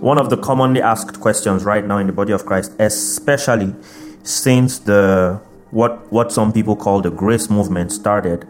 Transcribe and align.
one 0.00 0.18
of 0.18 0.30
the 0.30 0.36
commonly 0.36 0.80
asked 0.82 1.20
questions 1.20 1.64
right 1.64 1.84
now 1.84 1.98
in 1.98 2.06
the 2.06 2.12
body 2.12 2.32
of 2.32 2.46
Christ, 2.46 2.72
especially 2.78 3.74
since 4.22 4.78
the 4.78 5.40
what 5.70 6.10
what 6.12 6.32
some 6.32 6.52
people 6.52 6.76
call 6.76 7.00
the 7.02 7.10
grace 7.10 7.50
movement 7.50 7.92
started, 7.92 8.46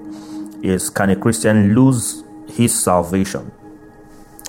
is 0.62 0.90
can 0.90 1.10
a 1.10 1.16
Christian 1.16 1.74
lose 1.74 2.24
his 2.48 2.78
salvation? 2.78 3.52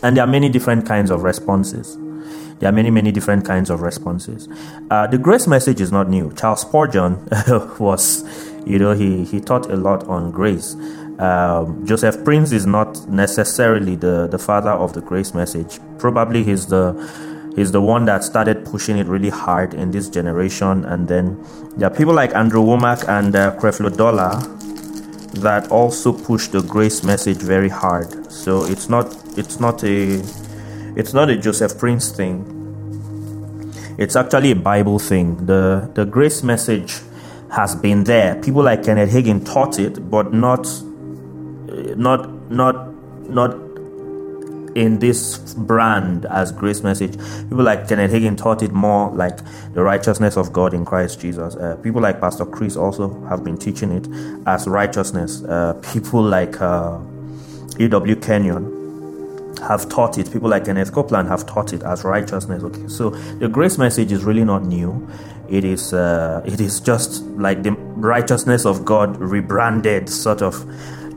And 0.04 0.16
there 0.16 0.24
are 0.24 0.28
many 0.28 0.50
different 0.50 0.86
kinds 0.86 1.10
of 1.10 1.24
responses. 1.24 1.98
There 2.60 2.70
are 2.70 2.74
many, 2.74 2.90
many 2.90 3.12
different 3.12 3.46
kinds 3.46 3.70
of 3.70 3.82
responses. 3.82 4.48
Uh, 4.90 5.06
the 5.06 5.18
grace 5.18 5.46
message 5.46 5.80
is 5.80 5.92
not 5.92 6.10
new. 6.10 6.34
Charles 6.34 6.62
Spurgeon 6.62 7.28
was, 7.80 8.24
you 8.66 8.80
know, 8.80 8.94
he, 8.94 9.26
he 9.26 9.40
taught 9.40 9.70
a 9.70 9.76
lot 9.76 10.08
on 10.08 10.32
grace. 10.32 10.76
Um, 11.20 11.86
Joseph 11.86 12.24
Prince 12.24 12.52
is 12.52 12.66
not 12.66 13.08
necessarily 13.10 13.96
the, 13.96 14.28
the 14.28 14.38
father 14.38 14.72
of 14.72 14.94
the 14.94 15.02
grace 15.02 15.34
message. 15.34 15.80
Probably 15.98 16.44
he's 16.44 16.68
the 16.68 16.94
he's 17.56 17.72
the 17.72 17.82
one 17.82 18.06
that 18.06 18.24
started 18.24 18.64
pushing 18.66 19.00
it 19.00 19.08
really 19.08 19.30
hard 19.30 19.74
in 19.74 19.90
this 19.90 20.10
generation. 20.10 20.86
And 20.86 21.08
then 21.08 21.44
there 21.76 21.90
are 21.92 21.96
people 21.96 22.14
like 22.14 22.36
Andrew 22.36 22.62
Wommack 22.62 23.08
and 23.10 23.36
uh, 23.36 23.56
Creflo 23.58 23.96
Dollar 23.96 24.40
that 25.42 25.72
also 25.72 26.14
push 26.14 26.48
the 26.48 26.62
grace 26.62 27.04
message 27.04 27.38
very 27.38 27.70
hard. 27.70 28.32
So 28.32 28.66
it's 28.66 28.90
not 28.90 29.16
it's 29.38 29.60
not 29.60 29.84
a 29.84 30.22
it's 30.96 31.14
not 31.14 31.30
a 31.30 31.38
Joseph 31.38 31.80
Prince 31.80 32.12
thing. 32.12 32.54
It's 33.98 34.16
actually 34.16 34.52
a 34.52 34.56
Bible 34.56 35.00
thing. 35.00 35.48
The 35.48 35.90
the 35.96 36.06
grace 36.06 36.44
message 36.44 37.00
has 37.50 37.76
been 37.76 38.04
there. 38.04 38.36
People 38.36 38.62
like 38.62 38.84
Kenneth 38.84 39.12
Hagin 39.12 39.44
taught 39.44 39.80
it, 39.80 40.12
but 40.12 40.32
not 40.32 40.68
not 41.98 42.30
not 42.52 42.94
not 43.30 43.68
in 44.76 45.00
this 45.00 45.40
brand 45.56 46.26
as 46.28 46.52
grace 46.52 46.84
message. 46.84 47.14
People 47.50 47.64
like 47.64 47.88
Kenneth 47.88 48.12
Hagin 48.12 48.38
taught 48.38 48.62
it 48.62 48.72
more 48.72 49.10
like 49.12 49.40
the 49.74 49.82
righteousness 49.82 50.38
of 50.38 50.54
God 50.54 50.74
in 50.74 50.86
Christ 50.86 51.20
Jesus. 51.20 51.56
Uh, 51.56 51.78
people 51.78 52.00
like 52.00 52.22
Pastor 52.22 52.46
Chris 52.46 52.76
also 52.78 53.20
have 53.26 53.44
been 53.44 53.58
teaching 53.58 53.92
it 53.92 54.08
as 54.46 54.68
righteousness. 54.68 55.44
Uh, 55.44 55.74
people 55.92 56.22
like 56.22 56.62
uh, 56.62 57.00
E.W. 57.80 58.16
Kenyon 58.18 59.58
have 59.60 59.90
taught 59.90 60.18
it. 60.18 60.32
People 60.32 60.50
like 60.50 60.66
Kenneth 60.66 60.94
Copeland 60.94 61.28
have 61.28 61.46
taught 61.48 61.74
it 61.74 61.82
as 61.84 62.04
righteousness. 62.04 62.64
Okay, 62.64 62.88
so 62.88 63.10
the 63.40 63.48
grace 63.48 63.78
message 63.78 64.12
is 64.12 64.24
really 64.24 64.44
not 64.44 64.64
new. 64.64 65.08
It 65.50 65.64
is 65.64 65.94
uh, 65.94 66.44
it 66.46 66.60
is 66.60 66.80
just 66.80 67.24
like 67.24 67.64
the 67.64 67.72
righteousness 67.72 68.66
of 68.66 68.86
God 68.86 69.18
rebranded, 69.18 70.10
sort 70.10 70.42
of, 70.42 70.56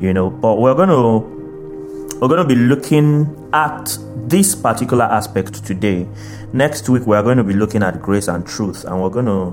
you 0.00 0.12
know. 0.12 0.30
But 0.30 0.56
we're 0.56 0.74
gonna 0.74 1.18
we're 1.18 2.28
gonna 2.28 2.46
be 2.46 2.54
looking 2.54 3.36
at 3.52 3.96
this 4.28 4.54
particular 4.54 5.04
aspect 5.04 5.64
today. 5.64 6.06
Next 6.52 6.88
week 6.88 7.06
we're 7.06 7.22
going 7.22 7.36
to 7.36 7.44
be 7.44 7.52
looking 7.52 7.82
at 7.82 8.00
grace 8.00 8.28
and 8.28 8.46
truth, 8.46 8.84
and 8.84 9.02
we're 9.02 9.10
gonna, 9.10 9.48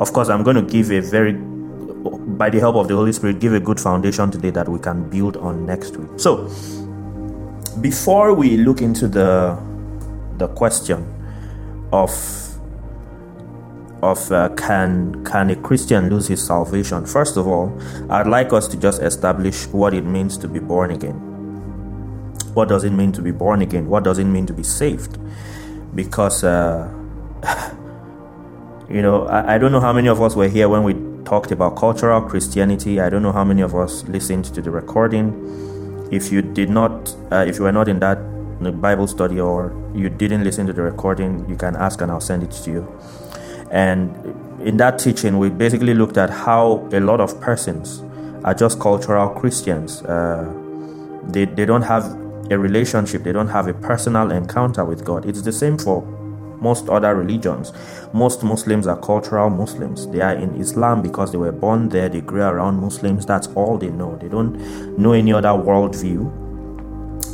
of 0.00 0.12
course, 0.12 0.28
I'm 0.28 0.42
going 0.42 0.56
to 0.56 0.62
give 0.62 0.90
a 0.90 1.00
very 1.00 1.32
by 1.32 2.48
the 2.48 2.58
help 2.58 2.76
of 2.76 2.88
the 2.88 2.94
Holy 2.94 3.12
Spirit, 3.12 3.40
give 3.40 3.52
a 3.52 3.60
good 3.60 3.78
foundation 3.78 4.30
today 4.30 4.50
that 4.50 4.68
we 4.68 4.78
can 4.78 5.08
build 5.10 5.36
on 5.36 5.66
next 5.66 5.96
week. 5.96 6.08
So, 6.18 6.48
before 7.80 8.32
we 8.34 8.56
look 8.56 8.80
into 8.80 9.08
the 9.08 9.58
the 10.38 10.48
question 10.48 11.06
of 11.92 12.10
of 14.02 14.30
uh, 14.32 14.48
can 14.50 15.24
can 15.24 15.50
a 15.50 15.56
Christian 15.56 16.08
lose 16.08 16.28
his 16.28 16.44
salvation? 16.44 17.06
First 17.06 17.36
of 17.36 17.46
all, 17.46 17.76
I'd 18.08 18.26
like 18.26 18.52
us 18.52 18.68
to 18.68 18.76
just 18.76 19.02
establish 19.02 19.66
what 19.68 19.94
it 19.94 20.04
means 20.04 20.36
to 20.38 20.48
be 20.48 20.58
born 20.58 20.90
again. 20.90 21.14
What 22.54 22.68
does 22.68 22.84
it 22.84 22.90
mean 22.90 23.12
to 23.12 23.22
be 23.22 23.30
born 23.30 23.62
again? 23.62 23.88
What 23.88 24.04
does 24.04 24.18
it 24.18 24.24
mean 24.24 24.46
to 24.46 24.52
be 24.52 24.62
saved? 24.62 25.18
Because 25.94 26.44
uh, 26.44 26.92
you 28.88 29.02
know, 29.02 29.26
I, 29.26 29.54
I 29.54 29.58
don't 29.58 29.72
know 29.72 29.80
how 29.80 29.92
many 29.92 30.08
of 30.08 30.20
us 30.20 30.34
were 30.34 30.48
here 30.48 30.68
when 30.68 30.82
we 30.82 30.94
talked 31.24 31.52
about 31.52 31.76
cultural 31.76 32.20
Christianity. 32.22 33.00
I 33.00 33.10
don't 33.10 33.22
know 33.22 33.32
how 33.32 33.44
many 33.44 33.62
of 33.62 33.74
us 33.74 34.04
listened 34.04 34.46
to 34.46 34.62
the 34.62 34.70
recording 34.70 35.68
if 36.10 36.32
you 36.32 36.42
did 36.42 36.70
not, 36.70 37.14
uh, 37.30 37.44
if 37.46 37.58
you 37.58 37.64
were 37.64 37.72
not 37.72 37.88
in 37.88 38.00
that 38.00 38.18
Bible 38.80 39.06
study 39.06 39.40
or 39.40 39.72
you 39.94 40.10
didn't 40.10 40.44
listen 40.44 40.66
to 40.66 40.72
the 40.72 40.82
recording, 40.82 41.48
you 41.48 41.56
can 41.56 41.76
ask 41.76 42.00
and 42.00 42.10
I'll 42.10 42.20
send 42.20 42.42
it 42.42 42.50
to 42.50 42.70
you. 42.70 43.00
And 43.70 44.14
in 44.60 44.76
that 44.78 44.98
teaching, 44.98 45.38
we 45.38 45.48
basically 45.48 45.94
looked 45.94 46.16
at 46.16 46.30
how 46.30 46.88
a 46.92 47.00
lot 47.00 47.20
of 47.20 47.40
persons 47.40 48.02
are 48.44 48.54
just 48.54 48.80
cultural 48.80 49.28
Christians. 49.28 50.02
Uh, 50.02 50.52
they, 51.28 51.44
they 51.44 51.64
don't 51.64 51.82
have 51.82 52.04
a 52.50 52.58
relationship, 52.58 53.22
they 53.22 53.32
don't 53.32 53.48
have 53.48 53.68
a 53.68 53.74
personal 53.74 54.30
encounter 54.32 54.84
with 54.84 55.04
God. 55.04 55.24
It's 55.24 55.42
the 55.42 55.52
same 55.52 55.78
for 55.78 56.02
most 56.60 56.88
other 56.88 57.14
religions. 57.14 57.72
Most 58.12 58.42
Muslims 58.42 58.86
are 58.86 58.98
cultural 58.98 59.48
Muslims. 59.50 60.06
They 60.08 60.20
are 60.20 60.34
in 60.34 60.54
Islam 60.56 61.00
because 61.00 61.32
they 61.32 61.38
were 61.38 61.52
born 61.52 61.88
there, 61.88 62.08
they 62.08 62.20
grew 62.20 62.42
around 62.42 62.76
Muslims. 62.80 63.24
That's 63.24 63.46
all 63.48 63.78
they 63.78 63.90
know. 63.90 64.16
They 64.16 64.28
don't 64.28 64.98
know 64.98 65.12
any 65.12 65.32
other 65.32 65.48
worldview. 65.48 66.39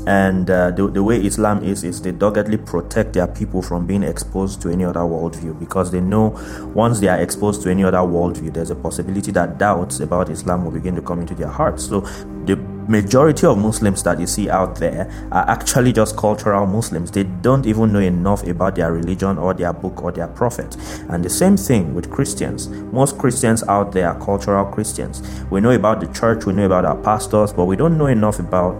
And 0.06 0.48
uh, 0.48 0.70
the, 0.70 0.88
the 0.88 1.02
way 1.02 1.24
Islam 1.24 1.64
is, 1.64 1.82
is 1.82 2.00
they 2.00 2.12
doggedly 2.12 2.58
protect 2.58 3.14
their 3.14 3.26
people 3.26 3.60
from 3.60 3.86
being 3.86 4.04
exposed 4.04 4.62
to 4.62 4.70
any 4.70 4.84
other 4.84 5.00
worldview 5.00 5.58
because 5.58 5.90
they 5.90 6.00
know 6.00 6.28
once 6.74 7.00
they 7.00 7.08
are 7.08 7.20
exposed 7.20 7.62
to 7.62 7.70
any 7.70 7.82
other 7.82 7.98
worldview, 7.98 8.54
there's 8.54 8.70
a 8.70 8.76
possibility 8.76 9.32
that 9.32 9.58
doubts 9.58 10.00
about 10.00 10.30
Islam 10.30 10.64
will 10.64 10.70
begin 10.70 10.94
to 10.94 11.02
come 11.02 11.20
into 11.20 11.34
their 11.34 11.48
hearts. 11.48 11.86
So 11.86 12.00
the 12.46 12.56
majority 12.88 13.46
of 13.46 13.58
Muslims 13.58 14.02
that 14.04 14.20
you 14.20 14.26
see 14.26 14.48
out 14.48 14.76
there 14.76 15.10
are 15.32 15.48
actually 15.50 15.92
just 15.92 16.16
cultural 16.16 16.66
Muslims. 16.66 17.10
They 17.10 17.24
don't 17.24 17.66
even 17.66 17.92
know 17.92 17.98
enough 17.98 18.46
about 18.46 18.76
their 18.76 18.92
religion 18.92 19.38
or 19.38 19.54
their 19.54 19.72
book 19.72 20.04
or 20.04 20.12
their 20.12 20.28
prophet. 20.28 20.76
And 21.08 21.24
the 21.24 21.30
same 21.30 21.56
thing 21.56 21.94
with 21.94 22.10
Christians. 22.10 22.68
Most 22.68 23.18
Christians 23.18 23.64
out 23.64 23.92
there 23.92 24.08
are 24.08 24.24
cultural 24.24 24.64
Christians. 24.66 25.22
We 25.50 25.60
know 25.60 25.72
about 25.72 26.00
the 26.00 26.06
church, 26.12 26.46
we 26.46 26.52
know 26.52 26.66
about 26.66 26.84
our 26.84 26.96
pastors, 26.96 27.52
but 27.52 27.64
we 27.64 27.74
don't 27.74 27.98
know 27.98 28.06
enough 28.06 28.38
about 28.38 28.74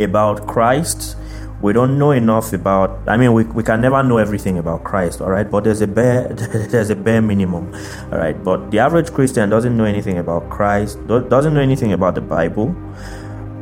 about 0.00 0.46
Christ. 0.46 1.16
We 1.62 1.74
don't 1.74 1.98
know 1.98 2.12
enough 2.12 2.54
about 2.54 3.06
i 3.06 3.18
mean 3.18 3.34
we, 3.34 3.44
we 3.44 3.62
can 3.62 3.82
never 3.82 4.02
know 4.02 4.16
everything 4.16 4.56
about 4.56 4.82
christ 4.82 5.20
all 5.20 5.28
right? 5.28 5.50
But 5.50 5.64
there's 5.64 5.82
a 5.82 5.86
bare 5.86 6.28
there's 6.72 6.88
a 6.88 6.96
bare 6.96 7.20
minimum 7.20 7.74
all 8.10 8.18
right? 8.18 8.42
But 8.42 8.70
the 8.70 8.78
average 8.78 9.12
christian 9.12 9.50
doesn't 9.50 9.76
know 9.76 9.84
anything 9.84 10.16
about 10.16 10.48
christ 10.48 11.06
doesn't 11.06 11.52
know 11.52 11.60
anything 11.60 11.92
about 11.92 12.14
the 12.14 12.22
bible 12.22 12.74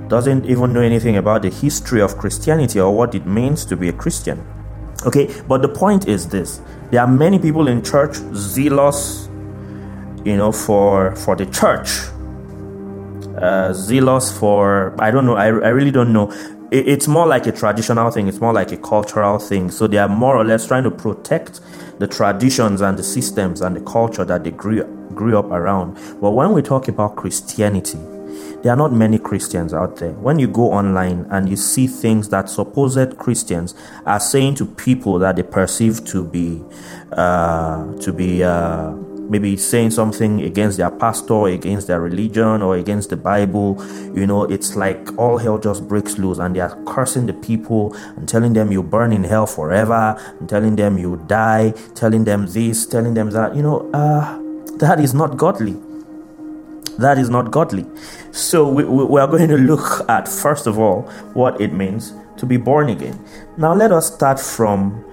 doesn't 0.06 0.46
even 0.46 0.72
know 0.72 0.80
anything 0.80 1.16
about 1.16 1.42
the 1.42 1.50
history 1.50 2.00
of 2.00 2.16
christianity 2.18 2.78
or 2.78 2.94
what 2.94 3.16
it 3.16 3.26
means 3.26 3.64
to 3.64 3.76
be 3.76 3.88
a 3.88 3.92
christian 3.92 4.46
okay? 5.04 5.28
But 5.46 5.62
the 5.62 5.68
point 5.68 6.08
is 6.08 6.28
this 6.28 6.60
there 6.90 7.00
are 7.00 7.06
many 7.06 7.38
people 7.38 7.68
in 7.68 7.82
church 7.82 8.14
zealous 8.34 9.28
you 10.24 10.36
know 10.36 10.52
for 10.52 11.14
for 11.16 11.36
the 11.36 11.46
church 11.46 11.88
uh, 13.42 13.72
zealous 13.72 14.36
for 14.36 14.94
i 15.00 15.10
don't 15.10 15.26
know 15.26 15.36
I, 15.36 15.46
I 15.46 15.70
really 15.70 15.90
don't 15.90 16.12
know. 16.12 16.32
It's 16.70 17.08
more 17.08 17.26
like 17.26 17.46
a 17.46 17.52
traditional 17.52 18.10
thing 18.10 18.28
it's 18.28 18.40
more 18.40 18.52
like 18.52 18.72
a 18.72 18.76
cultural 18.76 19.38
thing. 19.38 19.70
So 19.70 19.86
they 19.86 19.96
are 19.96 20.08
more 20.08 20.36
or 20.36 20.44
less 20.44 20.66
trying 20.66 20.84
to 20.84 20.90
protect 20.90 21.60
the 21.98 22.06
traditions 22.06 22.82
and 22.82 22.98
the 22.98 23.02
systems 23.02 23.62
and 23.62 23.74
the 23.74 23.80
culture 23.80 24.24
that 24.24 24.44
they 24.44 24.50
grew 24.50 24.84
grew 25.14 25.38
up 25.38 25.46
around. 25.46 25.94
But 26.20 26.32
when 26.32 26.52
we 26.52 26.62
talk 26.62 26.88
about 26.88 27.16
christianity 27.16 27.98
there 28.62 28.72
are 28.72 28.76
not 28.76 28.92
many 28.92 29.18
christians 29.18 29.72
out 29.72 29.96
there. 29.96 30.12
When 30.12 30.38
you 30.38 30.48
go 30.48 30.72
online 30.72 31.26
and 31.30 31.48
you 31.48 31.56
see 31.56 31.86
things 31.86 32.28
that 32.30 32.50
supposed 32.50 33.16
christians 33.18 33.74
are 34.04 34.20
saying 34.20 34.56
to 34.56 34.66
people 34.66 35.18
that 35.20 35.36
they 35.36 35.44
perceive 35.44 36.04
to 36.06 36.24
be 36.24 36.62
uh, 37.12 37.94
to 37.96 38.12
be 38.12 38.42
uh, 38.42 38.92
maybe 39.28 39.56
saying 39.56 39.90
something 39.90 40.42
against 40.42 40.78
their 40.78 40.90
pastor, 40.90 41.46
against 41.46 41.86
their 41.86 42.00
religion, 42.00 42.62
or 42.62 42.76
against 42.76 43.10
the 43.10 43.16
Bible, 43.16 43.76
you 44.14 44.26
know, 44.26 44.44
it's 44.44 44.76
like 44.76 45.16
all 45.18 45.38
hell 45.38 45.58
just 45.58 45.86
breaks 45.86 46.18
loose 46.18 46.38
and 46.38 46.56
they 46.56 46.60
are 46.60 46.76
cursing 46.84 47.26
the 47.26 47.34
people 47.34 47.94
and 48.16 48.28
telling 48.28 48.52
them 48.52 48.72
you 48.72 48.82
burn 48.82 49.12
in 49.12 49.24
hell 49.24 49.46
forever, 49.46 50.16
and 50.40 50.48
telling 50.48 50.76
them 50.76 50.98
you 50.98 51.22
die, 51.26 51.72
telling 51.94 52.24
them 52.24 52.46
this, 52.46 52.86
telling 52.86 53.14
them 53.14 53.30
that, 53.30 53.54
you 53.54 53.62
know, 53.62 53.90
uh, 53.92 54.40
that 54.78 55.00
is 55.00 55.14
not 55.14 55.36
godly. 55.36 55.76
That 56.98 57.18
is 57.18 57.30
not 57.30 57.50
godly. 57.50 57.86
So 58.32 58.68
we, 58.68 58.84
we 58.84 59.20
are 59.20 59.28
going 59.28 59.48
to 59.48 59.56
look 59.56 60.08
at, 60.08 60.26
first 60.26 60.66
of 60.66 60.78
all, 60.78 61.02
what 61.34 61.60
it 61.60 61.72
means 61.72 62.12
to 62.38 62.46
be 62.46 62.56
born 62.56 62.88
again. 62.88 63.24
Now 63.56 63.74
let 63.74 63.92
us 63.92 64.12
start 64.12 64.40
from 64.40 65.04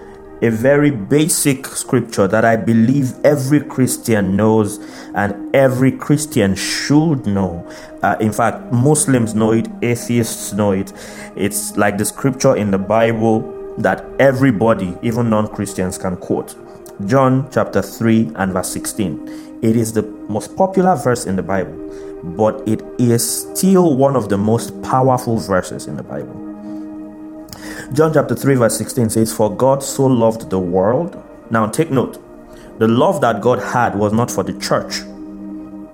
a 0.45 0.51
very 0.51 0.91
basic 0.91 1.65
scripture 1.65 2.27
that 2.27 2.45
I 2.45 2.55
believe 2.55 3.13
every 3.23 3.61
Christian 3.61 4.35
knows 4.35 4.77
and 5.15 5.55
every 5.55 5.91
Christian 5.91 6.55
should 6.55 7.25
know. 7.25 7.67
Uh, 8.03 8.15
in 8.19 8.31
fact, 8.31 8.71
Muslims 8.71 9.33
know 9.33 9.51
it, 9.51 9.67
atheists 9.81 10.53
know 10.53 10.71
it. 10.71 10.93
It's 11.35 11.75
like 11.77 11.97
the 11.97 12.05
scripture 12.05 12.55
in 12.55 12.71
the 12.71 12.77
Bible 12.77 13.51
that 13.79 14.05
everybody, 14.19 14.95
even 15.01 15.29
non 15.29 15.47
Christians, 15.47 15.97
can 15.97 16.15
quote. 16.17 16.55
John 17.07 17.49
chapter 17.51 17.81
3 17.81 18.31
and 18.35 18.53
verse 18.53 18.71
16. 18.71 19.59
It 19.61 19.75
is 19.75 19.93
the 19.93 20.03
most 20.29 20.55
popular 20.55 20.95
verse 20.95 21.25
in 21.25 21.35
the 21.35 21.43
Bible, 21.43 21.73
but 22.23 22.65
it 22.67 22.83
is 22.99 23.47
still 23.51 23.97
one 23.97 24.15
of 24.15 24.29
the 24.29 24.37
most 24.37 24.79
powerful 24.83 25.37
verses 25.37 25.87
in 25.87 25.97
the 25.97 26.03
Bible. 26.03 26.44
John 27.93 28.13
chapter 28.13 28.35
3, 28.35 28.55
verse 28.55 28.77
16 28.77 29.11
says, 29.11 29.33
For 29.33 29.55
God 29.55 29.83
so 29.83 30.05
loved 30.05 30.49
the 30.49 30.59
world. 30.59 31.21
Now 31.51 31.67
take 31.67 31.91
note, 31.91 32.17
the 32.79 32.87
love 32.87 33.21
that 33.21 33.41
God 33.41 33.59
had 33.59 33.95
was 33.95 34.11
not 34.11 34.31
for 34.31 34.43
the 34.43 34.57
church. 34.59 35.01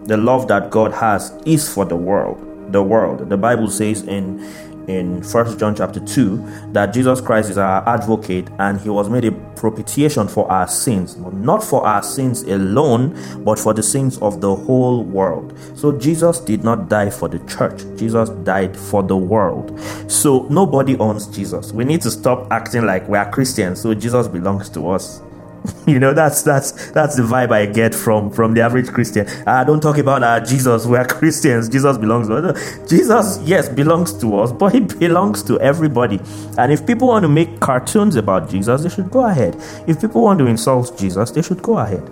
The 0.07 0.15
love 0.17 0.47
that 0.47 0.69
God 0.69 0.93
has 0.93 1.31
is 1.45 1.71
for 1.71 1.83
the 1.83 1.97
world. 1.97 2.71
The 2.71 2.81
world. 2.81 3.29
The 3.29 3.37
Bible 3.37 3.69
says 3.69 4.03
in 4.03 4.39
in 4.87 5.23
First 5.23 5.59
John 5.59 5.75
chapter 5.75 5.99
2 5.99 6.71
that 6.73 6.93
Jesus 6.93 7.21
Christ 7.21 7.49
is 7.49 7.57
our 7.57 7.87
advocate 7.87 8.47
and 8.59 8.79
he 8.79 8.89
was 8.89 9.09
made 9.09 9.25
a 9.25 9.31
propitiation 9.31 10.27
for 10.27 10.51
our 10.51 10.67
sins, 10.67 11.17
not 11.17 11.63
for 11.63 11.85
our 11.85 12.03
sins 12.03 12.43
alone, 12.43 13.17
but 13.43 13.59
for 13.59 13.73
the 13.73 13.83
sins 13.83 14.17
of 14.19 14.41
the 14.41 14.55
whole 14.55 15.03
world. 15.03 15.57
So 15.75 15.91
Jesus 15.97 16.39
did 16.39 16.63
not 16.63 16.89
die 16.89 17.09
for 17.09 17.27
the 17.29 17.39
church, 17.45 17.83
Jesus 17.97 18.29
died 18.43 18.75
for 18.75 19.03
the 19.03 19.17
world. 19.17 19.79
So 20.07 20.47
nobody 20.49 20.97
owns 20.97 21.27
Jesus. 21.27 21.71
We 21.71 21.85
need 21.85 22.01
to 22.01 22.11
stop 22.11 22.51
acting 22.51 22.85
like 22.85 23.07
we 23.07 23.17
are 23.17 23.29
Christians, 23.29 23.81
so 23.81 23.93
Jesus 23.93 24.27
belongs 24.27 24.69
to 24.71 24.89
us. 24.89 25.21
you 25.87 25.99
know 25.99 26.13
that's 26.13 26.41
that's 26.41 26.91
that's 26.91 27.15
the 27.15 27.23
vibe 27.23 27.51
i 27.51 27.65
get 27.65 27.93
from 27.93 28.31
from 28.31 28.53
the 28.53 28.61
average 28.61 28.87
christian. 28.87 29.27
Uh, 29.45 29.63
don't 29.63 29.81
talk 29.81 29.97
about 29.97 30.23
uh, 30.23 30.39
jesus 30.39 30.85
we 30.85 30.97
are 30.97 31.05
christians. 31.19 31.69
Jesus 31.69 31.97
belongs 31.97 32.27
to 32.27 32.35
us. 32.35 32.89
Jesus 32.89 33.39
yes 33.43 33.69
belongs 33.69 34.13
to 34.19 34.39
us 34.39 34.51
but 34.51 34.73
he 34.73 34.79
belongs 34.79 35.43
to 35.43 35.59
everybody. 35.59 36.19
And 36.57 36.71
if 36.71 36.85
people 36.85 37.07
want 37.09 37.23
to 37.23 37.29
make 37.29 37.59
cartoons 37.59 38.15
about 38.15 38.49
jesus 38.49 38.83
they 38.83 38.89
should 38.89 39.11
go 39.11 39.25
ahead. 39.25 39.55
If 39.87 40.01
people 40.01 40.23
want 40.23 40.39
to 40.39 40.47
insult 40.47 40.97
jesus 40.97 41.31
they 41.31 41.41
should 41.41 41.61
go 41.61 41.77
ahead. 41.77 42.09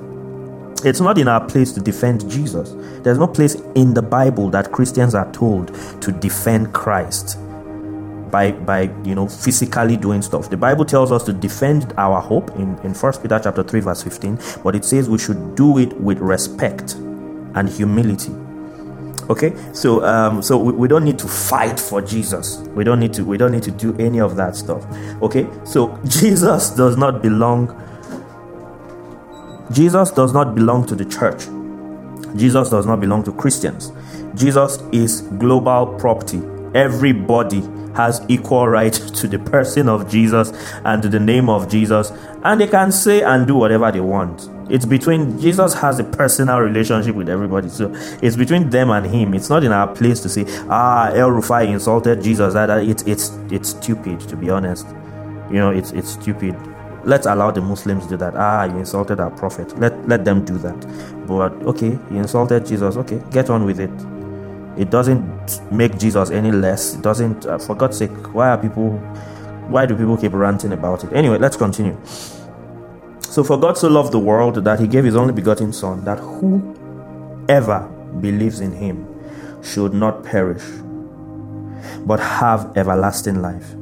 It's 0.85 1.01
not 1.01 1.17
in 1.17 1.27
our 1.27 1.45
place 1.45 1.73
to 1.73 1.81
defend 1.81 2.29
jesus. 2.29 2.75
There's 3.03 3.17
no 3.17 3.27
place 3.27 3.55
in 3.75 3.93
the 3.93 4.01
bible 4.01 4.49
that 4.51 4.71
christians 4.71 5.15
are 5.15 5.31
told 5.31 5.73
to 6.01 6.11
defend 6.11 6.73
christ 6.73 7.37
by 8.31 8.51
by 8.51 8.83
you 9.03 9.15
know 9.15 9.27
physically 9.27 9.97
doing 9.97 10.21
stuff. 10.21 10.49
The 10.49 10.57
Bible 10.57 10.85
tells 10.85 11.11
us 11.11 11.23
to 11.23 11.33
defend 11.33 11.93
our 11.97 12.21
hope 12.21 12.49
in 12.55 12.77
in 12.83 12.93
First 12.93 13.21
Peter 13.21 13.39
chapter 13.43 13.63
three 13.63 13.79
verse 13.79 14.03
fifteen, 14.03 14.39
but 14.63 14.75
it 14.75 14.85
says 14.85 15.09
we 15.09 15.17
should 15.19 15.55
do 15.55 15.77
it 15.77 15.93
with 15.99 16.19
respect 16.19 16.93
and 16.93 17.69
humility. 17.69 18.31
Okay, 19.29 19.53
so 19.73 20.03
um, 20.05 20.41
so 20.41 20.57
we, 20.57 20.73
we 20.73 20.87
don't 20.87 21.03
need 21.03 21.19
to 21.19 21.27
fight 21.27 21.79
for 21.79 22.01
Jesus. 22.01 22.57
We 22.73 22.83
don't 22.83 22.99
need 22.99 23.13
to 23.13 23.23
we 23.23 23.37
don't 23.37 23.51
need 23.51 23.63
to 23.63 23.71
do 23.71 23.95
any 23.99 24.19
of 24.19 24.35
that 24.37 24.55
stuff. 24.55 24.83
Okay, 25.21 25.47
so 25.63 25.99
Jesus 26.07 26.71
does 26.71 26.97
not 26.97 27.21
belong. 27.21 27.75
Jesus 29.71 30.09
does 30.09 30.33
not 30.33 30.55
belong 30.55 30.87
to 30.87 30.95
the 30.95 31.05
church. 31.05 31.45
Jesus 32.35 32.69
does 32.69 32.87
not 32.87 32.99
belong 32.99 33.23
to 33.23 33.31
Christians. 33.31 33.91
Jesus 34.33 34.79
is 34.91 35.21
global 35.37 35.95
property. 35.99 36.41
Everybody 36.73 37.61
has 37.95 38.21
equal 38.27 38.67
right 38.67 38.93
to 38.93 39.27
the 39.27 39.39
person 39.39 39.89
of 39.89 40.09
Jesus 40.09 40.51
and 40.85 41.01
to 41.01 41.09
the 41.09 41.19
name 41.19 41.49
of 41.49 41.69
Jesus, 41.69 42.11
and 42.43 42.61
they 42.61 42.67
can 42.67 42.91
say 42.91 43.21
and 43.21 43.47
do 43.47 43.55
whatever 43.55 43.91
they 43.91 43.99
want. 43.99 44.49
It's 44.69 44.85
between 44.85 45.39
Jesus 45.39 45.73
has 45.73 45.99
a 45.99 46.03
personal 46.03 46.59
relationship 46.59 47.15
with 47.15 47.27
everybody, 47.27 47.69
so 47.69 47.91
it's 48.21 48.35
between 48.35 48.69
them 48.69 48.91
and 48.91 49.05
him. 49.05 49.33
It's 49.33 49.49
not 49.49 49.63
in 49.63 49.71
our 49.71 49.87
place 49.87 50.19
to 50.21 50.29
say, 50.29 50.45
ah, 50.69 51.09
El 51.13 51.31
Rufai 51.31 51.67
insulted 51.67 52.21
Jesus. 52.21 52.53
That 52.53 52.69
it's 52.83 53.03
it's 53.03 53.31
it's 53.49 53.69
stupid 53.69 54.19
to 54.21 54.35
be 54.35 54.49
honest. 54.49 54.87
You 55.49 55.57
know, 55.57 55.71
it's 55.71 55.91
it's 55.91 56.09
stupid. 56.09 56.55
Let's 57.03 57.25
allow 57.25 57.49
the 57.49 57.61
Muslims 57.61 58.05
do 58.05 58.17
that. 58.17 58.35
Ah, 58.35 58.65
you 58.65 58.77
insulted 58.77 59.19
our 59.19 59.31
prophet. 59.31 59.77
Let 59.79 60.07
let 60.07 60.23
them 60.23 60.45
do 60.45 60.59
that. 60.59 60.79
But 61.25 61.53
okay, 61.63 61.97
you 62.11 62.17
insulted 62.17 62.67
Jesus. 62.67 62.95
Okay, 62.95 63.19
get 63.31 63.49
on 63.49 63.65
with 63.65 63.79
it 63.79 64.18
it 64.79 64.89
doesn't 64.89 65.61
make 65.73 65.97
Jesus 65.97 66.31
any 66.31 66.53
less. 66.53 66.95
It 66.95 67.01
doesn't, 67.01 67.45
uh, 67.45 67.57
for 67.57 67.75
God's 67.75 67.97
sake, 67.97 68.11
why 68.33 68.49
are 68.49 68.57
people, 68.57 68.91
why 69.67 69.85
do 69.85 69.93
people 69.93 70.15
keep 70.15 70.31
ranting 70.31 70.71
about 70.71 71.03
it? 71.03 71.11
Anyway, 71.11 71.37
let's 71.37 71.57
continue. 71.57 71.97
So, 73.19 73.43
for 73.43 73.59
God 73.59 73.77
so 73.77 73.89
loved 73.89 74.13
the 74.13 74.19
world 74.19 74.55
that 74.63 74.79
he 74.79 74.87
gave 74.87 75.03
his 75.03 75.17
only 75.17 75.33
begotten 75.33 75.73
Son, 75.73 76.05
that 76.05 76.17
whoever 76.19 77.81
believes 78.21 78.61
in 78.61 78.71
him 78.71 79.05
should 79.61 79.93
not 79.93 80.23
perish, 80.23 80.63
but 82.05 82.21
have 82.21 82.71
everlasting 82.77 83.41
life. 83.41 83.75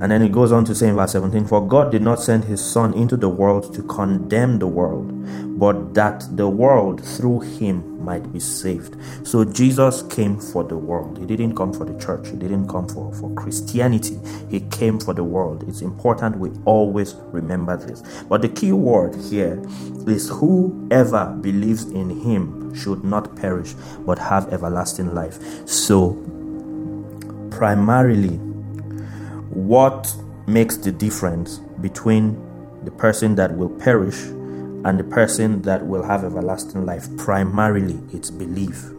And 0.00 0.10
then 0.10 0.22
it 0.22 0.32
goes 0.32 0.52
on 0.52 0.64
to 0.66 0.74
say 0.74 0.88
in 0.88 0.96
verse 0.96 1.12
17 1.12 1.46
For 1.46 1.66
God 1.66 1.90
did 1.90 2.02
not 2.02 2.20
send 2.20 2.44
his 2.44 2.64
Son 2.64 2.94
into 2.94 3.16
the 3.16 3.28
world 3.28 3.74
to 3.74 3.82
condemn 3.82 4.58
the 4.58 4.66
world, 4.66 5.10
but 5.58 5.94
that 5.94 6.24
the 6.36 6.48
world 6.48 7.04
through 7.04 7.40
him 7.40 7.94
might 8.04 8.32
be 8.32 8.40
saved. 8.40 8.96
So 9.26 9.44
Jesus 9.44 10.02
came 10.02 10.38
for 10.38 10.62
the 10.62 10.76
world. 10.76 11.18
He 11.18 11.26
didn't 11.26 11.56
come 11.56 11.72
for 11.72 11.84
the 11.84 11.98
church, 11.98 12.28
he 12.28 12.36
didn't 12.36 12.68
come 12.68 12.88
for, 12.88 13.12
for 13.14 13.32
Christianity. 13.34 14.18
He 14.50 14.60
came 14.60 15.00
for 15.00 15.14
the 15.14 15.24
world. 15.24 15.64
It's 15.68 15.80
important 15.80 16.38
we 16.38 16.50
always 16.64 17.14
remember 17.32 17.76
this. 17.76 18.02
But 18.28 18.42
the 18.42 18.48
key 18.48 18.72
word 18.72 19.14
here 19.16 19.62
is 20.06 20.28
whoever 20.28 21.26
believes 21.40 21.84
in 21.84 22.10
him 22.20 22.74
should 22.74 23.04
not 23.04 23.36
perish 23.36 23.74
but 24.00 24.18
have 24.18 24.52
everlasting 24.52 25.14
life. 25.14 25.38
So, 25.66 26.12
primarily, 27.50 28.40
what 29.54 30.14
makes 30.46 30.76
the 30.76 30.92
difference 30.92 31.58
between 31.80 32.40
the 32.84 32.90
person 32.90 33.34
that 33.36 33.56
will 33.56 33.70
perish 33.70 34.20
and 34.84 35.00
the 35.00 35.04
person 35.04 35.62
that 35.62 35.86
will 35.86 36.02
have 36.02 36.24
everlasting 36.24 36.84
life 36.84 37.08
primarily 37.16 37.98
it's 38.12 38.30
belief. 38.30 38.90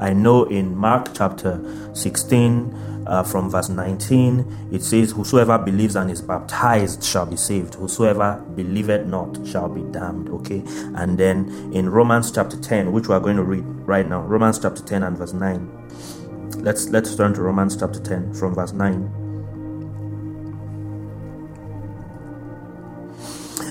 I 0.00 0.12
know 0.12 0.44
in 0.44 0.76
mark 0.76 1.14
chapter 1.14 1.60
16 1.94 3.04
uh, 3.06 3.22
from 3.22 3.50
verse 3.50 3.68
19 3.68 4.70
it 4.72 4.82
says 4.82 5.12
whosoever 5.12 5.58
believes 5.58 5.94
and 5.94 6.10
is 6.10 6.20
baptized 6.20 7.04
shall 7.04 7.26
be 7.26 7.36
saved. 7.36 7.74
Whosoever 7.74 8.44
believeth 8.56 9.06
not 9.06 9.46
shall 9.46 9.68
be 9.68 9.82
damned. 9.92 10.28
Okay? 10.28 10.62
And 10.96 11.18
then 11.18 11.70
in 11.72 11.88
romans 11.88 12.32
chapter 12.32 12.56
10 12.56 12.92
which 12.92 13.06
we 13.06 13.14
are 13.14 13.20
going 13.20 13.36
to 13.36 13.44
read 13.44 13.64
right 13.86 14.08
now 14.08 14.22
romans 14.22 14.58
chapter 14.58 14.82
10 14.82 15.04
and 15.04 15.16
verse 15.16 15.32
9 15.32 16.62
let's 16.62 16.88
let's 16.88 17.14
turn 17.14 17.32
to 17.34 17.42
romans 17.42 17.76
chapter 17.76 18.00
10 18.00 18.34
from 18.34 18.54
verse 18.54 18.72
9 18.72 19.21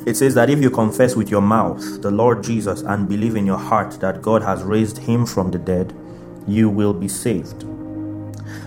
It 0.05 0.15
says 0.17 0.33
that 0.35 0.49
if 0.49 0.59
you 0.59 0.71
confess 0.71 1.15
with 1.15 1.29
your 1.29 1.41
mouth 1.41 2.01
the 2.01 2.11
Lord 2.11 2.43
Jesus 2.43 2.81
and 2.81 3.07
believe 3.07 3.35
in 3.35 3.45
your 3.45 3.57
heart 3.57 3.99
that 3.99 4.21
God 4.21 4.41
has 4.41 4.63
raised 4.63 4.97
him 4.97 5.25
from 5.25 5.51
the 5.51 5.59
dead, 5.59 5.93
you 6.47 6.69
will 6.69 6.93
be 6.93 7.07
saved. 7.07 7.65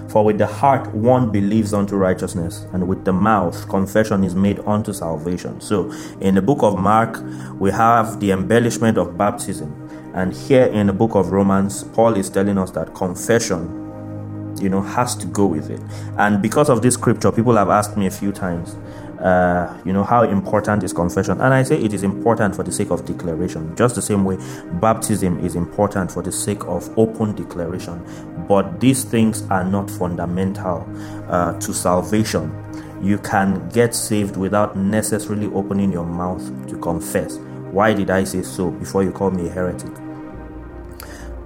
For 0.08 0.24
with 0.24 0.38
the 0.38 0.46
heart 0.46 0.94
one 0.94 1.32
believes 1.32 1.74
unto 1.74 1.96
righteousness, 1.96 2.66
and 2.72 2.86
with 2.86 3.04
the 3.04 3.12
mouth 3.12 3.68
confession 3.68 4.22
is 4.22 4.36
made 4.36 4.60
unto 4.60 4.92
salvation. 4.92 5.60
So, 5.60 5.90
in 6.20 6.36
the 6.36 6.42
book 6.42 6.62
of 6.62 6.78
Mark, 6.78 7.20
we 7.58 7.72
have 7.72 8.20
the 8.20 8.30
embellishment 8.30 8.96
of 8.96 9.18
baptism. 9.18 9.80
And 10.14 10.32
here 10.32 10.66
in 10.66 10.86
the 10.86 10.92
book 10.92 11.16
of 11.16 11.32
Romans, 11.32 11.82
Paul 11.82 12.16
is 12.16 12.30
telling 12.30 12.58
us 12.58 12.70
that 12.70 12.94
confession, 12.94 14.54
you 14.60 14.68
know, 14.68 14.82
has 14.82 15.16
to 15.16 15.26
go 15.26 15.46
with 15.46 15.68
it. 15.68 15.80
And 16.16 16.40
because 16.40 16.70
of 16.70 16.80
this 16.80 16.94
scripture, 16.94 17.32
people 17.32 17.56
have 17.56 17.68
asked 17.68 17.96
me 17.96 18.06
a 18.06 18.12
few 18.12 18.30
times, 18.30 18.76
uh, 19.24 19.80
you 19.86 19.92
know, 19.92 20.04
how 20.04 20.22
important 20.22 20.82
is 20.82 20.92
confession? 20.92 21.40
And 21.40 21.54
I 21.54 21.62
say 21.62 21.76
it 21.80 21.94
is 21.94 22.02
important 22.02 22.54
for 22.54 22.62
the 22.62 22.70
sake 22.70 22.90
of 22.90 23.06
declaration, 23.06 23.74
just 23.74 23.94
the 23.94 24.02
same 24.02 24.22
way 24.24 24.36
baptism 24.80 25.42
is 25.44 25.56
important 25.56 26.12
for 26.12 26.22
the 26.22 26.30
sake 26.30 26.62
of 26.64 26.86
open 26.98 27.34
declaration. 27.34 28.04
But 28.46 28.80
these 28.80 29.02
things 29.02 29.42
are 29.48 29.64
not 29.64 29.90
fundamental 29.90 30.86
uh, 31.28 31.58
to 31.58 31.72
salvation. 31.72 32.54
You 33.02 33.16
can 33.18 33.66
get 33.70 33.94
saved 33.94 34.36
without 34.36 34.76
necessarily 34.76 35.46
opening 35.54 35.90
your 35.90 36.04
mouth 36.04 36.44
to 36.68 36.76
confess. 36.76 37.38
Why 37.72 37.94
did 37.94 38.10
I 38.10 38.24
say 38.24 38.42
so 38.42 38.70
before 38.70 39.02
you 39.02 39.10
call 39.10 39.30
me 39.30 39.48
a 39.48 39.50
heretic? 39.50 39.92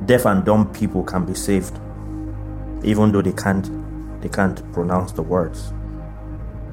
Deaf 0.04 0.26
and 0.26 0.44
dumb 0.44 0.72
people 0.72 1.04
can 1.04 1.24
be 1.24 1.34
saved 1.34 1.78
even 2.84 3.12
though 3.12 3.22
they 3.22 3.32
can't 3.32 3.70
they 4.20 4.28
can't 4.28 4.72
pronounce 4.72 5.12
the 5.12 5.22
words 5.22 5.72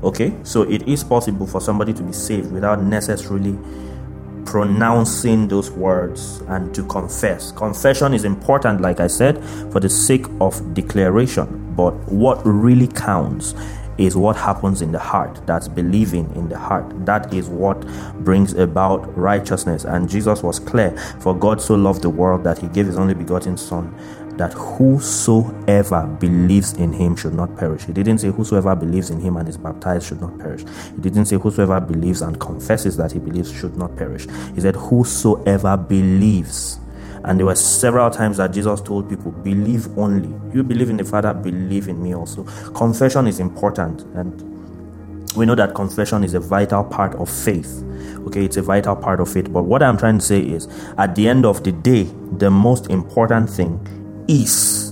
Okay, 0.06 0.36
so 0.44 0.62
it 0.62 0.88
is 0.88 1.04
possible 1.04 1.48
for 1.48 1.60
somebody 1.60 1.92
to 1.92 2.04
be 2.04 2.14
saved 2.14 2.52
without 2.52 2.80
necessarily 2.84 3.58
pronouncing 4.46 5.48
those 5.48 5.72
words 5.72 6.42
and 6.48 6.76
to 6.76 6.84
confess. 6.86 7.52
Confession 7.52 8.14
is 8.14 8.24
important, 8.24 8.82
like 8.82 9.00
I 9.00 9.08
said, 9.08 9.44
for 9.72 9.80
the 9.80 9.90
sake 9.90 10.28
of 10.40 10.76
declaration. 10.76 11.74
But 11.76 11.94
what 12.08 12.40
really 12.46 12.88
counts 12.88 13.56
is 13.98 14.16
what 14.16 14.36
happens 14.36 14.84
in 14.84 14.92
the 14.92 15.00
heart. 15.00 15.42
That's 15.48 15.68
believing 15.68 16.32
in 16.36 16.50
the 16.50 16.60
heart. 16.60 16.86
That 17.08 17.34
is 17.34 17.48
what 17.48 17.82
brings 18.24 18.54
about 18.54 19.18
righteousness. 19.18 19.86
And 19.86 20.08
Jesus 20.08 20.44
was 20.44 20.60
clear 20.60 20.96
for 21.20 21.36
God 21.36 21.60
so 21.60 21.74
loved 21.74 22.04
the 22.04 22.12
world 22.12 22.44
that 22.44 22.60
he 22.60 22.68
gave 22.68 22.86
his 22.86 22.98
only 22.98 23.16
begotten 23.16 23.58
Son 23.58 23.92
that 24.38 24.54
whosoever 24.54 26.06
believes 26.20 26.74
in 26.74 26.92
him 26.92 27.16
should 27.16 27.34
not 27.34 27.56
perish. 27.58 27.86
He 27.86 27.94
didn't 27.94 28.20
say 28.20 28.30
whosoever 28.30 28.76
believes 28.76 29.10
in 29.10 29.20
him 29.20 29.38
and 29.38 29.48
is 29.48 29.58
baptized 29.58 30.08
should 30.08 30.22
not 30.22 30.38
perish. 30.38 30.62
He 30.96 31.02
didn't 31.02 31.26
say 31.26 31.38
whosoever 31.38 31.80
believes 31.80 32.22
and 32.22 32.40
confesses 32.40 32.98
that 32.98 33.12
he 33.12 33.20
believes 33.20 33.52
should 33.52 33.78
not 33.78 33.96
perish. 33.96 34.28
He 34.54 34.62
said 34.62 34.76
whosoever 34.76 35.78
believes. 35.78 36.80
And 37.24 37.40
there 37.40 37.46
were 37.46 37.56
several 37.56 38.12
times 38.12 38.38
that 38.38 38.52
Jesus 38.52 38.82
told 38.82 39.10
people, 39.10 39.32
believe 39.32 39.98
only. 39.98 40.30
You 40.54 40.64
believe 40.64 40.90
in 40.90 40.98
the 40.98 41.06
Father, 41.06 41.34
believe 41.34 41.88
in 41.88 42.02
me 42.04 42.14
also. 42.14 42.44
Confession 42.74 43.26
is 43.28 43.40
important. 43.40 44.02
And 44.16 45.36
we 45.36 45.46
know 45.46 45.56
that 45.56 45.74
confession 45.74 46.24
is 46.24 46.34
a 46.34 46.40
vital 46.40 46.84
part 46.84 47.16
of 47.16 47.30
faith. 47.30 47.84
Okay, 48.28 48.46
it's 48.46 48.58
a 48.58 48.62
vital 48.62 48.96
part 48.96 49.20
of 49.20 49.32
faith. 49.32 49.52
But 49.52 49.64
what 49.64 49.82
I'm 49.82 49.98
trying 49.98 50.20
to 50.20 50.26
say 50.26 50.40
is, 50.40 50.68
at 50.98 51.16
the 51.16 51.28
end 51.28 51.46
of 51.46 51.64
the 51.64 51.72
day, 51.72 52.04
the 52.38 52.52
most 52.52 52.92
important 52.92 53.50
thing 53.50 53.80
is 54.28 54.92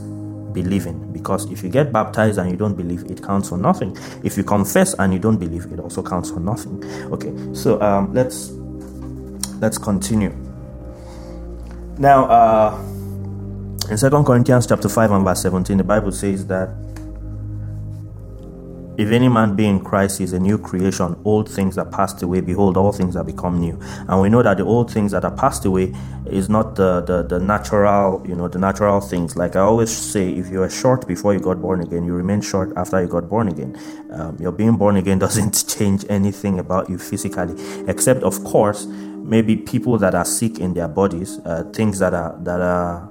believing. 0.53 1.11
Because 1.11 1.49
if 1.51 1.63
you 1.63 1.69
get 1.69 1.91
baptized 1.91 2.37
and 2.37 2.51
you 2.51 2.57
don't 2.57 2.75
believe, 2.75 3.09
it 3.09 3.23
counts 3.23 3.49
for 3.49 3.57
nothing. 3.57 3.97
If 4.23 4.37
you 4.37 4.43
confess 4.43 4.93
and 4.95 5.13
you 5.13 5.19
don't 5.19 5.37
believe, 5.37 5.65
it 5.71 5.79
also 5.79 6.03
counts 6.03 6.29
for 6.29 6.39
nothing. 6.39 6.83
Okay, 7.11 7.33
so 7.53 7.81
um, 7.81 8.13
let's 8.13 8.51
let's 9.59 9.77
continue. 9.77 10.31
Now, 11.97 12.25
uh, 12.25 12.81
in 13.89 13.97
Second 13.97 14.25
Corinthians 14.25 14.67
chapter 14.67 14.89
five 14.89 15.11
and 15.11 15.23
verse 15.23 15.41
seventeen, 15.41 15.77
the 15.77 15.83
Bible 15.83 16.11
says 16.11 16.45
that 16.47 16.69
if 18.97 19.11
any 19.11 19.27
man 19.27 19.55
be 19.55 19.65
in 19.65 19.79
Christ, 19.79 20.19
he 20.19 20.23
is 20.23 20.33
a 20.33 20.39
new 20.39 20.57
creation. 20.57 21.19
Old 21.25 21.49
things 21.49 21.77
are 21.77 21.85
passed 21.85 22.21
away. 22.21 22.41
Behold, 22.41 22.77
all 22.77 22.91
things 22.91 23.15
are 23.15 23.23
become 23.23 23.59
new. 23.59 23.79
And 24.07 24.21
we 24.21 24.29
know 24.29 24.43
that 24.43 24.57
the 24.57 24.65
old 24.65 24.91
things 24.91 25.11
that 25.13 25.25
are 25.25 25.35
passed 25.35 25.65
away 25.65 25.93
is 26.27 26.47
not 26.47 26.75
the, 26.75 27.01
the, 27.01 27.23
the 27.23 27.39
natural, 27.39 28.23
you 28.27 28.35
know, 28.35 28.47
the 28.47 28.59
natural 28.59 29.01
things. 29.01 29.35
Like 29.35 29.55
I 29.55 29.61
always 29.61 29.95
say, 29.95 30.29
if 30.29 30.49
you 30.49 30.61
are 30.61 30.69
short 30.69 31.07
before 31.07 31.33
you 31.33 31.39
got 31.39 31.61
born 31.61 31.81
again, 31.81 32.05
you 32.05 32.13
remain 32.13 32.41
short 32.41 32.71
after 32.75 33.01
you 33.01 33.07
got 33.07 33.27
born 33.29 33.47
again. 33.47 33.79
Um, 34.11 34.37
your 34.39 34.51
being 34.51 34.77
born 34.77 34.97
again 34.97 35.17
doesn't 35.25 35.65
change 35.67 36.05
anything 36.09 36.59
about 36.59 36.89
you 36.89 36.97
physically, 36.99 37.55
except 37.87 38.21
of 38.23 38.43
course, 38.43 38.85
maybe 38.85 39.55
people 39.55 39.97
that 39.97 40.13
are 40.13 40.25
sick 40.25 40.59
in 40.59 40.73
their 40.75 40.87
bodies, 40.87 41.39
uh, 41.45 41.63
things 41.73 41.99
that 41.99 42.13
are 42.13 42.37
that 42.43 42.61
are 42.61 43.09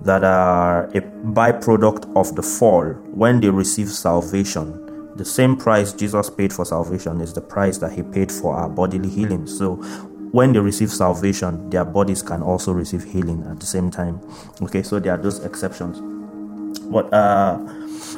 that 0.00 0.24
are 0.24 0.84
a 0.88 1.00
byproduct 1.00 2.14
of 2.16 2.36
the 2.36 2.42
fall 2.42 2.84
when 3.14 3.40
they 3.40 3.48
receive 3.48 3.88
salvation 3.88 4.85
the 5.16 5.24
same 5.24 5.56
price 5.56 5.92
Jesus 5.92 6.30
paid 6.30 6.52
for 6.52 6.64
salvation 6.64 7.20
is 7.20 7.32
the 7.32 7.40
price 7.40 7.78
that 7.78 7.92
He 7.92 8.02
paid 8.02 8.30
for 8.30 8.54
our 8.54 8.68
bodily 8.68 9.08
healing. 9.08 9.46
So 9.46 9.76
when 10.32 10.52
they 10.52 10.58
receive 10.58 10.90
salvation, 10.90 11.70
their 11.70 11.84
bodies 11.84 12.22
can 12.22 12.42
also 12.42 12.72
receive 12.72 13.04
healing 13.04 13.44
at 13.50 13.60
the 13.60 13.66
same 13.66 13.90
time. 13.90 14.20
Okay, 14.62 14.82
so 14.82 14.98
there 14.98 15.14
are 15.14 15.22
those 15.22 15.44
exceptions. 15.44 16.00
But 16.90 17.12
uh 17.12 17.58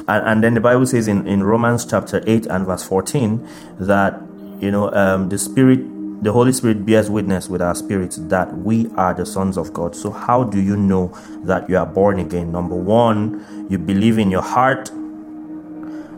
and, 0.07 0.27
and 0.27 0.43
then 0.43 0.53
the 0.53 0.61
Bible 0.61 0.85
says 0.85 1.07
in, 1.07 1.27
in 1.27 1.43
Romans 1.43 1.85
chapter 1.85 2.23
8 2.25 2.45
and 2.47 2.65
verse 2.65 2.83
14 2.83 3.47
that 3.79 4.21
you 4.59 4.71
know 4.71 4.91
um 4.93 5.29
the 5.29 5.37
spirit 5.37 5.79
the 6.21 6.33
Holy 6.33 6.51
Spirit 6.51 6.85
bears 6.85 7.09
witness 7.09 7.47
with 7.47 7.61
our 7.61 7.73
spirits 7.73 8.17
that 8.17 8.53
we 8.57 8.89
are 8.97 9.13
the 9.13 9.25
sons 9.25 9.57
of 9.57 9.71
God. 9.71 9.95
So, 9.95 10.11
how 10.11 10.43
do 10.43 10.61
you 10.61 10.75
know 10.75 11.17
that 11.43 11.69
you 11.69 11.77
are 11.77 11.85
born 11.85 12.19
again? 12.19 12.51
Number 12.51 12.75
one, 12.75 13.67
you 13.69 13.77
believe 13.77 14.17
in 14.17 14.29
your 14.29 14.41
heart 14.41 14.91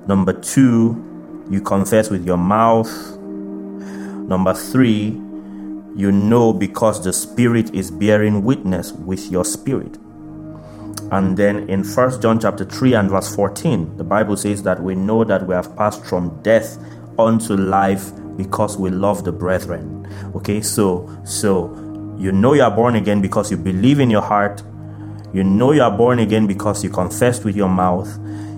Number 0.07 0.33
two, 0.33 1.45
you 1.49 1.61
confess 1.61 2.09
with 2.09 2.25
your 2.25 2.37
mouth. 2.37 2.91
Number 3.17 4.53
three, 4.53 5.19
you 5.95 6.11
know 6.11 6.53
because 6.53 7.03
the 7.03 7.13
Spirit 7.13 7.73
is 7.73 7.91
bearing 7.91 8.43
witness 8.43 8.91
with 8.93 9.29
your 9.31 9.43
spirit. 9.43 9.97
And 11.11 11.35
then 11.35 11.69
in 11.69 11.83
First 11.83 12.21
John 12.21 12.39
chapter 12.39 12.63
3 12.63 12.93
and 12.93 13.09
verse 13.09 13.35
14, 13.35 13.97
the 13.97 14.03
Bible 14.03 14.37
says 14.37 14.63
that 14.63 14.81
we 14.81 14.95
know 14.95 15.25
that 15.25 15.45
we 15.45 15.53
have 15.53 15.75
passed 15.75 16.05
from 16.05 16.41
death 16.41 16.77
unto 17.19 17.57
life 17.57 18.11
because 18.37 18.77
we 18.77 18.89
love 18.89 19.25
the 19.25 19.31
brethren. 19.33 20.07
Okay, 20.35 20.61
so 20.61 21.09
so 21.25 21.75
you 22.17 22.31
know 22.31 22.53
you 22.53 22.63
are 22.63 22.71
born 22.71 22.95
again 22.95 23.21
because 23.21 23.51
you 23.51 23.57
believe 23.57 23.99
in 23.99 24.09
your 24.09 24.21
heart. 24.21 24.63
You 25.33 25.43
know 25.43 25.73
you 25.73 25.81
are 25.81 25.95
born 25.95 26.19
again 26.19 26.47
because 26.47 26.81
you 26.81 26.89
confessed 26.89 27.43
with 27.43 27.57
your 27.57 27.69
mouth. 27.69 28.09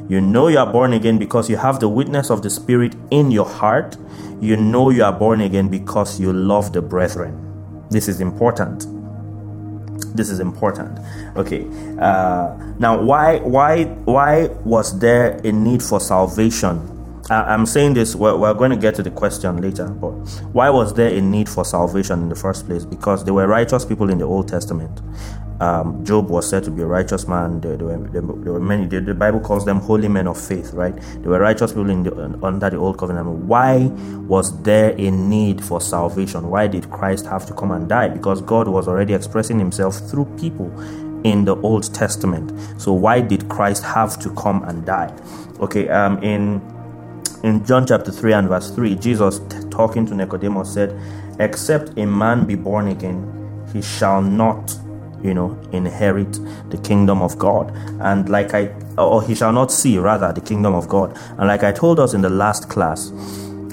You 0.10 0.20
know 0.20 0.48
you 0.48 0.60
are 0.60 0.72
born 0.72 0.94
again 0.94 1.18
because 1.18 1.50
you 1.50 1.58
have 1.58 1.80
the 1.80 1.88
witness 1.88 2.30
of 2.30 2.42
the 2.42 2.50
Spirit 2.50 2.96
in 3.12 3.32
your 3.32 3.46
heart. 3.46 3.98
You 4.42 4.58
know 4.58 4.90
you 4.90 5.04
are 5.04 5.14
born 5.14 5.42
again 5.42 5.70
because 5.70 6.20
you 6.20 6.34
love 6.34 6.74
the 6.74 6.82
brethren. 6.82 7.40
This 7.90 8.08
is 8.08 8.20
important. 8.20 8.86
This 10.16 10.30
is 10.30 10.40
important. 10.40 11.00
Okay. 11.38 11.66
Uh, 12.00 12.56
now, 12.80 13.02
why, 13.02 13.40
why, 13.40 13.86
why 14.06 14.48
was 14.66 15.00
there 15.00 15.40
a 15.44 15.52
need 15.52 15.82
for 15.82 16.00
salvation 16.00 16.93
I'm 17.30 17.66
saying 17.66 17.94
this, 17.94 18.16
we're, 18.16 18.36
we're, 18.36 18.54
going 18.54 18.72
to 18.72 18.78
get 18.78 18.96
to 18.96 19.04
the 19.04 19.12
question 19.12 19.62
later, 19.62 19.88
but 19.88 20.12
why 20.52 20.70
was 20.70 20.94
there 20.94 21.10
a 21.10 21.22
need 21.22 21.48
for 21.48 21.64
salvation 21.64 22.20
in 22.20 22.30
the 22.30 22.36
first 22.36 22.66
place? 22.66 22.84
Because 22.86 23.24
there 23.24 23.34
were 23.34 23.48
righteous 23.48 23.86
people 23.86 24.10
in 24.10 24.18
the 24.18 24.26
Old 24.26 24.50
Testament. 24.50 25.02
Um, 25.62 26.04
Job 26.04 26.30
was 26.30 26.50
said 26.50 26.66
to 26.66 26.72
be 26.72 26.82
a 26.82 26.86
righteous 26.86 27.26
man. 27.26 27.62
There, 27.62 27.78
there, 27.78 27.88
were, 27.88 28.10
there 28.10 28.22
were, 28.52 28.60
many. 28.60 28.88
The, 28.88 29.00
the, 29.00 29.14
Bible 29.14 29.40
calls 29.40 29.64
them 29.64 29.80
holy 29.80 30.10
men 30.10 30.28
of 30.28 30.38
faith, 30.38 30.74
right? 30.74 30.94
There 31.22 31.30
were 31.30 31.40
righteous 31.40 31.72
people 31.72 31.86
the, 31.86 32.40
under 32.44 32.70
the 32.70 32.76
old 32.76 32.98
covenant. 32.98 33.30
Why 33.30 33.86
was 34.28 34.62
there 34.64 34.92
a 34.98 35.12
need 35.12 35.64
for 35.64 35.80
salvation? 35.80 36.50
Why 36.50 36.68
did 36.68 36.90
Christ 36.90 37.26
have 37.28 37.46
to 37.46 37.54
come 37.54 37.72
and 37.72 37.88
die? 37.88 38.10
Because 38.10 38.42
God 38.42 38.68
was 38.68 38.90
already 38.90 39.14
expressing 39.14 39.60
Himself 39.60 39.98
through 40.10 40.26
people 40.38 40.68
in 41.24 41.46
the 41.46 41.56
Old 41.58 41.94
Testament. 41.94 42.52
So 42.82 42.92
why 42.92 43.22
did 43.22 43.48
Christ 43.48 43.84
have 43.84 44.20
to 44.20 44.30
come 44.32 44.64
and 44.64 44.86
die? 44.86 45.16
Okay, 45.62 45.88
um, 45.88 46.22
in 46.22 46.62
in 47.44 47.66
John 47.66 47.86
chapter 47.86 48.12
3 48.12 48.34
and 48.34 48.48
verse 48.48 48.72
3, 48.72 48.96
Jesus 48.96 49.42
talking 49.70 50.06
to 50.08 50.16
Nicodemus 50.16 50.74
said, 50.74 50.98
Except 51.40 51.98
a 51.98 52.06
man 52.06 52.46
be 52.46 52.56
born 52.56 52.88
again, 52.88 53.66
he 53.74 53.82
shall 53.82 54.22
not 54.22 54.78
you 55.24 55.34
know, 55.34 55.58
inherit 55.72 56.40
the 56.70 56.78
kingdom 56.78 57.22
of 57.22 57.40
God. 57.40 57.72
And 58.02 58.30
like 58.30 58.54
I, 58.54 58.68
or 58.98 59.24
he 59.24 59.34
shall 59.34 59.54
not 59.54 59.72
see, 59.72 59.98
rather, 59.98 60.34
the 60.34 60.42
kingdom 60.42 60.76
of 60.76 60.88
God. 60.90 61.18
And 61.38 61.48
like 61.48 61.64
I 61.64 61.72
told 61.72 62.00
us 62.00 62.14
in 62.14 62.22
the 62.22 62.30
last 62.30 62.70
class, 62.70 63.12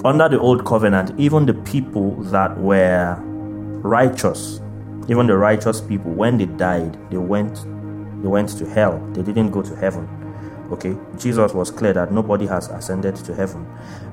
under 0.04 0.28
the 0.28 0.38
old 0.38 0.64
covenant, 0.64 1.18
even 1.18 1.44
the 1.46 1.54
people 1.54 2.14
that 2.24 2.56
were 2.58 3.16
righteous, 3.20 4.60
even 5.08 5.26
the 5.26 5.36
righteous 5.36 5.80
people, 5.80 6.12
when 6.12 6.38
they 6.38 6.46
died, 6.46 6.96
they 7.10 7.18
went, 7.18 7.56
they 8.22 8.28
went 8.28 8.50
to 8.50 8.66
hell. 8.66 8.98
They 9.12 9.22
didn't 9.22 9.50
go 9.50 9.60
to 9.60 9.74
heaven. 9.76 10.08
Okay, 10.70 10.96
Jesus 11.18 11.52
was 11.52 11.70
clear 11.70 11.92
that 11.92 12.12
nobody 12.12 12.46
has 12.46 12.68
ascended 12.68 13.16
to 13.16 13.34
heaven, 13.34 13.66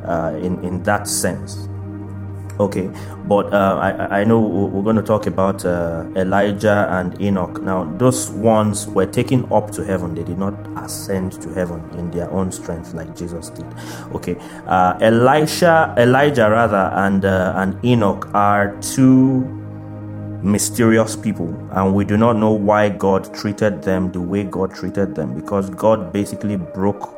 uh, 0.05 0.37
in 0.41 0.63
in 0.63 0.83
that 0.83 1.07
sense. 1.07 1.67
Okay, 2.59 2.89
but 3.27 3.53
uh, 3.53 3.77
I, 3.79 4.21
I 4.21 4.23
know 4.23 4.39
we're 4.39 4.81
going 4.81 4.95
to 4.95 5.03
talk 5.03 5.27
about 5.27 5.63
uh, 5.63 6.05
Elijah 6.15 6.87
and 6.89 7.13
Enoch. 7.21 7.61
Now, 7.61 7.83
those 7.97 8.31
ones 8.31 8.87
were 8.87 9.05
taken 9.05 9.45
up 9.51 9.69
to 9.71 9.83
heaven, 9.85 10.15
they 10.15 10.23
did 10.23 10.39
not 10.39 10.55
ascend 10.75 11.39
to 11.43 11.49
heaven 11.53 11.87
in 11.99 12.09
their 12.09 12.31
own 12.31 12.51
strength 12.51 12.95
like 12.95 13.15
Jesus 13.15 13.51
did. 13.51 13.65
Okay, 14.15 14.37
uh, 14.65 14.97
Elisha, 15.01 15.93
Elijah 15.99 16.49
rather, 16.49 16.89
and, 16.95 17.25
uh, 17.25 17.53
and 17.57 17.77
Enoch 17.85 18.27
are 18.33 18.75
two 18.81 19.45
mysterious 20.43 21.15
people, 21.15 21.49
and 21.71 21.93
we 21.93 22.05
do 22.05 22.17
not 22.17 22.37
know 22.37 22.51
why 22.51 22.89
God 22.89 23.33
treated 23.33 23.83
them 23.83 24.11
the 24.11 24.21
way 24.21 24.43
God 24.43 24.73
treated 24.73 25.15
them 25.15 25.35
because 25.35 25.69
God 25.69 26.13
basically 26.13 26.57
broke 26.57 27.17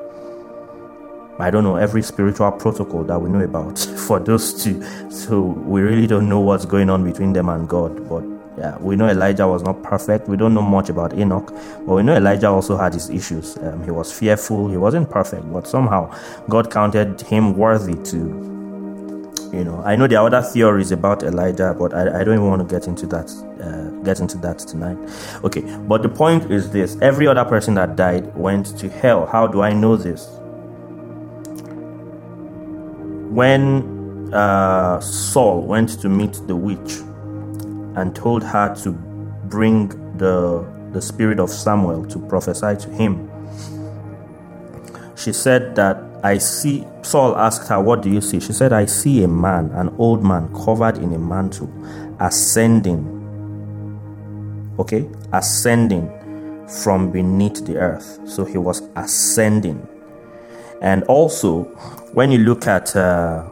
I 1.41 1.49
don't 1.49 1.63
know 1.63 1.77
every 1.77 2.01
spiritual 2.03 2.51
protocol 2.51 3.05
that 3.05 3.17
we 3.17 3.29
know 3.29 3.39
about 3.39 3.79
for 4.07 4.19
those 4.19 4.61
two. 4.61 4.83
So 5.09 5.39
we 5.39 5.81
really 5.81 6.05
don't 6.05 6.27
know 6.27 6.41
what's 6.41 6.65
going 6.65 6.89
on 6.89 7.05
between 7.05 7.31
them 7.31 7.47
and 7.47 7.67
God. 7.67 8.09
But 8.09 8.25
yeah, 8.57 8.77
we 8.79 8.97
know 8.97 9.07
Elijah 9.07 9.47
was 9.47 9.63
not 9.63 9.81
perfect. 9.81 10.27
We 10.27 10.35
don't 10.35 10.53
know 10.53 10.61
much 10.61 10.89
about 10.89 11.17
Enoch, 11.17 11.47
but 11.85 11.93
we 11.95 12.03
know 12.03 12.13
Elijah 12.13 12.49
also 12.49 12.75
had 12.75 12.93
his 12.93 13.09
issues. 13.09 13.57
Um, 13.59 13.81
he 13.85 13.91
was 13.91 14.11
fearful. 14.11 14.69
He 14.69 14.75
wasn't 14.75 15.09
perfect, 15.09 15.49
but 15.53 15.65
somehow 15.65 16.13
God 16.49 16.69
counted 16.69 17.21
him 17.21 17.55
worthy 17.55 17.95
to. 18.11 18.58
You 19.51 19.63
know, 19.63 19.81
I 19.83 19.95
know 19.95 20.05
there 20.07 20.19
are 20.19 20.27
other 20.27 20.41
theories 20.41 20.91
about 20.91 21.23
Elijah, 21.23 21.75
but 21.77 21.93
I, 21.93 22.21
I 22.21 22.23
don't 22.23 22.35
even 22.35 22.47
want 22.47 22.67
to 22.67 22.73
get 22.75 22.87
into 22.87 23.07
that. 23.07 23.29
Uh, 23.59 23.89
get 24.03 24.19
into 24.19 24.37
that 24.39 24.59
tonight. 24.59 24.97
Okay, 25.43 25.61
but 25.87 26.03
the 26.03 26.09
point 26.09 26.51
is 26.51 26.71
this: 26.71 26.97
every 27.01 27.27
other 27.27 27.45
person 27.45 27.73
that 27.75 27.95
died 27.95 28.35
went 28.35 28.77
to 28.77 28.89
hell. 28.89 29.25
How 29.25 29.47
do 29.47 29.61
I 29.61 29.73
know 29.73 29.95
this? 29.95 30.27
when 33.29 34.33
uh, 34.33 34.99
Saul 34.99 35.61
went 35.61 35.99
to 36.01 36.09
meet 36.09 36.33
the 36.47 36.55
witch 36.55 36.97
and 37.95 38.15
told 38.15 38.43
her 38.43 38.75
to 38.83 38.91
bring 38.91 39.89
the, 40.17 40.67
the 40.91 41.01
spirit 41.01 41.39
of 41.39 41.49
Samuel 41.49 42.05
to 42.07 42.19
prophesy 42.27 42.75
to 42.75 42.89
him, 42.89 43.29
she 45.15 45.31
said 45.31 45.75
that 45.75 46.08
I 46.23 46.37
see, 46.37 46.85
Saul 47.01 47.37
asked 47.37 47.69
her, 47.69 47.81
What 47.81 48.01
do 48.01 48.09
you 48.09 48.21
see? 48.21 48.39
She 48.39 48.53
said, 48.53 48.73
I 48.73 48.85
see 48.85 49.23
a 49.23 49.27
man, 49.27 49.71
an 49.71 49.93
old 49.97 50.23
man, 50.23 50.53
covered 50.53 50.97
in 50.97 51.13
a 51.13 51.19
mantle, 51.19 51.71
ascending, 52.19 53.15
okay, 54.77 55.09
ascending 55.31 56.11
from 56.83 57.11
beneath 57.11 57.65
the 57.65 57.77
earth. 57.77 58.19
So 58.25 58.43
he 58.45 58.57
was 58.57 58.81
ascending. 58.95 59.87
And 60.81 61.03
also, 61.03 61.63
when 62.13 62.31
you 62.31 62.39
look 62.39 62.67
at 62.67 62.95
uh, 62.95 63.43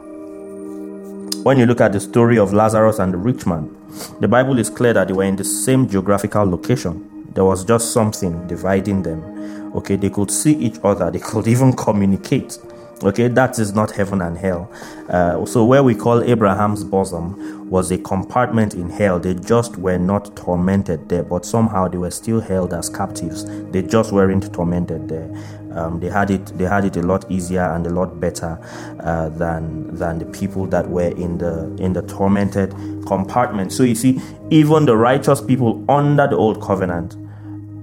when 1.43 1.57
you 1.57 1.65
look 1.65 1.79
at 1.81 1.93
the 1.93 1.99
story 1.99 2.37
of 2.37 2.53
Lazarus 2.53 2.99
and 2.99 3.13
the 3.13 3.17
rich 3.17 3.45
man, 3.45 3.73
the 4.19 4.27
Bible 4.27 4.59
is 4.59 4.69
clear 4.69 4.93
that 4.93 5.07
they 5.07 5.13
were 5.13 5.23
in 5.23 5.37
the 5.37 5.43
same 5.43 5.87
geographical 5.87 6.43
location. 6.43 7.16
There 7.37 7.45
was 7.45 7.63
just 7.63 7.91
something 7.93 8.47
dividing 8.47 9.03
them. 9.03 9.71
Okay, 9.75 9.95
they 9.95 10.09
could 10.09 10.31
see 10.31 10.53
each 10.53 10.79
other, 10.83 11.11
they 11.11 11.19
could 11.23 11.47
even 11.47 11.71
communicate. 11.71 12.57
Okay, 13.03 13.27
that 13.27 13.59
is 13.59 13.75
not 13.75 13.91
heaven 13.91 14.23
and 14.23 14.35
hell. 14.35 14.71
Uh, 15.07 15.45
so, 15.45 15.63
where 15.63 15.83
we 15.83 15.93
call 15.93 16.23
Abraham's 16.23 16.83
bosom 16.83 17.69
was 17.69 17.91
a 17.91 17.99
compartment 17.99 18.73
in 18.73 18.89
hell. 18.89 19.19
They 19.19 19.35
just 19.35 19.77
were 19.77 19.99
not 19.99 20.35
tormented 20.35 21.09
there, 21.09 21.21
but 21.21 21.45
somehow 21.45 21.87
they 21.87 21.99
were 21.99 22.09
still 22.09 22.39
held 22.39 22.73
as 22.73 22.89
captives. 22.89 23.45
They 23.69 23.83
just 23.83 24.11
weren't 24.11 24.51
tormented 24.51 25.07
there. 25.07 25.29
Um, 25.73 25.99
they 25.99 26.09
had 26.09 26.31
it. 26.31 26.57
They 26.57 26.63
had 26.63 26.85
it 26.85 26.97
a 26.97 27.03
lot 27.03 27.29
easier 27.29 27.71
and 27.71 27.85
a 27.85 27.91
lot 27.91 28.19
better 28.19 28.57
uh, 29.01 29.29
than 29.29 29.95
than 29.95 30.17
the 30.17 30.25
people 30.25 30.65
that 30.67 30.89
were 30.89 31.09
in 31.09 31.37
the 31.37 31.65
in 31.77 31.93
the 31.93 32.01
tormented 32.01 32.71
compartment. 33.05 33.71
So 33.73 33.83
you 33.83 33.93
see, 33.93 34.19
even 34.49 34.87
the 34.87 34.97
righteous 34.97 35.39
people 35.39 35.85
under 35.87 36.25
the 36.25 36.35
old 36.35 36.63
covenant, 36.63 37.15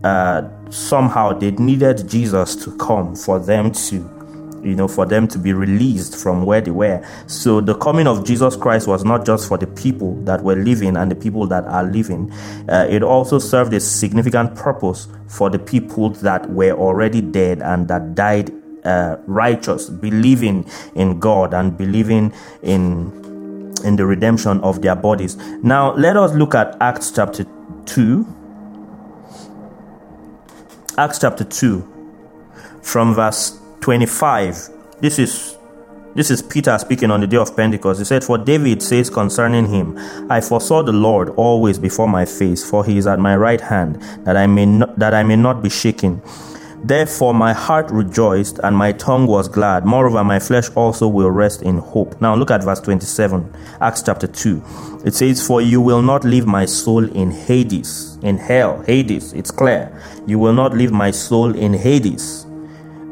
uh, 0.05 0.49
somehow 0.71 1.33
they 1.33 1.51
needed 1.53 2.09
Jesus 2.09 2.55
to 2.57 2.77
come 2.77 3.17
for 3.17 3.39
them 3.39 3.73
to 3.73 4.11
you 4.65 4.75
know, 4.75 4.89
for 4.89 5.05
them 5.05 5.29
to 5.29 5.39
be 5.39 5.53
released 5.53 6.17
from 6.17 6.47
where 6.47 6.61
they 6.61 6.71
were. 6.71 7.07
So 7.27 7.61
the 7.61 7.75
coming 7.75 8.07
of 8.07 8.25
Jesus 8.25 8.57
Christ 8.57 8.89
was 8.89 9.05
not 9.05 9.27
just 9.27 9.47
for 9.47 9.59
the 9.59 9.67
people 9.67 10.17
that 10.25 10.43
were 10.43 10.57
living 10.57 10.97
and 10.97 11.11
the 11.11 11.15
people 11.15 11.47
that 11.49 11.65
are 11.65 11.85
living, 11.85 12.33
uh, 12.69 12.87
it 12.89 13.03
also 13.03 13.39
served 13.39 13.75
a 13.75 13.81
significant 13.81 14.55
purpose 14.55 15.07
for 15.29 15.51
the 15.51 15.59
people 15.59 16.11
that 16.11 16.49
were 16.51 16.73
already 16.73 17.21
dead 17.21 17.61
and 17.61 17.89
that 17.89 18.15
died 18.15 18.51
uh, 18.85 19.17
righteous, 19.27 19.91
believing 19.91 20.67
in 20.95 21.21
God 21.21 21.55
and 21.55 21.77
believing 21.77 22.33
in 22.63 23.23
in 23.85 23.97
the 23.97 24.07
redemption 24.07 24.61
of 24.61 24.81
their 24.81 24.97
bodies. 24.97 25.37
Now 25.63 25.95
let 25.95 26.17
us 26.17 26.33
look 26.33 26.55
at 26.55 26.75
Acts 26.81 27.11
chapter 27.11 27.45
two. 27.85 28.27
Acts 30.97 31.19
chapter 31.19 31.43
2 31.43 31.83
from 32.81 33.15
verse 33.15 33.59
25. 33.81 34.69
This 35.01 35.19
is 35.19 35.59
this 36.15 36.31
is 36.31 36.41
Peter 36.41 36.79
speaking 36.79 37.11
on 37.11 37.21
the 37.21 37.27
day 37.27 37.37
of 37.37 37.57
Pentecost. 37.57 37.99
He 37.99 38.05
said, 38.05 38.23
For 38.23 38.39
David 38.39 38.81
says 38.81 39.11
concerning 39.11 39.67
him, 39.67 39.99
I 40.31 40.41
foresaw 40.41 40.85
the 40.85 40.93
Lord 40.93 41.31
always 41.31 41.81
before 41.81 42.07
my 42.07 42.25
face, 42.25 42.69
for 42.69 42.85
he 42.85 42.97
is 42.97 43.09
at 43.09 43.19
my 43.19 43.37
right 43.37 43.61
hand, 43.61 44.01
that 44.25 44.37
I 44.37 44.47
may 44.47 44.67
not, 44.67 44.97
that 44.97 45.15
I 45.15 45.25
may 45.25 45.35
not 45.35 45.65
be 45.65 45.69
shaken. 45.69 46.23
Therefore 46.85 47.33
my 47.33 47.55
heart 47.55 47.91
rejoiced 47.91 48.59
and 48.63 48.77
my 48.77 48.93
tongue 48.93 49.27
was 49.27 49.49
glad. 49.49 49.87
Moreover, 49.87 50.23
my 50.23 50.39
flesh 50.39 50.69
also 50.75 51.09
will 51.09 51.31
rest 51.31 51.63
in 51.63 51.79
hope. 51.79 52.21
Now 52.21 52.35
look 52.35 52.51
at 52.51 52.63
verse 52.63 52.81
27, 52.81 53.51
Acts 53.81 54.03
chapter 54.03 54.27
2. 54.27 54.63
It 55.07 55.15
says, 55.15 55.47
For 55.47 55.63
you 55.63 55.81
will 55.81 56.03
not 56.03 56.25
leave 56.25 56.47
my 56.47 56.67
soul 56.67 57.11
in 57.17 57.31
Hades, 57.31 58.19
in 58.23 58.37
hell, 58.37 58.83
Hades. 58.83 59.33
It's 59.33 59.51
clear. 59.51 59.99
You 60.27 60.39
will 60.39 60.53
not 60.53 60.75
leave 60.77 60.93
my 60.93 61.11
soul 61.11 61.55
in 61.57 61.73
Hades 61.73 62.45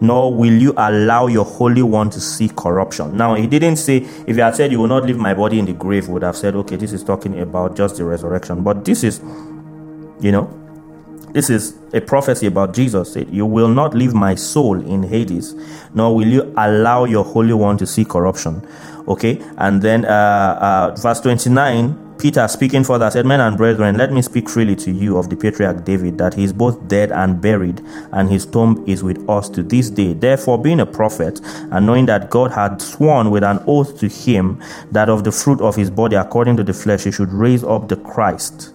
nor 0.03 0.35
will 0.35 0.53
you 0.53 0.75
allow 0.79 1.29
your 1.29 1.45
Holy 1.45 1.81
One 1.81 2.11
to 2.11 2.21
see 2.21 2.49
corruption. 2.49 3.17
Now, 3.17 3.37
he 3.37 3.47
didn't 3.47 3.77
say, 3.77 3.99
if 4.27 4.35
he 4.35 4.41
had 4.41 4.57
said, 4.57 4.73
You 4.73 4.81
will 4.81 4.89
not 4.89 5.05
leave 5.05 5.17
my 5.17 5.33
body 5.33 5.61
in 5.61 5.65
the 5.65 5.75
grave, 5.75 6.09
would 6.09 6.23
have 6.25 6.37
said, 6.37 6.57
Okay, 6.57 6.75
this 6.75 6.93
is 6.93 7.05
talking 7.05 7.39
about 7.41 7.77
just 7.77 7.99
the 7.99 8.05
resurrection. 8.05 8.65
But 8.65 8.85
this 8.85 9.05
is, 9.05 9.21
you 10.21 10.33
know, 10.33 10.62
this 11.33 11.51
is 11.51 11.75
a 11.93 12.01
prophecy 12.01 12.47
about 12.47 12.75
Jesus. 12.75 13.17
You 13.31 13.47
will 13.47 13.69
not 13.69 13.95
leave 13.95 14.15
my 14.15 14.35
soul 14.35 14.81
in 14.81 15.03
Hades, 15.03 15.55
nor 15.95 16.15
will 16.15 16.29
you 16.29 16.55
allow 16.57 17.05
your 17.05 17.25
Holy 17.25 17.55
One 17.55 17.79
to 17.79 17.87
see 17.87 18.05
corruption. 18.05 18.67
Okay, 19.09 19.43
and 19.57 19.83
then 19.83 20.05
uh, 20.05 20.93
uh, 20.93 21.01
verse 21.01 21.21
29 21.21 22.13
Peter, 22.23 22.47
speaking 22.47 22.85
further, 22.85 23.11
said, 23.11 23.27
Men 23.27 23.41
and 23.41 23.57
brethren, 23.57 23.97
let 23.97 24.13
me 24.13 24.23
speak 24.23 24.49
freely 24.49 24.77
to 24.77 24.93
you 24.93 25.19
of 25.19 25.29
the 25.29 25.35
patriarch 25.35 25.85
David, 25.85 26.19
that 26.19 26.35
he 26.35 26.45
is 26.45 26.53
both 26.53 26.87
dead 26.87 27.11
and 27.11 27.41
buried, 27.41 27.81
and 28.13 28.31
his 28.31 28.47
tomb 28.47 28.85
is 28.87 29.03
with 29.03 29.29
us 29.29 29.49
to 29.49 29.61
this 29.65 29.91
day. 29.91 30.13
Therefore, 30.13 30.57
being 30.57 30.79
a 30.79 30.87
prophet, 30.87 31.41
and 31.73 31.85
knowing 31.85 32.07
that 32.07 32.31
God 32.31 32.53
had 32.53 32.81
sworn 32.81 33.33
with 33.33 33.43
an 33.43 33.61
oath 33.67 33.99
to 33.99 34.09
him 34.09 34.63
that 34.93 35.09
of 35.09 35.25
the 35.25 35.33
fruit 35.33 35.61
of 35.61 35.75
his 35.75 35.91
body, 35.91 36.15
according 36.15 36.57
to 36.59 36.63
the 36.63 36.73
flesh, 36.73 37.03
he 37.03 37.11
should 37.11 37.33
raise 37.33 37.65
up 37.65 37.89
the 37.89 37.97
Christ 37.97 38.72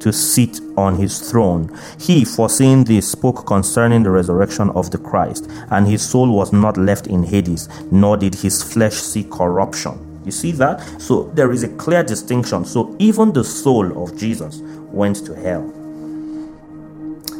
to 0.00 0.12
sit 0.12 0.60
on 0.76 0.96
his 0.96 1.30
throne. 1.30 1.70
He, 2.00 2.24
foreseeing 2.24 2.84
this, 2.84 3.10
spoke 3.10 3.46
concerning 3.46 4.02
the 4.02 4.10
resurrection 4.10 4.70
of 4.70 4.90
the 4.90 4.98
Christ, 4.98 5.50
and 5.70 5.86
his 5.86 6.08
soul 6.08 6.30
was 6.30 6.52
not 6.52 6.76
left 6.76 7.06
in 7.06 7.22
Hades, 7.22 7.68
nor 7.90 8.16
did 8.16 8.34
his 8.34 8.62
flesh 8.62 8.94
see 8.94 9.24
corruption. 9.24 10.04
You 10.24 10.32
see 10.32 10.52
that? 10.52 11.00
So 11.00 11.24
there 11.34 11.50
is 11.52 11.62
a 11.62 11.68
clear 11.68 12.02
distinction. 12.02 12.64
So 12.64 12.94
even 12.98 13.32
the 13.32 13.44
soul 13.44 14.02
of 14.02 14.16
Jesus 14.18 14.58
went 14.58 15.24
to 15.26 15.34
hell. 15.34 15.72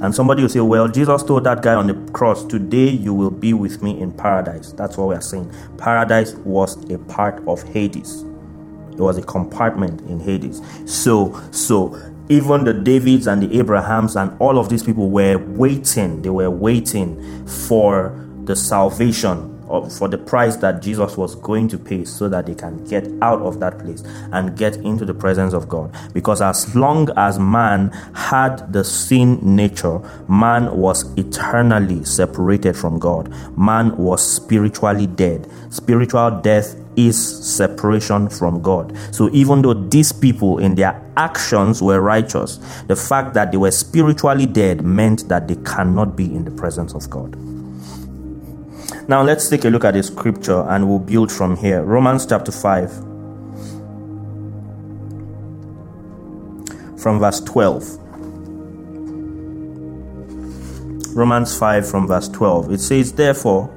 And 0.01 0.15
somebody 0.15 0.43
will 0.43 0.49
say, 0.49 0.61
Well, 0.61 0.89
Jesus 0.89 1.23
told 1.23 1.45
that 1.45 1.63
guy 1.63 1.75
on 1.75 1.89
the 1.89 2.13
cross, 2.13 2.45
Today 2.45 2.89
you 2.89 3.13
will 3.13 3.31
be 3.31 3.53
with 3.53 3.83
me 3.83 4.01
in 4.01 4.13
paradise. 4.13 4.73
That's 4.73 4.97
what 4.97 5.09
we 5.09 5.15
are 5.17 5.21
saying. 5.21 5.53
Paradise 5.77 6.35
was 6.37 6.77
a 6.91 6.99
part 6.99 7.43
of 7.49 7.63
Hades, 7.65 8.23
it 8.93 9.01
was 9.01 9.19
a 9.19 9.23
compartment 9.23 10.01
in 10.03 10.21
Hades. 10.21 10.63
So, 10.87 11.39
so 11.51 12.01
even 12.29 12.65
the 12.65 12.75
Davids 12.75 13.27
and 13.27 13.43
the 13.43 13.59
Abrahams 13.59 14.17
and 14.17 14.37
all 14.41 14.59
of 14.59 14.69
these 14.69 14.83
people 14.83 15.11
were 15.11 15.39
waiting, 15.39 16.23
they 16.23 16.31
were 16.31 16.51
waiting 16.51 17.47
for 17.47 18.15
the 18.45 18.55
salvation 18.55 19.58
for 19.91 20.09
the 20.09 20.19
price 20.19 20.57
that 20.57 20.83
Jesus 20.83 21.17
was 21.17 21.35
going 21.35 21.69
to 21.69 21.79
pay 21.79 22.05
so 22.05 22.29
that 22.29 22.47
they 22.47 22.55
can 22.55 22.83
get 22.87 23.07
out 23.23 23.41
of 23.43 23.61
that 23.61 23.79
place 23.79 24.03
and 24.33 24.57
get 24.57 24.77
into 24.77 25.05
the 25.05 25.15
presence 25.15 25.53
of 25.53 25.69
God. 25.69 25.95
Because 26.13 26.41
as 26.41 26.75
long 26.75 27.09
as 27.17 27.39
man 27.39 27.91
had 28.15 28.73
the 28.73 28.83
sin 28.83 29.39
nature, 29.43 30.01
man 30.29 30.75
was 30.77 31.05
eternally 31.17 32.05
separated 32.05 32.77
from 32.77 32.99
God. 32.99 33.33
Man 33.57 33.97
was 33.97 34.27
spiritually 34.27 35.07
dead. 35.07 35.51
Spiritual 35.71 36.41
death 36.41 36.75
is 36.97 37.17
separation 37.47 38.29
from 38.29 38.61
God. 38.61 38.97
So 39.13 39.31
even 39.33 39.63
though 39.63 39.75
these 39.75 40.13
people 40.13 40.59
in 40.59 40.75
their 40.75 41.01
actions 41.17 41.81
were 41.81 42.01
righteous, 42.01 42.57
the 42.87 42.97
fact 42.97 43.35
that 43.35 43.53
they 43.53 43.59
were 43.59 43.71
spiritually 43.71 44.47
dead 44.47 44.83
meant 44.83 45.29
that 45.29 45.47
they 45.47 45.57
cannot 45.57 46.17
be 46.17 46.25
in 46.25 46.45
the 46.45 46.51
presence 46.51 46.95
of 46.95 47.09
God. 47.09 47.37
Now 49.09 49.23
let's 49.23 49.49
take 49.49 49.65
a 49.65 49.71
look 49.71 49.87
at 49.87 49.95
the 49.95 50.03
scripture 50.03 50.69
and 50.69 50.87
we'll 50.87 50.99
build 50.99 51.33
from 51.33 51.57
here. 51.57 51.83
Romans 51.83 52.27
chapter 52.27 52.53
5, 52.53 52.93
from 57.01 57.19
verse 57.19 57.41
12. 57.41 57.97
Romans 61.17 61.59
5 61.59 61.91
from 61.91 62.07
verse 62.07 62.29
12. 62.29 62.71
It 62.71 62.81
says, 62.81 63.15
Therefore, 63.15 63.75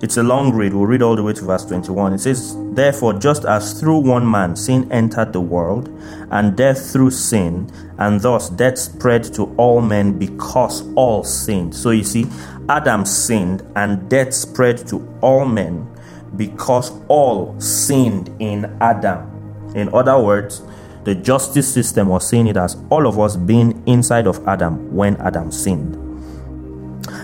it's 0.00 0.16
a 0.16 0.22
long 0.22 0.52
read. 0.52 0.74
We'll 0.74 0.86
read 0.86 1.02
all 1.02 1.16
the 1.16 1.24
way 1.24 1.32
to 1.32 1.44
verse 1.44 1.64
21. 1.64 2.12
It 2.12 2.20
says, 2.20 2.56
Therefore, 2.74 3.14
just 3.14 3.44
as 3.44 3.80
through 3.80 3.98
one 3.98 4.30
man 4.30 4.54
sin 4.54 4.90
entered 4.92 5.32
the 5.32 5.40
world, 5.40 5.88
and 6.30 6.56
death 6.56 6.92
through 6.92 7.10
sin, 7.10 7.68
and 7.98 8.20
thus 8.20 8.48
death 8.48 8.78
spread 8.78 9.24
to 9.34 9.52
all 9.56 9.80
men 9.80 10.16
because 10.16 10.88
all 10.94 11.24
sinned. 11.24 11.74
So 11.74 11.90
you 11.90 12.04
see, 12.04 12.26
Adam 12.68 13.04
sinned, 13.04 13.62
and 13.76 14.08
death 14.10 14.34
spread 14.34 14.86
to 14.88 15.06
all 15.22 15.44
men 15.44 15.88
because 16.36 16.92
all 17.08 17.58
sinned 17.60 18.30
in 18.38 18.64
Adam. 18.80 19.72
In 19.74 19.92
other 19.94 20.18
words, 20.18 20.62
the 21.04 21.14
justice 21.14 21.72
system 21.72 22.08
was 22.08 22.28
saying 22.28 22.46
it 22.48 22.56
as 22.56 22.76
all 22.90 23.06
of 23.06 23.18
us 23.18 23.36
being 23.36 23.82
inside 23.86 24.26
of 24.26 24.46
Adam 24.46 24.94
when 24.94 25.16
Adam 25.16 25.50
sinned. 25.50 25.96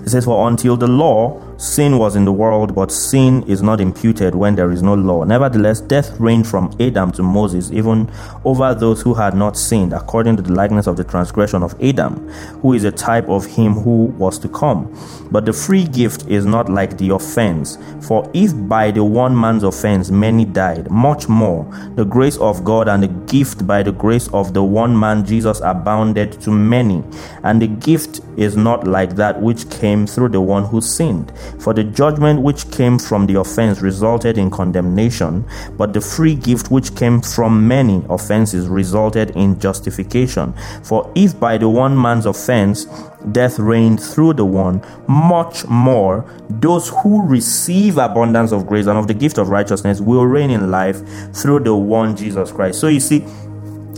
It 0.05 0.11
says, 0.11 0.25
For 0.25 0.49
until 0.49 0.77
the 0.77 0.87
law, 0.87 1.41
Sin 1.65 1.97
was 1.97 2.15
in 2.15 2.27
the 2.27 2.33
world, 2.33 2.75
but 2.75 2.93
sin 2.93 3.43
is 3.45 3.63
not 3.63 3.81
imputed 3.81 4.35
when 4.35 4.55
there 4.55 4.71
is 4.71 4.83
no 4.83 4.93
law. 4.93 5.25
Nevertheless, 5.25 5.81
death 5.81 6.15
reigned 6.21 6.47
from 6.47 6.71
Adam 6.79 7.11
to 7.13 7.23
Moses, 7.23 7.73
even 7.73 8.11
over 8.45 8.75
those 8.75 9.01
who 9.01 9.15
had 9.15 9.35
not 9.35 9.57
sinned, 9.57 9.95
according 9.95 10.37
to 10.37 10.43
the 10.43 10.53
likeness 10.53 10.87
of 10.87 10.99
the 10.99 11.05
transgression 11.05 11.63
of 11.63 11.75
Adam, 11.83 12.29
who 12.61 12.75
is 12.75 12.85
a 12.85 12.93
type 12.93 13.31
of 13.31 13.47
him 13.47 13.73
who 13.73 14.13
was 14.19 14.39
to 14.41 14.49
come. 14.49 14.95
But 15.31 15.47
the 15.47 15.55
free 15.55 15.85
gift 15.85 16.29
is 16.29 16.45
not 16.45 16.69
like 16.69 16.99
the 16.99 17.15
offense. 17.15 17.79
For 18.07 18.31
if 18.35 18.53
by 18.69 18.91
the 18.91 19.03
one 19.03 19.35
man's 19.35 19.63
offense 19.63 20.11
many 20.11 20.45
died, 20.45 20.91
much 20.91 21.31
more 21.31 21.65
the 21.95 22.05
grace 22.05 22.37
of 22.37 22.63
God 22.63 22.89
and 22.89 23.03
the 23.03 23.09
gift 23.33 23.67
by 23.67 23.83
the 23.83 23.93
grace 23.93 24.29
of 24.35 24.53
the 24.53 24.63
one 24.63 24.97
man 25.01 25.25
Jesus 25.25 25.63
abounded 25.65 26.43
to 26.43 26.51
many. 26.51 27.03
And 27.43 27.63
the 27.63 27.69
gift 27.69 28.21
is 28.37 28.55
not 28.55 28.87
like 28.87 29.17
that 29.17 29.41
which 29.41 29.71
came 29.71 30.07
through 30.07 30.29
the 30.29 30.43
one 30.43 30.65
who 30.65 30.83
sinned. 30.83 31.33
For 31.61 31.73
the 31.73 31.85
judgment 31.85 32.43
which 32.43 32.71
came 32.71 32.99
from 32.99 33.27
the 33.27 33.41
offense 33.41 33.81
resulted 33.81 34.39
in 34.39 34.51
condemnation, 34.51 35.45
but 35.77 35.93
the 35.93 36.01
free 36.01 36.35
gift 36.35 36.71
which 36.71 36.95
came 36.95 37.21
from 37.21 37.67
many 37.67 38.05
offenses 38.09 38.69
resulted 38.69 39.31
in 39.31 39.59
justification. 39.59 40.55
For 40.83 41.11
if 41.15 41.39
by 41.39 41.59
the 41.59 41.69
one 41.69 42.01
man's 42.01 42.27
offense 42.27 42.87
death 43.33 43.59
reigned 43.59 44.03
through 44.03 44.35
the 44.35 44.45
one, 44.45 44.83
much 45.09 45.67
more 45.67 46.31
those 46.49 46.89
who 46.89 47.27
receive 47.27 47.99
abundance 47.99 48.53
of 48.53 48.67
grace 48.67 48.87
and 48.87 48.99
of 48.99 49.09
the 49.09 49.15
gift 49.15 49.39
of 49.39 49.49
righteousness 49.49 50.01
will 50.01 50.27
reign 50.27 50.51
in 50.51 50.71
life 50.71 51.01
through 51.35 51.61
the 51.61 51.75
one 51.75 52.17
Jesus 52.17 52.53
Christ. 52.53 52.81
So 52.81 52.89
you 52.89 53.01
see, 53.01 53.25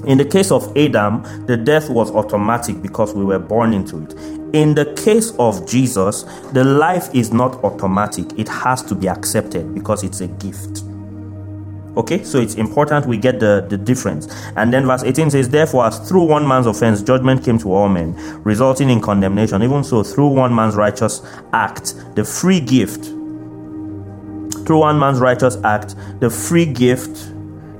in 0.06 0.18
the 0.18 0.24
case 0.24 0.52
of 0.52 0.76
Adam, 0.76 1.22
the 1.46 1.56
death 1.56 1.90
was 1.90 2.10
automatic 2.12 2.80
because 2.80 3.12
we 3.12 3.24
were 3.24 3.40
born 3.40 3.72
into 3.72 4.02
it. 4.04 4.14
In 4.52 4.74
the 4.74 4.94
case 4.94 5.32
of 5.38 5.66
Jesus, 5.66 6.24
the 6.52 6.64
life 6.64 7.14
is 7.14 7.32
not 7.32 7.62
automatic, 7.64 8.26
it 8.38 8.48
has 8.48 8.82
to 8.84 8.94
be 8.94 9.08
accepted 9.08 9.74
because 9.74 10.02
it's 10.02 10.20
a 10.20 10.28
gift. 10.28 10.82
Okay, 11.96 12.22
so 12.24 12.38
it's 12.38 12.56
important 12.56 13.06
we 13.06 13.16
get 13.16 13.40
the, 13.40 13.64
the 13.70 13.78
difference. 13.78 14.28
And 14.54 14.72
then 14.72 14.86
verse 14.86 15.02
18 15.02 15.30
says, 15.30 15.48
Therefore, 15.48 15.86
as 15.86 15.98
through 16.06 16.24
one 16.24 16.46
man's 16.46 16.66
offense, 16.66 17.00
judgment 17.02 17.42
came 17.42 17.58
to 17.58 17.72
all 17.72 17.88
men, 17.88 18.14
resulting 18.44 18.90
in 18.90 19.00
condemnation. 19.00 19.62
Even 19.62 19.82
so, 19.82 20.02
through 20.02 20.28
one 20.28 20.54
man's 20.54 20.76
righteous 20.76 21.22
act, 21.54 21.94
the 22.14 22.22
free 22.22 22.60
gift, 22.60 23.06
through 24.66 24.80
one 24.80 24.98
man's 24.98 25.20
righteous 25.20 25.56
act, 25.64 25.94
the 26.20 26.28
free 26.28 26.66
gift 26.66 27.32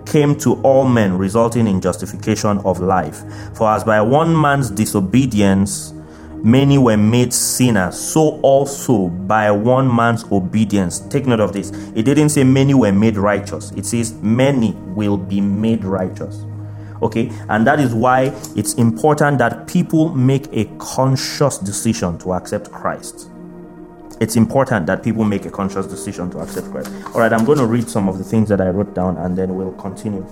came 0.07 0.35
to 0.38 0.55
all 0.62 0.88
men, 0.88 1.18
resulting 1.18 1.66
in 1.66 1.81
justification 1.81 2.59
of 2.59 2.81
life. 2.81 3.22
For 3.55 3.70
as 3.70 3.85
by 3.85 4.00
one 4.00 4.40
man's 4.40 4.70
disobedience, 4.70 5.92
many 6.42 6.79
were 6.79 6.96
made 6.96 7.33
sinners, 7.33 7.99
so 7.99 8.40
also 8.40 9.09
by 9.09 9.51
one 9.51 9.94
man's 9.94 10.25
obedience. 10.31 11.01
Take 11.01 11.27
note 11.27 11.40
of 11.40 11.53
this. 11.53 11.70
It 11.94 12.03
didn't 12.03 12.31
say 12.31 12.44
many 12.44 12.75
were 12.75 12.92
made 12.92 13.16
righteous, 13.16 13.72
it 13.72 13.87
says 13.87 14.14
many 14.22 14.72
will 14.72 15.16
be 15.16 15.40
made 15.40 15.85
righteous. 15.85 16.44
Okay, 17.03 17.31
and 17.51 17.66
that 17.66 17.79
is 17.79 17.92
why 17.94 18.33
it's 18.57 18.75
important 18.75 19.38
that 19.38 19.66
people 19.66 20.14
make 20.14 20.46
a 20.53 20.64
conscious 20.79 21.59
decision 21.59 22.16
to 22.18 22.33
accept 22.33 22.72
Christ. 22.72 23.29
It's 24.18 24.37
important 24.37 24.87
that 24.87 25.03
people 25.03 25.25
make 25.25 25.44
a 25.44 25.51
conscious 25.51 25.87
decision 25.87 26.31
to 26.31 26.38
accept 26.38 26.70
Christ. 26.70 26.90
All 27.09 27.20
right, 27.20 27.33
I'm 27.33 27.44
going 27.44 27.59
to 27.59 27.66
read 27.66 27.87
some 27.88 28.09
of 28.09 28.16
the 28.16 28.25
things 28.25 28.49
that 28.49 28.62
I 28.62 28.70
wrote 28.70 28.94
down 28.94 29.18
and 29.18 29.37
then 29.37 29.55
we'll 29.55 29.72
continue. 29.72 30.27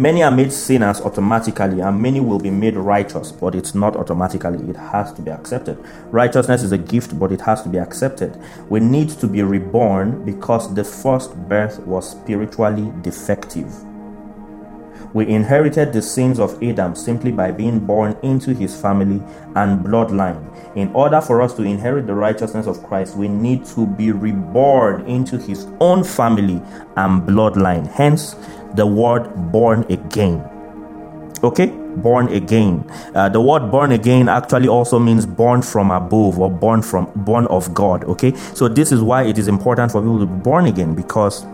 Many 0.00 0.22
are 0.22 0.30
made 0.30 0.50
sinners 0.50 0.98
automatically, 1.02 1.80
and 1.80 2.00
many 2.00 2.20
will 2.20 2.38
be 2.38 2.48
made 2.48 2.74
righteous, 2.74 3.32
but 3.32 3.54
it's 3.54 3.74
not 3.74 3.96
automatically. 3.96 4.70
It 4.70 4.76
has 4.76 5.12
to 5.12 5.20
be 5.20 5.30
accepted. 5.30 5.76
Righteousness 6.06 6.62
is 6.62 6.72
a 6.72 6.78
gift, 6.78 7.18
but 7.18 7.30
it 7.32 7.42
has 7.42 7.62
to 7.64 7.68
be 7.68 7.76
accepted. 7.76 8.34
We 8.70 8.80
need 8.80 9.10
to 9.10 9.26
be 9.26 9.42
reborn 9.42 10.24
because 10.24 10.74
the 10.74 10.84
first 10.84 11.36
birth 11.50 11.80
was 11.80 12.08
spiritually 12.08 12.90
defective. 13.02 13.70
We 15.12 15.26
inherited 15.26 15.92
the 15.92 16.00
sins 16.00 16.38
of 16.38 16.62
Adam 16.62 16.94
simply 16.94 17.32
by 17.32 17.50
being 17.50 17.80
born 17.80 18.16
into 18.22 18.54
his 18.54 18.80
family 18.80 19.20
and 19.56 19.84
bloodline. 19.84 20.46
In 20.76 20.90
order 20.94 21.20
for 21.20 21.42
us 21.42 21.52
to 21.54 21.62
inherit 21.62 22.06
the 22.06 22.14
righteousness 22.14 22.66
of 22.68 22.82
Christ, 22.84 23.16
we 23.16 23.26
need 23.26 23.66
to 23.66 23.86
be 23.86 24.12
reborn 24.12 25.04
into 25.06 25.36
his 25.36 25.66
own 25.80 26.04
family 26.04 26.62
and 26.96 27.22
bloodline. 27.22 27.90
Hence, 27.90 28.36
the 28.74 28.86
word 28.86 29.28
born 29.52 29.84
again. 29.90 30.44
Okay? 31.42 31.66
Born 31.66 32.28
again. 32.28 32.84
Uh, 33.14 33.28
the 33.28 33.40
word 33.40 33.70
born 33.70 33.92
again 33.92 34.28
actually 34.28 34.68
also 34.68 34.98
means 34.98 35.26
born 35.26 35.62
from 35.62 35.90
above 35.90 36.38
or 36.38 36.50
born 36.50 36.82
from 36.82 37.10
born 37.16 37.46
of 37.46 37.72
God. 37.74 38.04
Okay? 38.04 38.34
So 38.54 38.68
this 38.68 38.92
is 38.92 39.02
why 39.02 39.24
it 39.24 39.38
is 39.38 39.48
important 39.48 39.92
for 39.92 40.00
people 40.00 40.20
to 40.20 40.26
be 40.26 40.40
born 40.42 40.66
again 40.66 40.94
because 40.94 41.44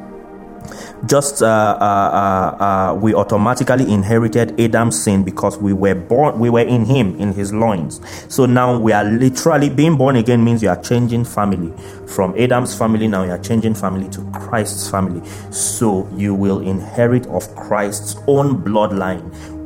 just 1.06 1.42
uh, 1.42 1.46
uh, 1.46 1.84
uh, 1.84 2.62
uh, 2.62 2.94
we 2.94 3.14
automatically 3.14 3.90
inherited 3.92 4.58
Adam's 4.60 5.02
sin 5.02 5.24
because 5.24 5.58
we 5.58 5.72
were 5.72 5.94
born, 5.94 6.38
we 6.38 6.50
were 6.50 6.60
in 6.60 6.84
him, 6.84 7.18
in 7.18 7.32
his 7.32 7.52
loins. 7.52 8.00
So 8.28 8.46
now 8.46 8.78
we 8.78 8.92
are 8.92 9.04
literally 9.04 9.70
being 9.70 9.96
born 9.96 10.16
again 10.16 10.44
means 10.44 10.62
you 10.62 10.68
are 10.68 10.80
changing 10.80 11.24
family 11.24 11.72
from 12.06 12.36
Adam's 12.38 12.76
family. 12.76 13.08
Now 13.08 13.24
you 13.24 13.30
are 13.30 13.38
changing 13.38 13.74
family 13.74 14.08
to 14.10 14.22
Christ's 14.32 14.88
family. 14.90 15.26
So 15.50 16.08
you 16.14 16.34
will 16.34 16.60
inherit 16.60 17.26
of 17.26 17.54
Christ's 17.56 18.16
own 18.26 18.62
bloodline, 18.62 19.22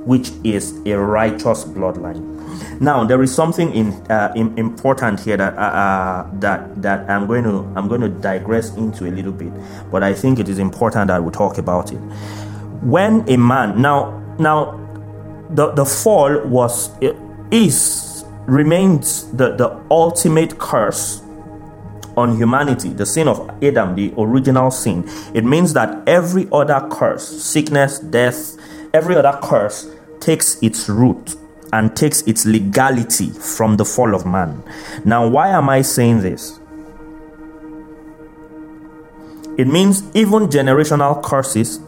which 0.06 0.30
is 0.44 0.72
a 0.86 0.94
righteous 0.98 1.64
bloodline. 1.64 2.39
Now 2.80 3.04
there 3.04 3.22
is 3.22 3.32
something 3.34 3.74
in, 3.74 3.92
uh, 4.10 4.32
in 4.34 4.58
important 4.58 5.20
here 5.20 5.36
that 5.36 5.54
uh, 5.54 5.60
uh, 5.60 6.30
that 6.40 6.80
that 6.80 7.10
I'm 7.10 7.26
going 7.26 7.44
to 7.44 7.70
I'm 7.76 7.88
going 7.88 8.00
to 8.00 8.08
digress 8.08 8.74
into 8.74 9.06
a 9.06 9.12
little 9.12 9.32
bit, 9.32 9.52
but 9.92 10.02
I 10.02 10.14
think 10.14 10.38
it 10.38 10.48
is 10.48 10.58
important 10.58 11.08
that 11.08 11.22
we 11.22 11.30
talk 11.30 11.58
about 11.58 11.92
it. 11.92 11.98
When 12.80 13.28
a 13.28 13.36
man 13.36 13.82
now 13.82 14.18
now 14.38 14.80
the 15.50 15.72
the 15.72 15.84
fall 15.84 16.40
was 16.46 16.90
is 17.50 18.24
remains 18.46 19.30
the 19.32 19.54
the 19.56 19.78
ultimate 19.90 20.58
curse 20.58 21.20
on 22.16 22.34
humanity, 22.38 22.88
the 22.88 23.04
sin 23.04 23.28
of 23.28 23.50
Adam, 23.62 23.94
the 23.94 24.14
original 24.16 24.70
sin. 24.70 25.04
It 25.34 25.44
means 25.44 25.74
that 25.74 26.08
every 26.08 26.48
other 26.50 26.88
curse, 26.90 27.28
sickness, 27.28 27.98
death, 27.98 28.56
every 28.94 29.16
other 29.16 29.38
curse 29.42 29.86
takes 30.18 30.62
its 30.62 30.88
root 30.88 31.36
and 31.72 31.96
takes 31.96 32.22
its 32.22 32.44
legality 32.46 33.30
from 33.30 33.76
the 33.76 33.84
fall 33.84 34.14
of 34.14 34.26
man. 34.26 34.62
Now, 35.04 35.28
why 35.28 35.48
am 35.50 35.68
I 35.68 35.82
saying 35.82 36.20
this? 36.20 36.58
It 39.58 39.66
means 39.66 40.02
even 40.14 40.48
generational 40.48 41.22
curses 41.22 41.80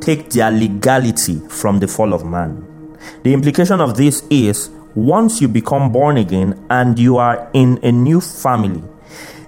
take 0.00 0.30
their 0.30 0.50
legality 0.50 1.40
from 1.48 1.78
the 1.78 1.88
fall 1.88 2.14
of 2.14 2.24
man. 2.24 2.66
The 3.22 3.32
implication 3.32 3.80
of 3.80 3.96
this 3.96 4.24
is 4.30 4.70
once 4.94 5.40
you 5.40 5.48
become 5.48 5.92
born 5.92 6.16
again 6.16 6.64
and 6.70 6.98
you 6.98 7.16
are 7.18 7.50
in 7.52 7.78
a 7.82 7.92
new 7.92 8.20
family, 8.20 8.82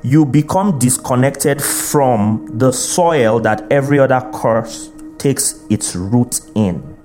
you 0.02 0.24
become 0.26 0.78
disconnected 0.78 1.62
from 1.62 2.46
the 2.52 2.72
soil 2.72 3.40
that 3.40 3.66
every 3.72 3.98
other 3.98 4.20
curse 4.34 4.90
takes 5.18 5.64
its 5.70 5.96
root 5.96 6.40
in. 6.54 6.96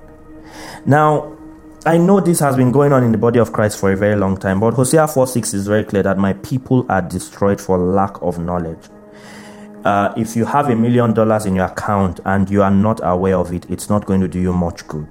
Now, 0.85 1.37
I 1.85 1.97
know 1.97 2.19
this 2.19 2.41
has 2.41 2.57
been 2.57 2.73
going 2.73 2.91
on 2.91 3.05
in 3.05 3.13
the 3.13 3.17
body 3.17 3.39
of 3.39 3.53
Christ 3.53 3.79
for 3.79 3.89
a 3.93 3.95
very 3.95 4.17
long 4.17 4.35
time, 4.35 4.59
but 4.59 4.73
Hosea 4.73 5.07
4 5.07 5.25
6 5.25 5.53
is 5.53 5.65
very 5.65 5.85
clear 5.85 6.03
that 6.03 6.17
my 6.17 6.33
people 6.33 6.85
are 6.89 7.01
destroyed 7.01 7.61
for 7.61 7.77
lack 7.77 8.21
of 8.21 8.37
knowledge. 8.37 8.89
Uh, 9.85 10.13
if 10.17 10.35
you 10.35 10.43
have 10.43 10.69
a 10.69 10.75
million 10.75 11.13
dollars 11.13 11.45
in 11.45 11.55
your 11.55 11.67
account 11.67 12.19
and 12.25 12.49
you 12.49 12.61
are 12.61 12.69
not 12.69 12.99
aware 13.01 13.37
of 13.37 13.53
it, 13.53 13.65
it's 13.69 13.89
not 13.89 14.05
going 14.05 14.19
to 14.19 14.27
do 14.27 14.41
you 14.41 14.51
much 14.51 14.85
good. 14.89 15.07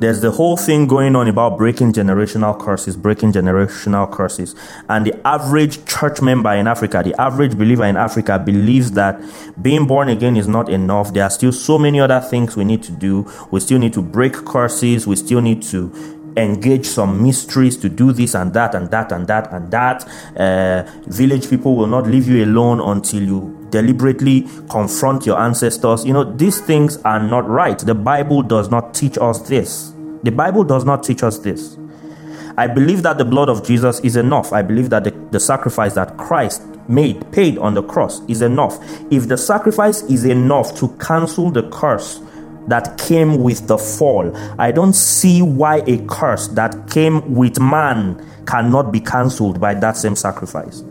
There's 0.00 0.20
the 0.20 0.30
whole 0.30 0.56
thing 0.56 0.86
going 0.86 1.16
on 1.16 1.26
about 1.26 1.58
breaking 1.58 1.92
generational 1.92 2.58
curses, 2.58 2.96
breaking 2.96 3.32
generational 3.32 4.10
curses. 4.10 4.54
And 4.88 5.04
the 5.04 5.26
average 5.26 5.84
church 5.86 6.22
member 6.22 6.52
in 6.52 6.68
Africa, 6.68 7.02
the 7.04 7.20
average 7.20 7.58
believer 7.58 7.84
in 7.84 7.96
Africa 7.96 8.38
believes 8.38 8.92
that 8.92 9.20
being 9.60 9.86
born 9.86 10.08
again 10.08 10.36
is 10.36 10.46
not 10.46 10.68
enough. 10.68 11.12
There 11.12 11.24
are 11.24 11.30
still 11.30 11.52
so 11.52 11.78
many 11.78 11.98
other 11.98 12.20
things 12.20 12.56
we 12.56 12.64
need 12.64 12.82
to 12.84 12.92
do. 12.92 13.30
We 13.50 13.58
still 13.58 13.78
need 13.78 13.92
to 13.94 14.02
break 14.02 14.34
curses. 14.34 15.06
We 15.06 15.16
still 15.16 15.40
need 15.40 15.62
to 15.64 15.92
engage 16.36 16.86
some 16.86 17.20
mysteries 17.22 17.76
to 17.78 17.88
do 17.88 18.12
this 18.12 18.34
and 18.34 18.54
that 18.54 18.74
and 18.74 18.90
that 18.90 19.10
and 19.10 19.26
that 19.26 19.52
and 19.52 19.70
that. 19.72 20.08
Uh, 20.36 20.88
village 21.06 21.50
people 21.50 21.74
will 21.74 21.86
not 21.86 22.06
leave 22.06 22.28
you 22.28 22.44
alone 22.44 22.80
until 22.80 23.22
you 23.22 23.57
deliberately 23.70 24.46
confront 24.70 25.26
your 25.26 25.38
ancestors. 25.38 26.04
You 26.04 26.12
know, 26.12 26.24
these 26.36 26.60
things 26.60 26.96
are 26.98 27.22
not 27.22 27.48
right. 27.48 27.78
The 27.78 27.94
Bible 27.94 28.42
does 28.42 28.70
not 28.70 28.94
teach 28.94 29.18
us 29.18 29.40
this. 29.48 29.92
The 30.22 30.30
Bible 30.30 30.64
does 30.64 30.84
not 30.84 31.02
teach 31.02 31.22
us 31.22 31.38
this. 31.38 31.76
I 32.56 32.66
believe 32.66 33.02
that 33.04 33.18
the 33.18 33.24
blood 33.24 33.48
of 33.48 33.64
Jesus 33.64 34.00
is 34.00 34.16
enough. 34.16 34.52
I 34.52 34.62
believe 34.62 34.90
that 34.90 35.04
the, 35.04 35.10
the 35.30 35.38
sacrifice 35.38 35.94
that 35.94 36.16
Christ 36.16 36.62
made, 36.88 37.30
paid 37.30 37.56
on 37.58 37.74
the 37.74 37.82
cross, 37.82 38.20
is 38.28 38.42
enough. 38.42 38.78
If 39.12 39.28
the 39.28 39.38
sacrifice 39.38 40.02
is 40.04 40.24
enough 40.24 40.76
to 40.80 40.88
cancel 40.98 41.50
the 41.50 41.68
curse 41.70 42.20
that 42.68 42.98
came 42.98 43.42
with 43.42 43.66
the 43.66 43.78
fall. 43.78 44.30
I 44.58 44.72
don't 44.72 44.92
see 44.92 45.42
why 45.42 45.82
a 45.86 46.04
curse 46.06 46.48
that 46.48 46.90
came 46.90 47.34
with 47.34 47.58
man 47.58 48.24
cannot 48.46 48.92
be 48.92 49.00
cancelled 49.00 49.58
by 49.58 49.74
that 49.74 49.96
same 49.96 50.14
sacrifice. 50.14 50.84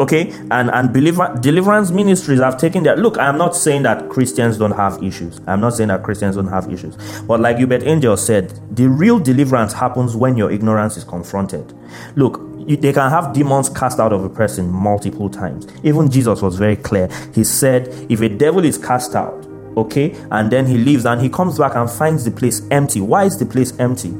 Okay, 0.00 0.30
and 0.52 0.70
and 0.70 0.92
believer, 0.92 1.36
deliverance 1.40 1.90
ministries 1.90 2.38
have 2.38 2.56
taken 2.56 2.84
that 2.84 2.98
look. 3.00 3.18
I'm 3.18 3.36
not 3.36 3.56
saying 3.56 3.82
that 3.82 4.08
Christians 4.08 4.56
don't 4.56 4.72
have 4.72 5.02
issues. 5.02 5.40
I'm 5.48 5.60
not 5.60 5.74
saying 5.74 5.88
that 5.88 6.04
Christians 6.04 6.36
don't 6.36 6.46
have 6.46 6.72
issues. 6.72 6.96
But 7.22 7.40
like 7.40 7.58
you, 7.58 7.66
Uebert 7.66 7.84
Angel 7.84 8.16
said, 8.16 8.52
the 8.76 8.88
real 8.88 9.18
deliverance 9.18 9.72
happens 9.72 10.14
when 10.14 10.36
your 10.36 10.52
ignorance 10.52 10.96
is 10.96 11.02
confronted. 11.02 11.74
Look, 12.14 12.40
you, 12.68 12.76
they 12.76 12.92
can 12.92 13.10
have 13.10 13.32
demons 13.32 13.68
cast 13.70 13.98
out 13.98 14.12
of 14.12 14.22
a 14.22 14.28
person 14.28 14.70
multiple 14.70 15.28
times. 15.28 15.66
Even 15.82 16.08
Jesus 16.08 16.42
was 16.42 16.56
very 16.56 16.76
clear. 16.76 17.08
He 17.34 17.42
said, 17.42 17.88
if 18.08 18.20
a 18.20 18.28
devil 18.28 18.64
is 18.64 18.78
cast 18.78 19.16
out, 19.16 19.46
okay, 19.76 20.14
and 20.30 20.48
then 20.50 20.66
he 20.66 20.78
leaves 20.78 21.06
and 21.06 21.20
he 21.20 21.28
comes 21.28 21.58
back 21.58 21.74
and 21.74 21.90
finds 21.90 22.24
the 22.24 22.30
place 22.30 22.62
empty. 22.70 23.00
Why 23.00 23.24
is 23.24 23.36
the 23.38 23.46
place 23.46 23.76
empty? 23.80 24.14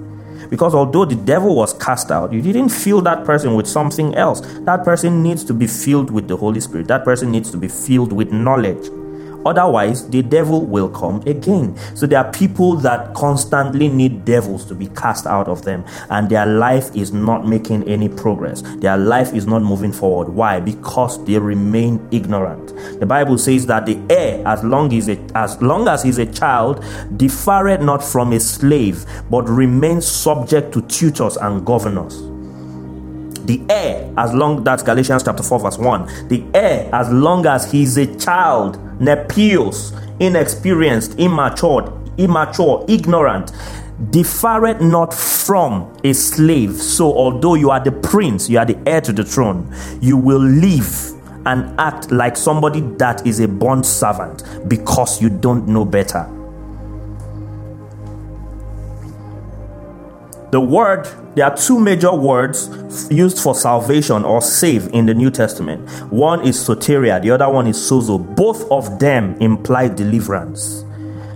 Because 0.51 0.75
although 0.75 1.05
the 1.05 1.15
devil 1.15 1.55
was 1.55 1.73
cast 1.75 2.11
out, 2.11 2.33
you 2.33 2.41
didn't 2.43 2.71
fill 2.71 3.01
that 3.03 3.25
person 3.25 3.55
with 3.55 3.67
something 3.67 4.15
else. 4.15 4.41
That 4.61 4.85
person 4.85 5.23
needs 5.23 5.45
to 5.45 5.55
be 5.55 5.67
filled 5.67 6.11
with 6.11 6.29
the 6.29 6.37
Holy 6.37 6.61
Spirit. 6.61 6.89
That 6.89 7.05
person 7.05 7.31
needs 7.31 7.51
to 7.51 7.57
be 7.57 7.69
filled 7.69 8.13
with 8.13 8.33
knowledge. 8.33 8.89
Otherwise, 9.49 10.07
the 10.11 10.21
devil 10.21 10.67
will 10.67 10.91
come 10.91 11.23
again. 11.27 11.75
So 11.95 12.07
there 12.07 12.19
are 12.19 12.31
people 12.33 12.77
that 12.77 13.15
constantly 13.15 13.89
need 13.89 14.27
devils 14.27 14.67
to 14.67 14.75
be 14.75 14.89
cast 14.89 15.27
out 15.27 15.49
of 15.49 15.63
them, 15.63 15.87
and 16.11 16.29
their 16.29 16.45
life 16.45 16.95
is 16.95 17.13
not 17.15 17.47
making 17.47 17.89
any 17.89 18.11
progress. 18.11 18.61
Their 18.77 18.99
life 18.99 19.33
is 19.33 19.47
not 19.47 19.63
moving 19.63 19.93
forward. 19.93 20.29
Why? 20.29 20.61
Because 20.61 21.25
they 21.25 21.39
remain 21.39 22.07
ignorant. 22.11 22.75
The 23.01 23.07
Bible 23.07 23.39
says 23.39 23.65
that 23.67 23.87
the 23.87 23.99
heir, 24.11 24.47
as 24.47 24.63
long 24.63 24.93
as 24.93 25.09
a, 25.09 25.19
as 25.35 25.61
long 25.63 25.89
as 25.89 26.03
he's 26.03 26.19
a 26.19 26.27
child, 26.27 26.85
differeth 27.17 27.81
not 27.81 28.05
from 28.05 28.35
a 28.35 28.41
slave, 28.41 29.07
but 29.31 29.49
remains 29.49 30.07
subject 30.07 30.73
to 30.75 30.83
tutors 30.83 31.39
and 31.39 31.65
governors 31.65 32.23
the 33.49 33.63
heir, 33.71 34.13
as 34.19 34.33
long 34.35 34.63
that's 34.63 34.83
Galatians 34.83 35.23
chapter 35.25 35.43
4, 35.43 35.59
verse 35.59 35.79
1. 35.79 36.29
The 36.29 36.45
heir, 36.55 36.89
as 36.93 37.11
long 37.11 37.47
as 37.47 37.71
he's 37.73 37.97
a 37.97 38.07
child, 38.19 38.77
nepios, 39.01 39.99
inexperienced, 40.21 41.19
immature, 41.19 41.91
immature, 42.19 42.85
ignorant, 42.89 43.53
differeth 44.11 44.83
not 44.83 45.15
from 45.15 45.91
a 46.05 46.13
slave. 46.13 46.75
So, 46.75 47.07
although 47.07 47.55
you 47.55 47.71
are 47.71 47.81
the 47.81 47.93
prince, 47.93 48.51
you 48.51 48.59
are 48.59 48.67
the 48.67 48.79
heir 48.87 49.01
to 49.01 49.13
the 49.15 49.25
throne, 49.25 49.75
you 50.03 50.19
will 50.19 50.43
live 50.43 51.13
and 51.47 51.75
act 51.81 52.11
like 52.11 52.37
somebody 52.37 52.83
that 52.99 53.27
is 53.27 53.41
a 53.41 53.49
bond 53.49 53.87
servant 53.87 54.43
because 54.69 55.23
you 55.23 55.31
don't 55.31 55.67
know 55.67 55.87
better. 55.87 56.38
The 60.51 60.61
word, 60.61 61.07
there 61.35 61.45
are 61.45 61.57
two 61.57 61.79
major 61.79 62.15
words 62.15 62.71
used 63.11 63.39
for 63.39 63.55
salvation 63.55 64.25
or 64.25 64.41
save 64.41 64.89
in 64.95 65.05
the 65.05 65.13
New 65.13 65.31
Testament. 65.31 65.87
One 66.11 66.47
is 66.47 66.57
soteria, 66.57 67.21
the 67.21 67.31
other 67.33 67.51
one 67.51 67.67
is 67.67 67.77
sozo. 67.77 68.19
Both 68.35 68.71
of 68.71 68.99
them 68.99 69.37
imply 69.41 69.89
deliverance. 69.89 70.85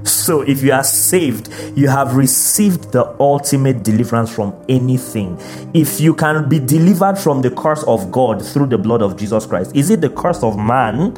So 0.05 0.41
if 0.43 0.63
you 0.63 0.73
are 0.73 0.83
saved, 0.83 1.49
you 1.77 1.89
have 1.89 2.17
received 2.17 2.93
the 2.93 3.15
ultimate 3.21 3.83
deliverance 3.83 4.35
from 4.35 4.55
anything. 4.69 5.39
If 5.75 6.01
you 6.01 6.15
can 6.15 6.49
be 6.49 6.59
delivered 6.59 7.17
from 7.17 7.43
the 7.43 7.51
curse 7.51 7.83
of 7.85 8.11
God 8.11 8.45
through 8.45 8.67
the 8.69 8.79
blood 8.79 9.03
of 9.03 9.17
Jesus 9.17 9.45
Christ, 9.47 9.77
is 9.77 9.91
it 9.91 10.01
the 10.01 10.11
curse 10.11 10.43
of 10.43 10.57
man 10.57 11.15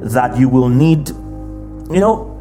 that 0.00 0.36
you 0.36 0.48
will 0.48 0.68
need? 0.68 1.10
You 1.10 2.00
know, 2.00 2.35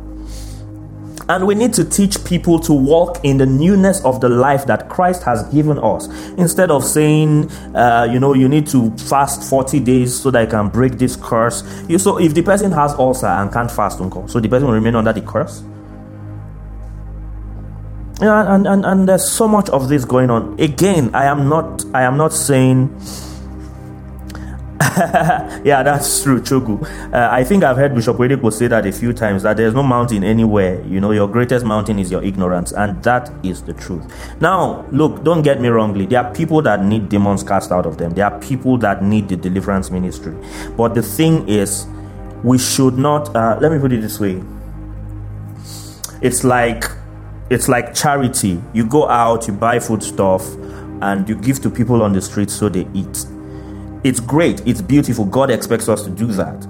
and 1.28 1.48
we 1.48 1.56
need 1.56 1.74
to 1.74 1.84
teach 1.84 2.24
people 2.24 2.60
to 2.60 2.74
walk 2.74 3.24
in 3.24 3.38
the 3.38 3.46
newness 3.46 4.04
of 4.06 4.22
the 4.22 4.30
life 4.30 4.66
that 4.68 4.90
Christ 4.90 5.24
has 5.24 5.44
given 5.54 5.80
us. 5.80 6.08
Instead 6.38 6.72
of 6.72 6.84
saying, 6.84 7.50
uh, 7.76 8.08
you 8.12 8.20
know, 8.20 8.34
you 8.34 8.48
need 8.48 8.68
to 8.68 8.96
fast 8.98 9.50
40 9.50 9.80
days 9.80 10.20
so 10.20 10.32
that 10.32 10.42
I 10.42 10.46
can 10.46 10.70
break 10.70 10.94
this 10.94 11.16
curse. 11.16 11.64
You, 11.88 11.98
so 11.98 12.20
if 12.20 12.34
the 12.34 12.44
person 12.44 12.72
has 12.72 12.94
ulcer 12.94 13.28
and 13.28 13.52
can't 13.52 13.72
fast, 13.72 14.00
uncle, 14.02 14.28
so 14.28 14.40
the 14.40 14.50
person 14.50 14.68
will 14.68 14.76
remain 14.76 14.96
under 14.96 15.14
the 15.14 15.22
curse. 15.22 15.64
Yeah, 18.22 18.56
and, 18.56 18.66
and, 18.66 18.86
and 18.86 19.10
there's 19.10 19.30
so 19.30 19.48
much 19.48 19.70
of 19.70 19.90
this 19.90 20.06
going 20.06 20.30
on. 20.30 20.58
Again, 20.60 21.14
I 21.14 21.26
am 21.26 21.50
not 21.50 21.84
I 21.94 22.04
am 22.04 22.16
not 22.16 22.32
saying 22.32 22.96
yeah, 25.66 25.84
that's 25.84 26.24
true, 26.24 26.40
Chogu. 26.40 26.82
Uh, 27.14 27.28
I 27.30 27.44
think 27.44 27.66
I've 27.66 27.76
heard 27.76 27.94
Bishop 27.94 28.16
Oyedepo 28.16 28.54
say 28.54 28.68
that 28.68 28.86
a 28.86 28.94
few 28.94 29.12
times 29.12 29.44
that 29.44 29.58
there's 29.58 29.74
no 29.74 29.84
mountain 29.84 30.24
anywhere. 30.24 30.82
You 30.86 31.02
know, 31.02 31.12
your 31.12 31.28
greatest 31.28 31.66
mountain 31.66 32.00
is 32.00 32.10
your 32.10 32.24
ignorance, 32.24 32.72
and 32.72 33.04
that 33.04 33.30
is 33.44 33.62
the 33.64 33.74
truth. 33.74 34.06
Now, 34.40 34.86
look, 34.92 35.22
don't 35.26 35.42
get 35.42 35.60
me 35.60 35.68
wrongly. 35.68 36.06
There 36.06 36.24
are 36.24 36.34
people 36.34 36.62
that 36.62 36.86
need 36.86 37.10
demons 37.10 37.44
cast 37.44 37.74
out 37.74 37.86
of 37.86 37.98
them. 37.98 38.12
There 38.12 38.24
are 38.24 38.40
people 38.40 38.78
that 38.78 39.04
need 39.04 39.28
the 39.28 39.36
deliverance 39.36 39.92
ministry. 39.92 40.34
But 40.78 40.96
the 40.96 41.02
thing 41.02 41.46
is, 41.50 41.88
we 42.42 42.58
should 42.58 42.98
not. 42.98 43.36
Uh, 43.36 43.58
let 43.60 43.74
me 43.74 43.80
put 43.80 43.92
it 43.92 44.00
this 44.00 44.18
way. 44.18 44.42
It's 46.22 46.46
like 46.46 46.86
it's 47.50 47.68
like 47.68 47.94
charity. 47.94 48.62
You 48.74 48.86
go 48.86 49.10
out, 49.10 49.46
you 49.46 49.54
buy 49.54 49.80
food 49.80 50.04
stuff, 50.04 50.48
and 51.02 51.28
you 51.28 51.36
give 51.36 51.60
to 51.64 51.70
people 51.70 52.02
on 52.02 52.14
the 52.14 52.22
street 52.22 52.50
so 52.50 52.70
they 52.70 52.88
eat 52.94 53.26
it's 54.06 54.20
great, 54.20 54.66
it's 54.68 54.84
beautiful. 54.84 55.26
God 55.26 55.50
expects 55.50 55.90
us 55.90 56.04
to 56.04 56.12
do 56.12 56.28
that. 56.28 56.68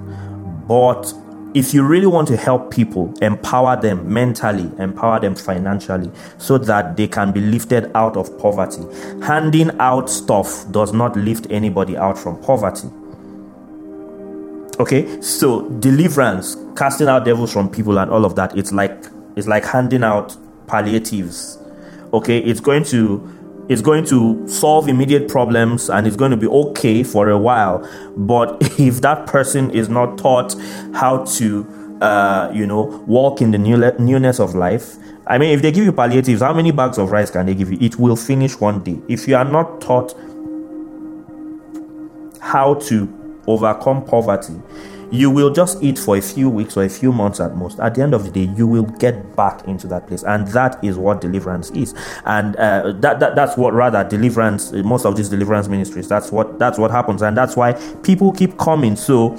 But 0.69 1.13
if 1.53 1.73
you 1.73 1.83
really 1.83 2.07
want 2.07 2.29
to 2.29 2.37
help 2.37 2.71
people, 2.71 3.13
empower 3.21 3.79
them 3.79 4.11
mentally, 4.11 4.71
empower 4.79 5.19
them 5.19 5.35
financially, 5.35 6.09
so 6.37 6.57
that 6.57 6.95
they 6.95 7.09
can 7.09 7.33
be 7.33 7.41
lifted 7.41 7.91
out 7.93 8.15
of 8.15 8.39
poverty. 8.39 8.83
Handing 9.21 9.77
out 9.81 10.09
stuff 10.09 10.69
does 10.71 10.93
not 10.93 11.17
lift 11.17 11.45
anybody 11.49 11.97
out 11.97 12.17
from 12.17 12.41
poverty. 12.41 12.87
Okay, 14.79 15.21
so 15.21 15.69
deliverance, 15.79 16.55
casting 16.77 17.09
out 17.09 17.25
devils 17.25 17.51
from 17.51 17.69
people, 17.69 17.99
and 17.99 18.09
all 18.09 18.23
of 18.23 18.35
that, 18.35 18.57
it's 18.57 18.71
like 18.71 19.05
it's 19.35 19.47
like 19.47 19.65
handing 19.65 20.05
out 20.05 20.37
palliatives. 20.67 21.57
Okay, 22.13 22.39
it's 22.39 22.61
going 22.61 22.85
to 22.85 23.34
it's 23.67 23.81
going 23.81 24.05
to 24.05 24.47
solve 24.47 24.87
immediate 24.87 25.27
problems 25.27 25.89
and 25.89 26.05
it's 26.05 26.15
going 26.15 26.31
to 26.31 26.37
be 26.37 26.47
okay 26.47 27.03
for 27.03 27.29
a 27.29 27.37
while. 27.37 27.87
But 28.15 28.57
if 28.79 29.01
that 29.01 29.27
person 29.27 29.71
is 29.71 29.89
not 29.89 30.17
taught 30.17 30.55
how 30.93 31.25
to, 31.37 31.97
uh, 32.01 32.51
you 32.53 32.65
know, 32.67 33.03
walk 33.07 33.41
in 33.41 33.51
the 33.51 33.57
new 33.57 33.77
newness 33.99 34.39
of 34.39 34.55
life, 34.55 34.97
I 35.27 35.37
mean, 35.39 35.51
if 35.51 35.61
they 35.61 35.71
give 35.71 35.83
you 35.83 35.91
palliatives, 35.91 36.41
how 36.41 36.53
many 36.53 36.71
bags 36.71 36.97
of 36.97 37.11
rice 37.11 37.31
can 37.31 37.47
they 37.47 37.55
give 37.55 37.71
you? 37.71 37.77
It 37.81 37.97
will 37.97 38.15
finish 38.15 38.59
one 38.59 38.83
day. 38.83 38.99
If 39.07 39.27
you 39.27 39.35
are 39.35 39.45
not 39.45 39.81
taught 39.81 40.13
how 42.39 42.75
to 42.75 43.41
overcome 43.47 44.05
poverty, 44.05 44.53
you 45.11 45.29
will 45.29 45.51
just 45.51 45.81
eat 45.83 45.97
for 45.97 46.17
a 46.17 46.21
few 46.21 46.49
weeks 46.49 46.77
or 46.77 46.83
a 46.83 46.89
few 46.89 47.11
months 47.11 47.39
at 47.39 47.55
most. 47.55 47.79
At 47.79 47.95
the 47.95 48.01
end 48.01 48.13
of 48.13 48.23
the 48.23 48.31
day, 48.31 48.51
you 48.55 48.67
will 48.67 48.83
get 48.83 49.35
back 49.35 49.67
into 49.67 49.87
that 49.87 50.07
place, 50.07 50.23
and 50.23 50.47
that 50.49 50.83
is 50.83 50.97
what 50.97 51.21
deliverance 51.21 51.71
is. 51.71 51.93
And 52.25 52.55
uh, 52.55 52.93
that, 52.99 53.19
that 53.19 53.35
that's 53.35 53.57
what 53.57 53.73
rather 53.73 54.03
deliverance. 54.03 54.71
Most 54.71 55.05
of 55.05 55.15
these 55.15 55.29
deliverance 55.29 55.67
ministries. 55.67 56.07
That's 56.07 56.31
what 56.31 56.59
that's 56.59 56.77
what 56.77 56.91
happens, 56.91 57.21
and 57.21 57.35
that's 57.35 57.55
why 57.55 57.73
people 58.03 58.31
keep 58.31 58.57
coming. 58.57 58.95
So 58.95 59.37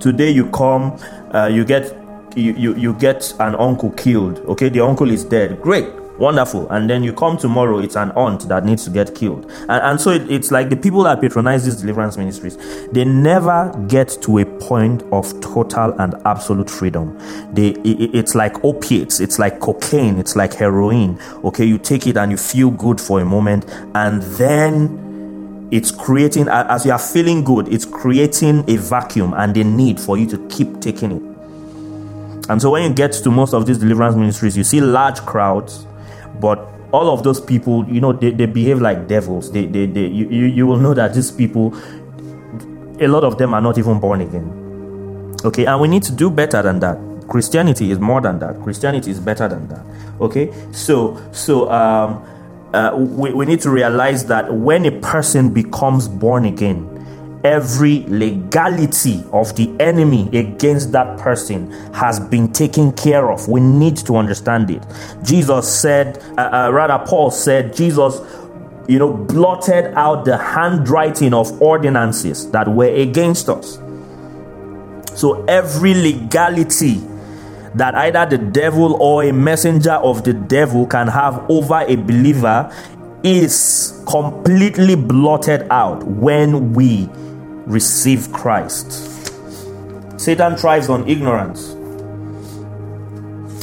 today 0.00 0.30
you 0.30 0.50
come, 0.50 0.98
uh, 1.32 1.46
you 1.46 1.64
get 1.64 1.96
you, 2.36 2.54
you 2.54 2.74
you 2.76 2.94
get 2.94 3.32
an 3.40 3.54
uncle 3.56 3.90
killed. 3.92 4.40
Okay, 4.40 4.68
the 4.68 4.80
uncle 4.80 5.10
is 5.10 5.24
dead. 5.24 5.60
Great 5.60 6.03
wonderful. 6.18 6.68
And 6.70 6.88
then 6.88 7.02
you 7.02 7.12
come 7.12 7.36
tomorrow 7.36 7.78
it's 7.78 7.96
an 7.96 8.10
aunt 8.12 8.48
that 8.48 8.64
needs 8.64 8.84
to 8.84 8.90
get 8.90 9.14
killed. 9.14 9.50
And, 9.68 9.82
and 9.82 10.00
so 10.00 10.10
it, 10.10 10.30
it's 10.30 10.50
like 10.50 10.70
the 10.70 10.76
people 10.76 11.02
that 11.04 11.20
patronize 11.20 11.64
these 11.64 11.76
deliverance 11.76 12.16
ministries 12.16 12.56
they 12.92 13.04
never 13.04 13.72
get 13.88 14.16
to 14.22 14.38
a 14.38 14.46
point 14.46 15.02
of 15.12 15.28
total 15.40 15.92
and 16.00 16.14
absolute 16.24 16.70
freedom. 16.70 17.18
They 17.52 17.70
it, 17.70 18.14
it's 18.14 18.34
like 18.34 18.64
opiates 18.64 19.20
it's 19.20 19.38
like 19.38 19.60
cocaine 19.60 20.18
it's 20.18 20.36
like 20.36 20.54
heroin. 20.54 21.18
Okay 21.44 21.64
you 21.64 21.78
take 21.78 22.06
it 22.06 22.16
and 22.16 22.30
you 22.30 22.38
feel 22.38 22.70
good 22.70 23.00
for 23.00 23.20
a 23.20 23.24
moment 23.24 23.64
and 23.94 24.22
then 24.22 25.68
it's 25.70 25.90
creating 25.90 26.48
as 26.48 26.84
you 26.84 26.92
are 26.92 26.98
feeling 26.98 27.42
good 27.42 27.66
it's 27.68 27.84
creating 27.84 28.68
a 28.68 28.76
vacuum 28.76 29.34
and 29.34 29.56
a 29.56 29.64
need 29.64 29.98
for 29.98 30.16
you 30.16 30.26
to 30.28 30.38
keep 30.48 30.80
taking 30.80 31.12
it. 31.12 31.22
And 32.46 32.60
so 32.60 32.70
when 32.70 32.82
you 32.82 32.94
get 32.94 33.12
to 33.12 33.30
most 33.30 33.54
of 33.54 33.66
these 33.66 33.78
deliverance 33.78 34.16
ministries 34.16 34.56
you 34.56 34.64
see 34.64 34.80
large 34.80 35.18
crowds 35.20 35.86
but 36.40 36.68
all 36.92 37.12
of 37.12 37.24
those 37.24 37.40
people, 37.40 37.84
you 37.88 38.00
know, 38.00 38.12
they, 38.12 38.30
they 38.30 38.46
behave 38.46 38.80
like 38.80 39.08
devils. 39.08 39.50
They, 39.50 39.66
they, 39.66 39.86
they 39.86 40.06
you, 40.06 40.28
you, 40.28 40.66
will 40.66 40.76
know 40.76 40.94
that 40.94 41.12
these 41.12 41.32
people, 41.32 41.74
a 43.00 43.08
lot 43.08 43.24
of 43.24 43.36
them 43.36 43.52
are 43.52 43.60
not 43.60 43.78
even 43.78 43.98
born 43.98 44.20
again. 44.20 45.36
Okay, 45.44 45.66
and 45.66 45.80
we 45.80 45.88
need 45.88 46.04
to 46.04 46.12
do 46.12 46.30
better 46.30 46.62
than 46.62 46.78
that. 46.80 46.98
Christianity 47.28 47.90
is 47.90 47.98
more 47.98 48.20
than 48.20 48.38
that. 48.38 48.62
Christianity 48.62 49.10
is 49.10 49.18
better 49.18 49.48
than 49.48 49.66
that. 49.68 49.84
Okay, 50.20 50.52
so 50.72 51.20
so 51.32 51.70
um, 51.70 52.24
uh, 52.72 52.94
we, 52.94 53.32
we 53.32 53.44
need 53.44 53.60
to 53.62 53.70
realize 53.70 54.26
that 54.26 54.54
when 54.54 54.84
a 54.84 54.92
person 55.00 55.52
becomes 55.52 56.06
born 56.06 56.44
again, 56.44 56.93
every 57.44 58.00
legality 58.04 59.22
of 59.32 59.54
the 59.54 59.70
enemy 59.78 60.28
against 60.36 60.92
that 60.92 61.18
person 61.18 61.70
has 61.92 62.18
been 62.18 62.50
taken 62.52 62.90
care 62.92 63.30
of. 63.30 63.46
We 63.48 63.60
need 63.60 63.98
to 63.98 64.16
understand 64.16 64.70
it. 64.70 64.82
Jesus 65.22 65.72
said, 65.72 66.18
uh, 66.38 66.40
uh, 66.40 66.70
rather, 66.72 67.04
Paul 67.06 67.30
said, 67.30 67.76
Jesus, 67.76 68.20
you 68.88 68.98
know, 68.98 69.12
blotted 69.12 69.94
out 69.94 70.24
the 70.24 70.38
handwriting 70.38 71.34
of 71.34 71.60
ordinances 71.60 72.50
that 72.50 72.66
were 72.66 72.92
against 72.92 73.48
us. 73.48 73.78
So 75.14 75.44
every 75.44 75.94
legality 75.94 76.94
that 77.74 77.94
either 77.94 78.24
the 78.36 78.38
devil 78.38 78.94
or 79.02 79.24
a 79.24 79.32
messenger 79.32 79.92
of 79.92 80.24
the 80.24 80.32
devil 80.32 80.86
can 80.86 81.08
have 81.08 81.44
over 81.50 81.84
a 81.86 81.96
believer 81.96 82.72
is 83.22 84.02
completely 84.06 84.94
blotted 84.94 85.66
out 85.70 86.02
when 86.04 86.72
we 86.72 87.08
receive 87.66 88.32
Christ. 88.32 88.92
Satan 90.18 90.56
thrives 90.56 90.88
on 90.88 91.08
ignorance. 91.08 91.72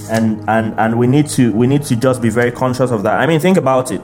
And, 0.09 0.43
and 0.49 0.77
and 0.77 0.99
we 0.99 1.07
need 1.07 1.29
to 1.29 1.53
we 1.53 1.67
need 1.67 1.83
to 1.83 1.95
just 1.95 2.21
be 2.21 2.29
very 2.29 2.51
conscious 2.51 2.91
of 2.91 3.03
that. 3.03 3.21
I 3.21 3.27
mean, 3.27 3.39
think 3.39 3.55
about 3.57 3.91
it. 3.91 4.01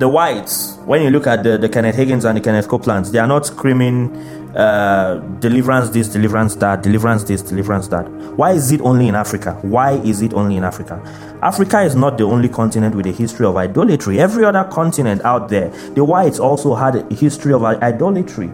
The 0.00 0.08
whites, 0.08 0.76
when 0.84 1.02
you 1.02 1.10
look 1.10 1.28
at 1.28 1.44
the, 1.44 1.56
the 1.56 1.68
Kenneth 1.68 1.94
Hagins 1.94 2.24
and 2.28 2.36
the 2.36 2.40
Kenneth 2.40 2.66
Copelands, 2.66 3.12
they 3.12 3.20
are 3.20 3.28
not 3.28 3.46
screaming 3.46 4.16
uh, 4.56 5.18
deliverance 5.38 5.90
this, 5.90 6.08
deliverance 6.08 6.56
that, 6.56 6.82
deliverance 6.82 7.22
this, 7.22 7.42
deliverance 7.42 7.86
that. 7.88 8.10
Why 8.36 8.52
is 8.52 8.72
it 8.72 8.80
only 8.80 9.06
in 9.06 9.14
Africa? 9.14 9.56
Why 9.62 9.92
is 9.92 10.20
it 10.20 10.34
only 10.34 10.56
in 10.56 10.64
Africa? 10.64 11.00
Africa 11.42 11.82
is 11.82 11.94
not 11.94 12.18
the 12.18 12.24
only 12.24 12.48
continent 12.48 12.96
with 12.96 13.06
a 13.06 13.12
history 13.12 13.46
of 13.46 13.56
idolatry. 13.56 14.18
Every 14.18 14.44
other 14.44 14.64
continent 14.64 15.22
out 15.24 15.48
there, 15.48 15.68
the 15.90 16.04
whites 16.04 16.40
also 16.40 16.74
had 16.74 16.96
a 16.96 17.14
history 17.14 17.52
of 17.52 17.62
idolatry. 17.62 18.50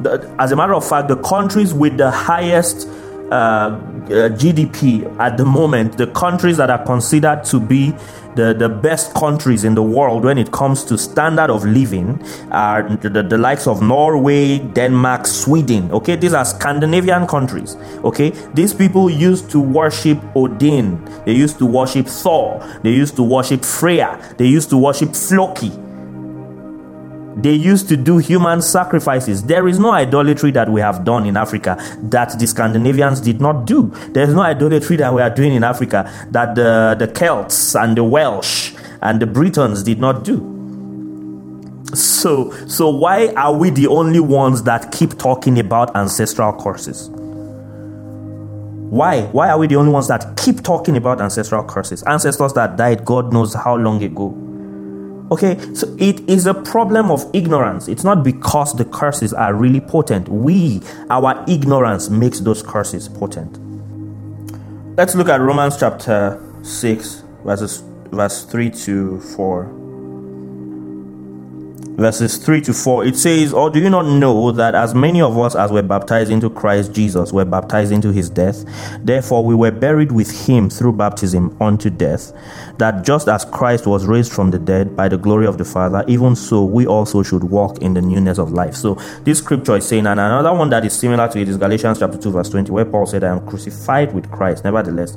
The, 0.00 0.34
as 0.38 0.52
a 0.52 0.56
matter 0.56 0.74
of 0.74 0.88
fact, 0.88 1.08
the 1.08 1.16
countries 1.16 1.74
with 1.74 1.96
the 1.96 2.10
highest 2.10 2.88
uh, 3.30 3.34
uh, 4.08 4.30
GDP 4.30 5.04
at 5.20 5.36
the 5.36 5.44
moment, 5.44 5.98
the 5.98 6.06
countries 6.06 6.56
that 6.56 6.70
are 6.70 6.82
considered 6.84 7.44
to 7.44 7.60
be 7.60 7.94
the, 8.36 8.54
the 8.54 8.68
best 8.68 9.12
countries 9.14 9.64
in 9.64 9.74
the 9.74 9.82
world 9.82 10.24
when 10.24 10.38
it 10.38 10.50
comes 10.50 10.82
to 10.84 10.96
standard 10.96 11.50
of 11.50 11.64
living 11.64 12.22
are 12.50 12.88
the, 12.96 13.10
the, 13.10 13.22
the, 13.22 13.36
likes 13.36 13.66
of 13.66 13.82
Norway, 13.82 14.60
Denmark, 14.60 15.26
Sweden. 15.26 15.90
Okay, 15.92 16.16
these 16.16 16.32
are 16.32 16.44
Scandinavian 16.44 17.26
countries. 17.26 17.76
Okay, 18.04 18.30
these 18.54 18.72
people 18.72 19.10
used 19.10 19.50
to 19.50 19.60
worship 19.60 20.18
Odin, 20.34 21.04
they 21.26 21.32
used 21.32 21.58
to 21.58 21.66
worship 21.66 22.06
Thor, 22.06 22.64
they 22.82 22.92
used 22.92 23.16
to 23.16 23.22
worship 23.22 23.62
Freya, 23.64 24.18
they 24.38 24.46
used 24.46 24.70
to 24.70 24.78
worship 24.78 25.14
Floki 25.14 25.72
they 27.42 27.54
used 27.54 27.88
to 27.88 27.96
do 27.96 28.18
human 28.18 28.60
sacrifices. 28.62 29.44
There 29.44 29.68
is 29.68 29.78
no 29.78 29.92
idolatry 29.92 30.50
that 30.52 30.68
we 30.68 30.80
have 30.80 31.04
done 31.04 31.24
in 31.24 31.36
Africa 31.36 31.76
that 32.02 32.38
the 32.38 32.46
Scandinavians 32.46 33.20
did 33.20 33.40
not 33.40 33.64
do. 33.64 33.92
There 34.10 34.24
is 34.24 34.34
no 34.34 34.42
idolatry 34.42 34.96
that 34.96 35.14
we 35.14 35.22
are 35.22 35.30
doing 35.30 35.54
in 35.54 35.62
Africa 35.62 36.10
that 36.30 36.56
the, 36.56 36.96
the 36.98 37.06
Celts 37.06 37.76
and 37.76 37.96
the 37.96 38.02
Welsh 38.02 38.74
and 39.02 39.20
the 39.20 39.26
Britons 39.26 39.84
did 39.84 40.00
not 40.00 40.24
do. 40.24 40.54
So, 41.94 42.50
so 42.66 42.90
why 42.90 43.28
are 43.28 43.56
we 43.56 43.70
the 43.70 43.86
only 43.86 44.20
ones 44.20 44.64
that 44.64 44.90
keep 44.90 45.16
talking 45.16 45.58
about 45.58 45.94
ancestral 45.96 46.52
curses? 46.52 47.08
Why? 48.90 49.22
Why 49.26 49.50
are 49.50 49.58
we 49.58 49.68
the 49.68 49.76
only 49.76 49.92
ones 49.92 50.08
that 50.08 50.36
keep 50.36 50.62
talking 50.62 50.96
about 50.96 51.20
ancestral 51.20 51.62
curses? 51.62 52.02
Ancestors 52.04 52.52
that 52.54 52.76
died 52.76 53.04
God 53.04 53.32
knows 53.32 53.54
how 53.54 53.76
long 53.76 54.02
ago 54.02 54.47
Okay, 55.30 55.58
so 55.74 55.94
it 55.98 56.20
is 56.28 56.46
a 56.46 56.54
problem 56.54 57.10
of 57.10 57.28
ignorance. 57.34 57.86
It's 57.86 58.02
not 58.02 58.24
because 58.24 58.74
the 58.74 58.86
curses 58.86 59.34
are 59.34 59.52
really 59.52 59.80
potent. 59.80 60.28
We, 60.28 60.80
our 61.10 61.44
ignorance, 61.46 62.08
makes 62.08 62.40
those 62.40 62.62
curses 62.62 63.08
potent. 63.08 63.58
Let's 64.96 65.14
look 65.14 65.28
at 65.28 65.40
Romans 65.40 65.76
chapter 65.78 66.42
6, 66.62 67.24
verses, 67.44 67.82
verse 68.10 68.44
3 68.46 68.70
to 68.70 69.20
4 69.20 69.87
verses 71.98 72.36
3 72.36 72.60
to 72.62 72.72
4, 72.72 73.06
it 73.06 73.16
says, 73.16 73.52
Or 73.52 73.68
do 73.68 73.80
you 73.80 73.90
not 73.90 74.06
know 74.06 74.52
that 74.52 74.74
as 74.74 74.94
many 74.94 75.20
of 75.20 75.36
us 75.36 75.56
as 75.56 75.72
were 75.72 75.82
baptized 75.82 76.30
into 76.30 76.48
Christ 76.48 76.92
Jesus 76.92 77.32
were 77.32 77.44
baptized 77.44 77.92
into 77.92 78.12
his 78.12 78.30
death? 78.30 78.64
Therefore, 79.04 79.44
we 79.44 79.54
were 79.54 79.72
buried 79.72 80.12
with 80.12 80.46
him 80.46 80.70
through 80.70 80.92
baptism 80.92 81.56
unto 81.60 81.90
death, 81.90 82.32
that 82.78 83.04
just 83.04 83.28
as 83.28 83.44
Christ 83.44 83.86
was 83.86 84.06
raised 84.06 84.32
from 84.32 84.52
the 84.52 84.58
dead 84.58 84.96
by 84.96 85.08
the 85.08 85.18
glory 85.18 85.46
of 85.46 85.58
the 85.58 85.64
Father, 85.64 86.04
even 86.06 86.36
so 86.36 86.64
we 86.64 86.86
also 86.86 87.22
should 87.22 87.44
walk 87.44 87.78
in 87.78 87.94
the 87.94 88.00
newness 88.00 88.38
of 88.38 88.52
life. 88.52 88.74
So, 88.74 88.94
this 89.24 89.38
scripture 89.38 89.76
is 89.76 89.86
saying, 89.86 90.06
and 90.06 90.20
another 90.20 90.54
one 90.54 90.70
that 90.70 90.84
is 90.84 90.96
similar 90.96 91.28
to 91.28 91.40
it 91.40 91.48
is 91.48 91.56
Galatians 91.56 91.98
chapter 91.98 92.16
2, 92.16 92.30
verse 92.30 92.48
20, 92.48 92.70
where 92.70 92.84
Paul 92.84 93.06
said, 93.06 93.24
I 93.24 93.28
am 93.28 93.44
crucified 93.44 94.14
with 94.14 94.30
Christ. 94.30 94.62
Nevertheless, 94.62 95.16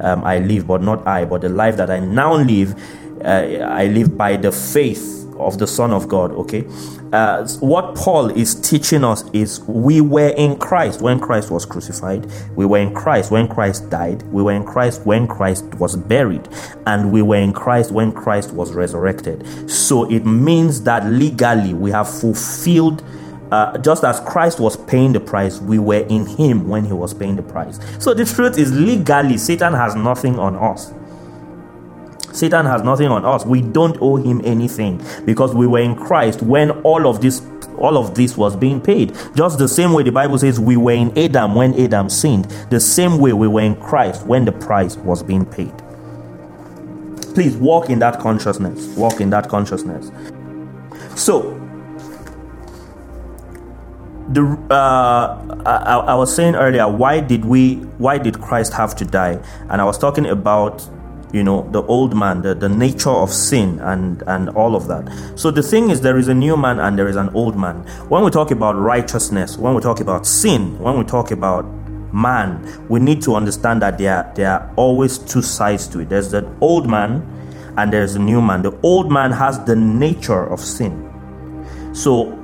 um, 0.00 0.24
I 0.24 0.38
live, 0.38 0.66
but 0.66 0.82
not 0.82 1.06
I, 1.06 1.26
but 1.26 1.42
the 1.42 1.50
life 1.50 1.76
that 1.76 1.90
I 1.90 2.00
now 2.00 2.34
live, 2.34 2.74
uh, 3.22 3.68
I 3.68 3.86
live 3.88 4.16
by 4.16 4.36
the 4.36 4.50
faith 4.50 5.21
of 5.46 5.58
the 5.58 5.66
Son 5.66 5.92
of 5.92 6.08
God. 6.08 6.32
Okay, 6.32 6.64
uh, 7.12 7.46
what 7.60 7.94
Paul 7.94 8.30
is 8.30 8.54
teaching 8.54 9.04
us 9.04 9.28
is 9.32 9.60
we 9.60 10.00
were 10.00 10.30
in 10.30 10.56
Christ 10.56 11.00
when 11.02 11.20
Christ 11.20 11.50
was 11.50 11.66
crucified, 11.66 12.26
we 12.56 12.66
were 12.66 12.78
in 12.78 12.94
Christ 12.94 13.30
when 13.30 13.48
Christ 13.48 13.90
died, 13.90 14.22
we 14.32 14.42
were 14.42 14.52
in 14.52 14.64
Christ 14.64 15.04
when 15.04 15.26
Christ 15.26 15.64
was 15.74 15.96
buried, 15.96 16.48
and 16.86 17.12
we 17.12 17.22
were 17.22 17.36
in 17.36 17.52
Christ 17.52 17.92
when 17.92 18.12
Christ 18.12 18.52
was 18.52 18.72
resurrected. 18.72 19.46
So 19.70 20.10
it 20.10 20.24
means 20.24 20.82
that 20.84 21.06
legally 21.06 21.74
we 21.74 21.90
have 21.90 22.08
fulfilled. 22.08 23.04
Uh, 23.50 23.76
just 23.76 24.02
as 24.02 24.18
Christ 24.20 24.58
was 24.58 24.78
paying 24.86 25.12
the 25.12 25.20
price, 25.20 25.60
we 25.60 25.78
were 25.78 26.06
in 26.08 26.24
Him 26.24 26.68
when 26.68 26.86
He 26.86 26.94
was 26.94 27.12
paying 27.12 27.36
the 27.36 27.42
price. 27.42 27.78
So 28.02 28.14
the 28.14 28.24
truth 28.24 28.56
is, 28.56 28.72
legally, 28.72 29.36
Satan 29.36 29.74
has 29.74 29.94
nothing 29.94 30.38
on 30.38 30.56
us. 30.56 30.94
Satan 32.32 32.66
has 32.66 32.82
nothing 32.82 33.08
on 33.08 33.24
us. 33.24 33.44
We 33.44 33.60
don't 33.60 33.96
owe 34.00 34.16
him 34.16 34.40
anything 34.44 35.04
because 35.24 35.54
we 35.54 35.66
were 35.66 35.80
in 35.80 35.94
Christ 35.94 36.42
when 36.42 36.70
all 36.82 37.06
of 37.06 37.20
this 37.20 37.42
all 37.78 37.96
of 37.96 38.14
this 38.14 38.36
was 38.36 38.54
being 38.54 38.80
paid. 38.80 39.16
Just 39.34 39.58
the 39.58 39.68
same 39.68 39.92
way 39.92 40.02
the 40.02 40.12
Bible 40.12 40.38
says 40.38 40.60
we 40.60 40.76
were 40.76 40.92
in 40.92 41.16
Adam 41.18 41.54
when 41.54 41.78
Adam 41.80 42.08
sinned, 42.08 42.44
the 42.70 42.78
same 42.78 43.18
way 43.18 43.32
we 43.32 43.48
were 43.48 43.62
in 43.62 43.74
Christ 43.76 44.26
when 44.26 44.44
the 44.44 44.52
price 44.52 44.96
was 44.98 45.22
being 45.22 45.44
paid. 45.44 45.72
Please 47.34 47.56
walk 47.56 47.88
in 47.88 47.98
that 48.00 48.20
consciousness. 48.20 48.94
Walk 48.96 49.20
in 49.20 49.30
that 49.30 49.48
consciousness. 49.48 50.10
So, 51.16 51.58
the 54.28 54.42
uh, 54.70 55.62
I, 55.66 55.96
I 56.08 56.14
was 56.14 56.34
saying 56.34 56.54
earlier, 56.54 56.88
why 56.88 57.20
did 57.20 57.44
we? 57.44 57.76
Why 57.98 58.18
did 58.18 58.40
Christ 58.40 58.72
have 58.74 58.94
to 58.96 59.04
die? 59.04 59.42
And 59.68 59.80
I 59.80 59.84
was 59.84 59.98
talking 59.98 60.26
about 60.26 60.88
you 61.32 61.42
know 61.42 61.68
the 61.70 61.82
old 61.84 62.14
man 62.14 62.42
the, 62.42 62.54
the 62.54 62.68
nature 62.68 63.10
of 63.10 63.32
sin 63.32 63.78
and 63.80 64.22
and 64.26 64.50
all 64.50 64.76
of 64.76 64.86
that. 64.88 65.10
So 65.36 65.50
the 65.50 65.62
thing 65.62 65.90
is 65.90 66.00
there 66.00 66.18
is 66.18 66.28
a 66.28 66.34
new 66.34 66.56
man 66.56 66.78
and 66.78 66.98
there 66.98 67.08
is 67.08 67.16
an 67.16 67.30
old 67.30 67.56
man. 67.56 67.76
When 68.08 68.22
we 68.22 68.30
talk 68.30 68.50
about 68.50 68.76
righteousness 68.76 69.56
when 69.56 69.74
we 69.74 69.80
talk 69.80 70.00
about 70.00 70.26
sin 70.26 70.78
when 70.78 70.98
we 70.98 71.04
talk 71.04 71.30
about 71.30 71.64
man 72.12 72.86
we 72.88 73.00
need 73.00 73.22
to 73.22 73.34
understand 73.34 73.80
that 73.80 73.96
there 73.96 74.16
are, 74.16 74.32
there 74.34 74.50
are 74.50 74.72
always 74.76 75.18
two 75.18 75.42
sides 75.42 75.88
to 75.88 76.00
it. 76.00 76.08
There's 76.10 76.30
the 76.30 76.46
old 76.60 76.88
man 76.88 77.26
and 77.78 77.92
there's 77.92 78.14
a 78.14 78.18
new 78.18 78.42
man. 78.42 78.62
The 78.62 78.78
old 78.82 79.10
man 79.10 79.32
has 79.32 79.64
the 79.64 79.74
nature 79.76 80.44
of 80.44 80.60
sin. 80.60 81.08
So 81.94 82.38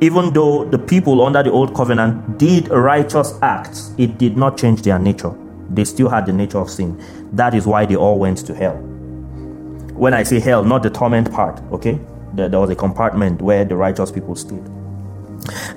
even 0.00 0.32
though 0.32 0.64
the 0.64 0.78
people 0.78 1.22
under 1.24 1.42
the 1.42 1.50
old 1.50 1.74
covenant 1.74 2.38
did 2.38 2.68
righteous 2.68 3.38
acts 3.40 3.94
it 3.98 4.18
did 4.18 4.36
not 4.36 4.58
change 4.58 4.82
their 4.82 4.98
nature 4.98 5.32
they 5.74 5.84
still 5.84 6.08
had 6.08 6.26
the 6.26 6.32
nature 6.32 6.58
of 6.58 6.70
sin 6.70 6.98
that 7.32 7.54
is 7.54 7.66
why 7.66 7.86
they 7.86 7.96
all 7.96 8.18
went 8.18 8.38
to 8.38 8.54
hell. 8.54 8.76
When 9.94 10.14
I 10.14 10.22
say 10.22 10.38
hell, 10.38 10.64
not 10.64 10.82
the 10.82 10.90
torment 10.90 11.32
part, 11.32 11.60
okay? 11.72 11.98
There, 12.34 12.48
there 12.48 12.60
was 12.60 12.70
a 12.70 12.76
compartment 12.76 13.40
where 13.40 13.64
the 13.64 13.76
righteous 13.76 14.10
people 14.10 14.36
stayed. 14.36 14.64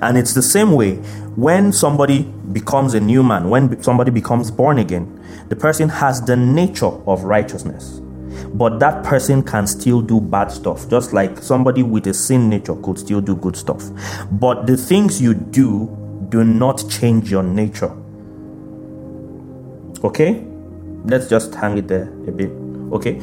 And 0.00 0.16
it's 0.16 0.34
the 0.34 0.42
same 0.42 0.72
way 0.72 0.96
when 1.34 1.72
somebody 1.72 2.22
becomes 2.52 2.94
a 2.94 3.00
new 3.00 3.22
man, 3.22 3.50
when 3.50 3.82
somebody 3.82 4.10
becomes 4.10 4.50
born 4.50 4.78
again, 4.78 5.20
the 5.48 5.56
person 5.56 5.88
has 5.88 6.20
the 6.22 6.36
nature 6.36 6.86
of 6.86 7.24
righteousness. 7.24 8.00
But 8.54 8.78
that 8.80 9.04
person 9.04 9.42
can 9.42 9.66
still 9.66 10.00
do 10.00 10.20
bad 10.20 10.52
stuff, 10.52 10.88
just 10.88 11.12
like 11.12 11.38
somebody 11.38 11.82
with 11.82 12.06
a 12.06 12.14
sin 12.14 12.48
nature 12.48 12.76
could 12.76 12.98
still 12.98 13.20
do 13.20 13.34
good 13.34 13.56
stuff. 13.56 13.82
But 14.30 14.66
the 14.66 14.76
things 14.76 15.20
you 15.20 15.34
do 15.34 16.26
do 16.28 16.44
not 16.44 16.84
change 16.88 17.30
your 17.30 17.42
nature. 17.42 17.94
Okay? 20.04 20.44
let's 21.06 21.28
just 21.28 21.54
hang 21.54 21.78
it 21.78 21.88
there 21.88 22.08
a 22.26 22.32
bit. 22.32 22.50
Okay? 22.92 23.14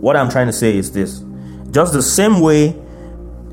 What 0.00 0.16
I'm 0.16 0.30
trying 0.30 0.46
to 0.46 0.52
say 0.52 0.76
is 0.76 0.92
this 0.92 1.22
just 1.70 1.92
the 1.92 2.02
same 2.02 2.40
way, 2.40 2.74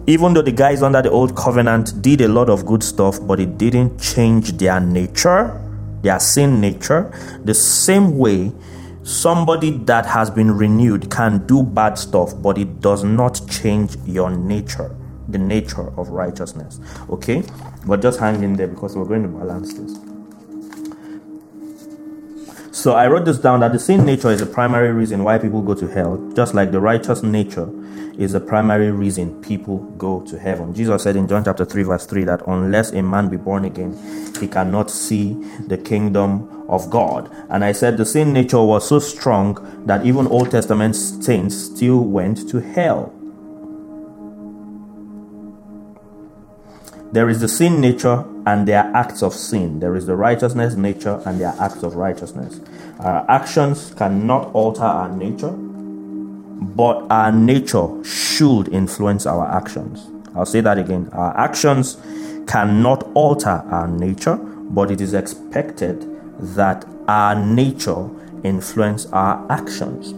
even 0.08 0.34
though 0.34 0.42
the 0.42 0.52
guys 0.52 0.82
under 0.82 1.02
the 1.02 1.12
old 1.12 1.36
covenant 1.36 2.02
did 2.02 2.22
a 2.22 2.28
lot 2.28 2.50
of 2.50 2.66
good 2.66 2.84
stuff, 2.84 3.20
but 3.22 3.40
it 3.40 3.58
didn't 3.58 4.00
change 4.00 4.54
their 4.54 4.80
nature, 4.80 5.60
their 6.02 6.20
sin 6.20 6.62
nature, 6.62 7.12
the 7.44 7.54
same 7.54 8.18
way 8.18 8.52
somebody 9.04 9.72
that 9.72 10.06
has 10.06 10.30
been 10.30 10.52
renewed 10.52 11.12
can 11.12 11.46
do 11.46 11.62
bad 11.62 11.98
stuff, 11.98 12.34
but 12.42 12.58
it 12.58 12.80
does 12.80 13.04
not 13.04 13.42
change 13.50 13.98
your 14.06 14.30
nature, 14.30 14.96
the 15.28 15.38
nature 15.38 15.88
of 16.00 16.10
righteousness. 16.10 16.80
Okay? 17.10 17.44
But 17.86 18.02
just 18.02 18.20
hang 18.20 18.44
in 18.44 18.54
there 18.54 18.68
because 18.68 18.96
we're 18.96 19.06
going 19.06 19.24
to 19.24 19.30
balance 19.30 19.74
this. 19.74 20.13
So 22.74 22.94
I 22.94 23.06
wrote 23.06 23.26
this 23.26 23.38
down 23.38 23.60
that 23.60 23.72
the 23.72 23.78
sin 23.78 24.04
nature 24.04 24.32
is 24.32 24.40
the 24.40 24.48
primary 24.48 24.92
reason 24.92 25.24
why 25.24 25.38
people 25.38 25.62
go 25.62 25.76
to 25.76 25.88
hell, 25.88 26.18
just 26.36 26.56
like 26.56 26.72
the 26.72 26.80
righteous 26.80 27.22
nature 27.22 27.70
is 28.18 28.32
the 28.32 28.40
primary 28.40 28.90
reason 28.90 29.40
people 29.44 29.78
go 30.00 30.22
to 30.22 30.40
heaven. 30.40 30.74
Jesus 30.74 31.04
said 31.04 31.16
in 31.16 31.28
John 31.28 31.46
chapter 31.46 31.66
3, 31.66 31.84
verse 31.84 32.08
3 32.08 32.24
that 32.24 32.42
unless 32.48 32.92
a 32.92 33.04
man 33.04 33.30
be 33.30 33.38
born 33.38 33.66
again, 33.66 33.96
he 34.40 34.48
cannot 34.48 34.90
see 34.90 35.34
the 35.68 35.78
kingdom 35.78 36.66
of 36.68 36.90
God. 36.90 37.30
And 37.50 37.64
I 37.64 37.74
said 37.74 37.96
the 37.96 38.08
sin 38.08 38.34
nature 38.34 38.64
was 38.64 38.90
so 38.90 38.98
strong 38.98 39.86
that 39.86 40.04
even 40.04 40.26
Old 40.26 40.50
Testament 40.50 40.96
saints 40.96 41.56
still 41.56 42.00
went 42.00 42.50
to 42.50 42.60
hell. 42.60 43.14
There 47.12 47.30
is 47.30 47.40
the 47.40 47.48
sin 47.48 47.80
nature 47.80 48.26
and 48.46 48.68
their 48.68 48.92
acts 48.96 49.24
of 49.24 49.34
sin. 49.34 49.80
There 49.80 49.96
is 49.96 50.06
the 50.06 50.16
righteousness 50.16 50.76
nature 50.76 51.22
and 51.26 51.40
their 51.40 51.54
acts 51.60 51.84
of 51.84 51.96
righteousness. 51.96 52.60
Our 53.00 53.30
actions 53.30 53.94
cannot 53.96 54.54
alter 54.54 54.84
our 54.84 55.10
nature. 55.10 55.56
but 56.64 57.06
our 57.10 57.32
nature 57.32 57.88
should 58.04 58.70
influence 58.70 59.26
our 59.26 59.48
actions. 59.52 60.10
I'll 60.36 60.46
say 60.46 60.62
that 60.62 60.78
again. 60.78 61.10
Our 61.12 61.38
actions 61.38 61.98
cannot 62.48 63.04
alter 63.14 63.64
our 63.70 63.88
nature, 63.88 64.36
but 64.38 64.90
it 64.90 65.02
is 65.02 65.14
expected 65.14 66.10
that 66.56 66.86
our 67.08 67.36
nature 67.36 68.10
influence 68.44 69.06
our 69.08 69.46
actions. 69.52 70.14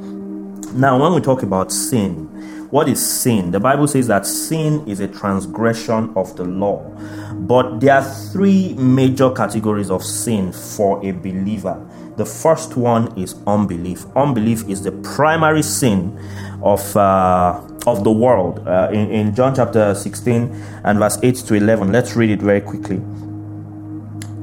Now, 0.73 1.01
when 1.01 1.13
we 1.13 1.21
talk 1.21 1.43
about 1.43 1.71
sin, 1.71 2.29
what 2.75 2.89
is 2.89 3.21
sin? 3.21 3.51
The 3.51 3.59
Bible 3.61 3.87
says 3.87 4.07
that 4.07 4.25
sin 4.25 4.85
is 4.85 4.99
a 4.99 5.07
transgression 5.07 6.11
of 6.17 6.35
the 6.35 6.43
law. 6.43 6.83
But 7.31 7.79
there 7.79 7.93
are 7.93 8.03
three 8.03 8.73
major 8.73 9.31
categories 9.31 9.89
of 9.89 10.03
sin 10.03 10.51
for 10.51 10.99
a 11.01 11.11
believer. 11.11 11.81
The 12.17 12.25
first 12.25 12.75
one 12.75 13.17
is 13.17 13.33
unbelief. 13.47 14.03
Unbelief 14.17 14.67
is 14.67 14.83
the 14.83 14.91
primary 14.91 15.61
sin 15.61 16.19
of 16.61 16.97
uh, 16.97 17.61
of 17.87 18.03
the 18.03 18.11
world. 18.11 18.67
Uh, 18.67 18.89
in, 18.91 19.09
in 19.09 19.33
John 19.33 19.55
chapter 19.55 19.95
16 19.95 20.53
and 20.83 20.99
verse 20.99 21.17
8 21.23 21.33
to 21.47 21.53
11, 21.53 21.93
let's 21.93 22.17
read 22.17 22.29
it 22.29 22.41
very 22.41 22.59
quickly. 22.59 22.97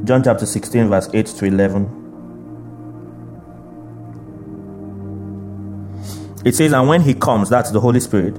John 0.04 0.24
chapter 0.24 0.46
16, 0.46 0.88
verse 0.88 1.10
8 1.12 1.26
to 1.26 1.44
11. 1.44 2.01
It 6.44 6.54
says, 6.54 6.72
And 6.72 6.88
when 6.88 7.02
he 7.02 7.14
comes, 7.14 7.48
that's 7.48 7.70
the 7.70 7.80
Holy 7.80 8.00
Spirit, 8.00 8.36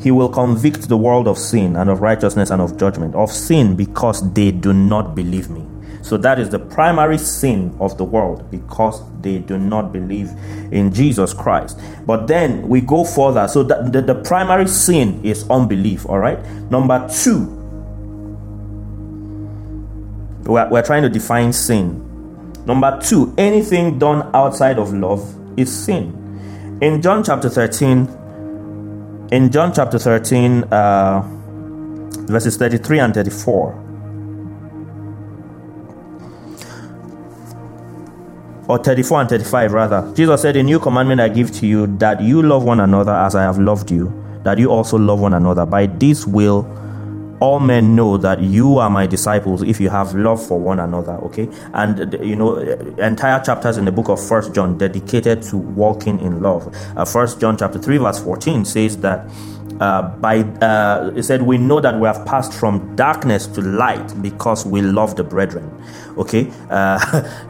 he 0.00 0.10
will 0.10 0.28
convict 0.28 0.88
the 0.88 0.96
world 0.96 1.28
of 1.28 1.36
sin 1.38 1.76
and 1.76 1.90
of 1.90 2.00
righteousness 2.00 2.50
and 2.50 2.62
of 2.62 2.78
judgment. 2.78 3.14
Of 3.14 3.30
sin 3.30 3.76
because 3.76 4.32
they 4.32 4.50
do 4.50 4.72
not 4.72 5.14
believe 5.14 5.50
me. 5.50 5.66
So 6.02 6.16
that 6.16 6.38
is 6.38 6.48
the 6.48 6.58
primary 6.58 7.18
sin 7.18 7.76
of 7.78 7.98
the 7.98 8.04
world 8.04 8.50
because 8.50 9.02
they 9.20 9.38
do 9.38 9.58
not 9.58 9.92
believe 9.92 10.30
in 10.72 10.92
Jesus 10.92 11.34
Christ. 11.34 11.78
But 12.06 12.26
then 12.26 12.66
we 12.68 12.80
go 12.80 13.04
further. 13.04 13.46
So 13.48 13.62
that 13.64 13.92
the, 13.92 14.00
the 14.00 14.14
primary 14.14 14.66
sin 14.66 15.24
is 15.24 15.48
unbelief, 15.50 16.06
all 16.06 16.18
right? 16.18 16.42
Number 16.70 17.06
two, 17.22 17.44
we're, 20.44 20.68
we're 20.70 20.82
trying 20.82 21.02
to 21.02 21.10
define 21.10 21.52
sin. 21.52 22.06
Number 22.64 22.98
two, 23.02 23.34
anything 23.36 23.98
done 23.98 24.30
outside 24.34 24.78
of 24.78 24.92
love 24.94 25.22
is 25.58 25.70
sin. 25.72 26.16
In 26.80 27.02
John 27.02 27.22
chapter 27.22 27.50
13, 27.50 29.28
in 29.32 29.50
John 29.52 29.70
chapter 29.74 29.98
13, 29.98 30.64
uh, 30.64 31.20
verses 32.26 32.56
33 32.56 32.98
and 33.00 33.12
34, 33.12 33.84
or 38.66 38.78
34 38.78 39.20
and 39.20 39.28
35 39.28 39.72
rather, 39.74 40.12
Jesus 40.14 40.40
said, 40.40 40.56
A 40.56 40.62
new 40.62 40.78
commandment 40.78 41.20
I 41.20 41.28
give 41.28 41.50
to 41.56 41.66
you, 41.66 41.86
that 41.98 42.22
you 42.22 42.40
love 42.40 42.64
one 42.64 42.80
another 42.80 43.12
as 43.12 43.34
I 43.34 43.42
have 43.42 43.58
loved 43.58 43.90
you, 43.90 44.10
that 44.44 44.56
you 44.58 44.70
also 44.70 44.96
love 44.96 45.20
one 45.20 45.34
another. 45.34 45.66
By 45.66 45.84
this 45.84 46.26
will 46.26 46.62
all 47.40 47.58
men 47.58 47.96
know 47.96 48.16
that 48.16 48.40
you 48.40 48.78
are 48.78 48.90
my 48.90 49.06
disciples 49.06 49.62
if 49.62 49.80
you 49.80 49.88
have 49.88 50.14
love 50.14 50.44
for 50.46 50.60
one 50.60 50.78
another 50.78 51.12
okay? 51.14 51.48
And 51.72 52.12
you 52.22 52.36
know 52.36 52.56
entire 52.56 53.40
chapters 53.42 53.76
in 53.76 53.84
the 53.84 53.92
book 53.92 54.08
of 54.08 54.24
first 54.24 54.54
john 54.54 54.78
dedicated 54.78 55.42
to 55.44 55.56
walking 55.56 56.20
in 56.20 56.42
love. 56.42 56.74
Uh, 56.96 57.04
first 57.04 57.40
john 57.40 57.56
chapter 57.56 57.78
3 57.78 57.98
verse 57.98 58.22
14 58.22 58.64
says 58.64 58.98
that 58.98 59.26
uh, 59.80 60.02
by 60.18 60.40
uh, 60.60 61.10
it 61.16 61.22
said 61.22 61.42
we 61.42 61.56
know 61.56 61.80
that 61.80 61.98
we 61.98 62.06
have 62.06 62.24
passed 62.26 62.52
from 62.52 62.94
darkness 62.96 63.46
to 63.46 63.62
light 63.62 64.22
because 64.22 64.66
we 64.66 64.82
love 64.82 65.16
the 65.16 65.24
brethren. 65.24 65.70
Okay? 66.18 66.52
Uh, 66.68 66.98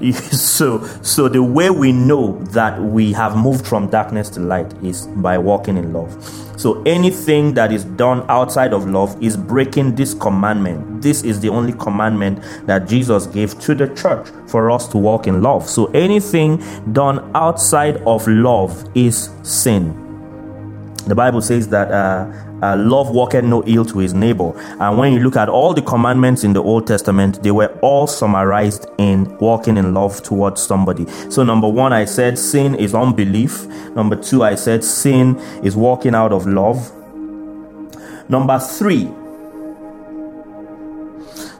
so 0.13 0.85
so 1.03 1.29
the 1.29 1.43
way 1.43 1.71
we 1.71 1.93
know 1.93 2.39
that 2.53 2.81
we 2.81 3.13
have 3.13 3.37
moved 3.37 3.67
from 3.67 3.89
darkness 3.89 4.31
to 4.31 4.41
light 4.41 4.73
is 4.83 5.09
by 5.09 5.37
walking 5.37 5.77
in 5.77 5.93
love. 5.93 6.13
So 6.57 6.83
anything 6.83 7.55
that 7.55 7.73
is 7.73 7.85
done 7.85 8.25
outside 8.29 8.73
of 8.73 8.87
love 8.89 9.21
is 9.23 9.37
breaking 9.37 9.97
this 9.97 10.15
commandment. 10.15 11.03
This 11.03 11.25
is 11.25 11.41
the 11.41 11.49
only 11.49 11.73
commandment 11.73 12.43
that 12.67 12.87
jesus 12.87 13.27
gave 13.27 13.59
to 13.61 13.75
the 13.75 13.89
church 13.95 14.29
for 14.47 14.71
us 14.71 14.87
to 14.89 14.99
walk 14.99 15.27
in 15.27 15.43
love. 15.43 15.69
So 15.69 15.87
anything 15.87 16.63
done 16.93 17.29
outside 17.35 17.97
of 18.07 18.29
love 18.29 18.85
is 18.95 19.31
sin 19.43 20.00
the 21.07 21.15
Bible 21.15 21.41
says 21.41 21.69
that 21.69 21.91
uh, 21.91 22.31
uh, 22.63 22.77
love 22.77 23.11
walketh 23.11 23.45
no 23.45 23.63
ill 23.67 23.85
to 23.87 23.99
his 23.99 24.15
neighbor. 24.15 24.53
And 24.81 24.99
when 24.99 25.13
you 25.13 25.21
look 25.21 25.37
at 25.37 25.49
all 25.49 25.73
the 25.73 25.83
commandments 25.83 26.45
in 26.45 26.53
the 26.53 26.63
Old 26.63 26.87
Testament, 26.87 27.43
they 27.43 27.51
were 27.51 27.79
all 27.81 28.07
summarized 28.07 28.87
in 28.99 29.37
walking 29.39 29.77
in 29.77 29.95
love 29.95 30.23
towards 30.23 30.63
somebody. 30.63 31.07
So, 31.31 31.43
number 31.43 31.69
one, 31.69 31.93
I 31.93 32.05
said 32.05 32.39
sin 32.39 32.75
is 32.75 32.95
unbelief. 32.95 33.67
Number 33.95 34.17
two, 34.17 34.43
I 34.43 34.55
said 34.55 34.85
sin 34.85 35.39
is 35.63 35.77
walking 35.77 36.15
out 36.15 36.33
of 36.33 36.47
love. 36.47 36.93
Number 38.29 38.59
three, 38.59 39.05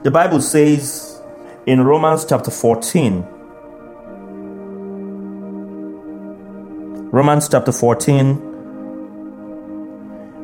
the 0.03 0.11
Bible 0.11 0.41
says 0.41 1.21
in 1.65 1.81
Romans 1.81 2.25
chapter 2.25 2.51
14, 2.51 3.25
Romans 7.11 7.49
chapter 7.49 7.73
14 7.73 8.50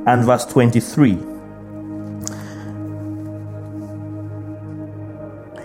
and 0.07 0.23
verse 0.23 0.45
23. 0.45 1.17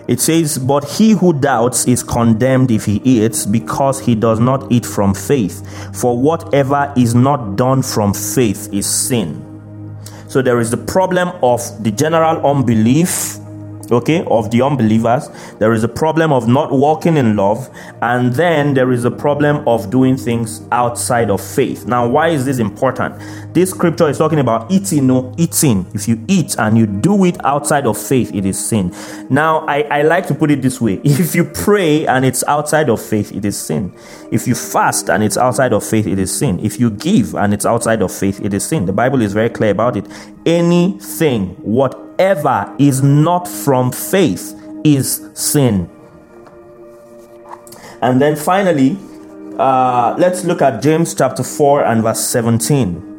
It 0.07 0.19
says, 0.19 0.57
But 0.57 0.83
he 0.83 1.11
who 1.11 1.33
doubts 1.33 1.87
is 1.87 2.03
condemned 2.03 2.69
if 2.69 2.85
he 2.85 2.97
eats, 3.05 3.45
because 3.45 4.01
he 4.01 4.15
does 4.15 4.39
not 4.39 4.69
eat 4.71 4.85
from 4.85 5.13
faith. 5.13 5.65
For 5.97 6.19
whatever 6.19 6.93
is 6.97 7.15
not 7.15 7.55
done 7.55 7.81
from 7.81 8.13
faith 8.13 8.71
is 8.73 8.85
sin. 8.85 9.49
So 10.27 10.41
there 10.41 10.59
is 10.59 10.71
the 10.71 10.77
problem 10.77 11.29
of 11.41 11.61
the 11.83 11.91
general 11.91 12.45
unbelief 12.45 13.39
okay, 13.91 14.23
of 14.27 14.51
the 14.51 14.61
unbelievers. 14.61 15.29
There 15.59 15.73
is 15.73 15.83
a 15.83 15.87
problem 15.87 16.31
of 16.31 16.47
not 16.47 16.71
walking 16.71 17.17
in 17.17 17.35
love, 17.35 17.69
and 18.03 18.33
then 18.33 18.73
there 18.73 18.91
is 18.91 19.05
a 19.05 19.11
problem 19.11 19.65
of 19.65 19.89
doing 19.89 20.17
things 20.17 20.61
outside 20.73 21.29
of 21.29 21.39
faith. 21.39 21.85
Now, 21.85 22.05
why 22.05 22.27
is 22.27 22.43
this 22.43 22.59
important? 22.59 23.15
This 23.53 23.69
scripture 23.69 24.09
is 24.09 24.17
talking 24.17 24.39
about 24.39 24.69
eating, 24.69 25.07
no 25.07 25.33
eating. 25.37 25.89
If 25.93 26.09
you 26.09 26.21
eat 26.27 26.57
and 26.59 26.77
you 26.77 26.85
do 26.85 27.23
it 27.23 27.37
outside 27.45 27.87
of 27.87 27.97
faith, 27.97 28.35
it 28.35 28.45
is 28.45 28.59
sin. 28.59 28.93
Now, 29.29 29.65
I, 29.67 29.83
I 29.83 30.01
like 30.01 30.27
to 30.27 30.35
put 30.35 30.51
it 30.51 30.61
this 30.61 30.81
way 30.81 30.95
if 31.05 31.33
you 31.33 31.45
pray 31.45 32.05
and 32.05 32.25
it's 32.25 32.43
outside 32.43 32.89
of 32.89 33.01
faith, 33.01 33.31
it 33.31 33.45
is 33.45 33.57
sin. 33.57 33.95
If 34.33 34.49
you 34.49 34.55
fast 34.55 35.09
and 35.09 35.23
it's 35.23 35.37
outside 35.37 35.71
of 35.71 35.81
faith, 35.85 36.05
it 36.05 36.19
is 36.19 36.37
sin. 36.37 36.59
If 36.59 36.81
you 36.81 36.89
give 36.89 37.35
and 37.35 37.53
it's 37.53 37.65
outside 37.65 38.01
of 38.01 38.11
faith, 38.11 38.41
it 38.41 38.53
is 38.53 38.65
sin. 38.65 38.85
The 38.85 38.91
Bible 38.91 39.21
is 39.21 39.31
very 39.31 39.49
clear 39.49 39.71
about 39.71 39.95
it. 39.95 40.05
Anything, 40.45 41.51
whatever 41.61 42.75
is 42.79 43.01
not 43.01 43.47
from 43.47 43.93
faith 43.93 44.59
is 44.83 45.29
sin. 45.35 45.89
And 48.03 48.21
then 48.21 48.35
finally, 48.35 48.97
uh, 49.57 50.13
let's 50.17 50.43
look 50.43 50.61
at 50.61 50.81
James 50.83 51.15
chapter 51.15 51.41
4 51.41 51.85
and 51.85 52.03
verse 52.03 52.19
17. 52.19 53.11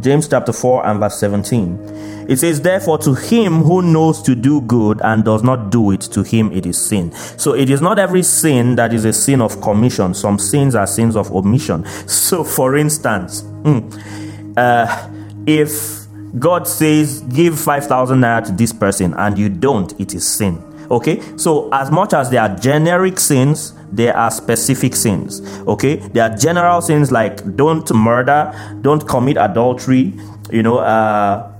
James 0.00 0.26
chapter 0.26 0.52
4 0.52 0.84
and 0.84 0.98
verse 0.98 1.20
17. 1.20 2.26
It 2.28 2.38
says, 2.38 2.60
Therefore, 2.60 2.98
to 2.98 3.14
him 3.14 3.62
who 3.62 3.80
knows 3.82 4.20
to 4.22 4.34
do 4.34 4.60
good 4.62 5.00
and 5.04 5.24
does 5.24 5.44
not 5.44 5.70
do 5.70 5.92
it, 5.92 6.00
to 6.00 6.24
him 6.24 6.50
it 6.50 6.66
is 6.66 6.84
sin. 6.84 7.12
So 7.12 7.54
it 7.54 7.70
is 7.70 7.80
not 7.80 8.00
every 8.00 8.24
sin 8.24 8.74
that 8.74 8.92
is 8.92 9.04
a 9.04 9.12
sin 9.12 9.40
of 9.40 9.60
commission. 9.60 10.12
Some 10.12 10.40
sins 10.40 10.74
are 10.74 10.88
sins 10.88 11.14
of 11.14 11.30
omission. 11.30 11.84
So, 12.08 12.42
for 12.42 12.76
instance, 12.76 13.42
mm, 13.42 14.56
uh, 14.56 15.10
if 15.46 16.08
God 16.40 16.66
says, 16.66 17.20
give 17.20 17.56
5,000 17.58 18.20
naira 18.20 18.44
to 18.46 18.52
this 18.52 18.72
person, 18.72 19.14
and 19.14 19.38
you 19.38 19.48
don't, 19.48 19.98
it 20.00 20.12
is 20.12 20.26
sin. 20.26 20.67
Okay, 20.90 21.20
so 21.36 21.68
as 21.72 21.90
much 21.90 22.14
as 22.14 22.30
there 22.30 22.40
are 22.40 22.56
generic 22.56 23.20
sins, 23.20 23.74
there 23.92 24.16
are 24.16 24.30
specific 24.30 24.96
sins. 24.96 25.42
Okay, 25.66 25.96
there 25.96 26.30
are 26.30 26.36
general 26.36 26.80
sins 26.80 27.12
like 27.12 27.56
don't 27.56 27.90
murder, 27.94 28.52
don't 28.80 29.06
commit 29.06 29.36
adultery, 29.36 30.14
you 30.50 30.62
know, 30.62 30.78
uh, 30.78 31.52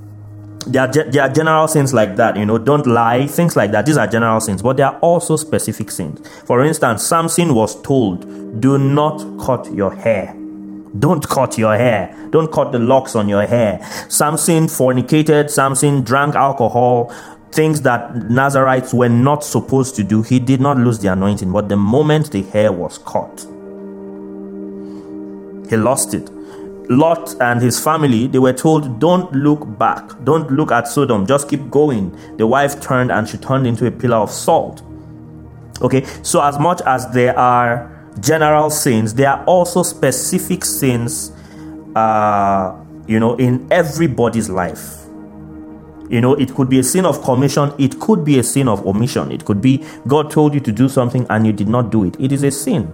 there 0.66 0.82
are, 0.82 1.10
there 1.10 1.22
are 1.22 1.28
general 1.28 1.68
sins 1.68 1.94
like 1.94 2.16
that, 2.16 2.36
you 2.36 2.44
know, 2.44 2.58
don't 2.58 2.86
lie, 2.86 3.26
things 3.26 3.56
like 3.56 3.70
that. 3.72 3.86
These 3.86 3.96
are 3.96 4.06
general 4.06 4.40
sins, 4.40 4.62
but 4.62 4.76
there 4.76 4.86
are 4.86 4.98
also 5.00 5.36
specific 5.36 5.90
sins. 5.90 6.20
For 6.44 6.64
instance, 6.64 7.06
Samson 7.06 7.54
was 7.54 7.80
told, 7.82 8.60
do 8.60 8.78
not 8.78 9.18
cut 9.40 9.72
your 9.72 9.94
hair. 9.94 10.34
Don't 10.98 11.26
cut 11.28 11.58
your 11.58 11.76
hair. 11.76 12.14
Don't 12.30 12.50
cut 12.50 12.72
the 12.72 12.78
locks 12.78 13.14
on 13.14 13.28
your 13.28 13.46
hair. 13.46 13.78
Samson 14.08 14.66
fornicated. 14.66 15.50
Samson 15.50 16.02
drank 16.02 16.34
alcohol. 16.34 17.12
Things 17.52 17.82
that 17.82 18.14
Nazarites 18.30 18.92
were 18.92 19.08
not 19.08 19.42
supposed 19.42 19.96
to 19.96 20.04
do. 20.04 20.22
He 20.22 20.38
did 20.38 20.60
not 20.60 20.76
lose 20.76 20.98
the 20.98 21.08
anointing, 21.12 21.50
but 21.50 21.68
the 21.68 21.76
moment 21.76 22.30
the 22.30 22.42
hair 22.42 22.72
was 22.72 22.98
cut, 22.98 23.46
he 25.70 25.76
lost 25.76 26.14
it. 26.14 26.30
Lot 26.90 27.34
and 27.40 27.60
his 27.60 27.78
family, 27.78 28.26
they 28.28 28.38
were 28.38 28.54
told, 28.54 28.98
Don't 28.98 29.30
look 29.32 29.78
back. 29.78 30.10
Don't 30.24 30.50
look 30.50 30.72
at 30.72 30.88
Sodom. 30.88 31.26
Just 31.26 31.48
keep 31.48 31.70
going. 31.70 32.16
The 32.38 32.46
wife 32.46 32.80
turned 32.80 33.12
and 33.12 33.28
she 33.28 33.36
turned 33.36 33.66
into 33.66 33.86
a 33.86 33.90
pillar 33.90 34.16
of 34.16 34.30
salt. 34.30 34.82
Okay, 35.82 36.04
so 36.22 36.42
as 36.42 36.58
much 36.58 36.80
as 36.86 37.10
there 37.12 37.38
are 37.38 37.94
general 38.20 38.70
sins, 38.70 39.14
there 39.14 39.28
are 39.30 39.44
also 39.44 39.82
specific 39.82 40.64
sins, 40.64 41.30
uh, 41.94 42.74
you 43.06 43.20
know, 43.20 43.36
in 43.36 43.68
everybody's 43.70 44.48
life. 44.48 44.97
You 46.08 46.20
know, 46.20 46.34
it 46.34 46.54
could 46.54 46.68
be 46.68 46.78
a 46.78 46.82
sin 46.82 47.04
of 47.04 47.22
commission, 47.22 47.72
it 47.78 48.00
could 48.00 48.24
be 48.24 48.38
a 48.38 48.42
sin 48.42 48.68
of 48.68 48.86
omission. 48.86 49.30
It 49.30 49.44
could 49.44 49.60
be 49.60 49.84
God 50.06 50.30
told 50.30 50.54
you 50.54 50.60
to 50.60 50.72
do 50.72 50.88
something 50.88 51.26
and 51.28 51.46
you 51.46 51.52
did 51.52 51.68
not 51.68 51.90
do 51.90 52.04
it. 52.04 52.16
It 52.18 52.32
is 52.32 52.42
a 52.42 52.50
sin. 52.50 52.92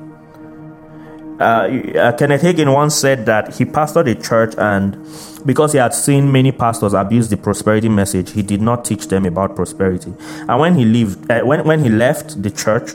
Uh, 1.40 1.68
uh, 1.98 2.16
Kenneth 2.16 2.42
Hagin 2.42 2.72
once 2.72 2.94
said 2.94 3.26
that 3.26 3.56
he 3.56 3.64
pastored 3.64 4.08
a 4.08 4.14
church 4.14 4.54
and 4.56 4.96
because 5.44 5.72
he 5.72 5.78
had 5.78 5.92
seen 5.92 6.30
many 6.30 6.52
pastors 6.52 6.92
abuse 6.92 7.28
the 7.28 7.36
prosperity 7.36 7.88
message, 7.88 8.32
he 8.32 8.42
did 8.42 8.62
not 8.62 8.84
teach 8.84 9.08
them 9.08 9.26
about 9.26 9.56
prosperity. 9.56 10.14
And 10.48 10.60
when 10.60 10.76
he 10.76 10.84
left, 10.84 11.30
uh, 11.30 11.40
when, 11.44 11.64
when 11.64 11.82
he 11.82 11.88
left 11.88 12.40
the 12.40 12.50
church, 12.50 12.92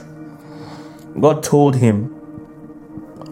God 1.19 1.43
told 1.43 1.75
him, 1.75 2.15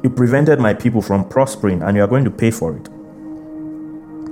You 0.04 0.10
prevented 0.10 0.60
my 0.60 0.74
people 0.74 1.02
from 1.02 1.28
prospering 1.28 1.82
and 1.82 1.96
you 1.96 2.04
are 2.04 2.08
going 2.08 2.26
to 2.26 2.32
pay 2.32 2.52
for 2.52 2.76
it. 2.76 2.90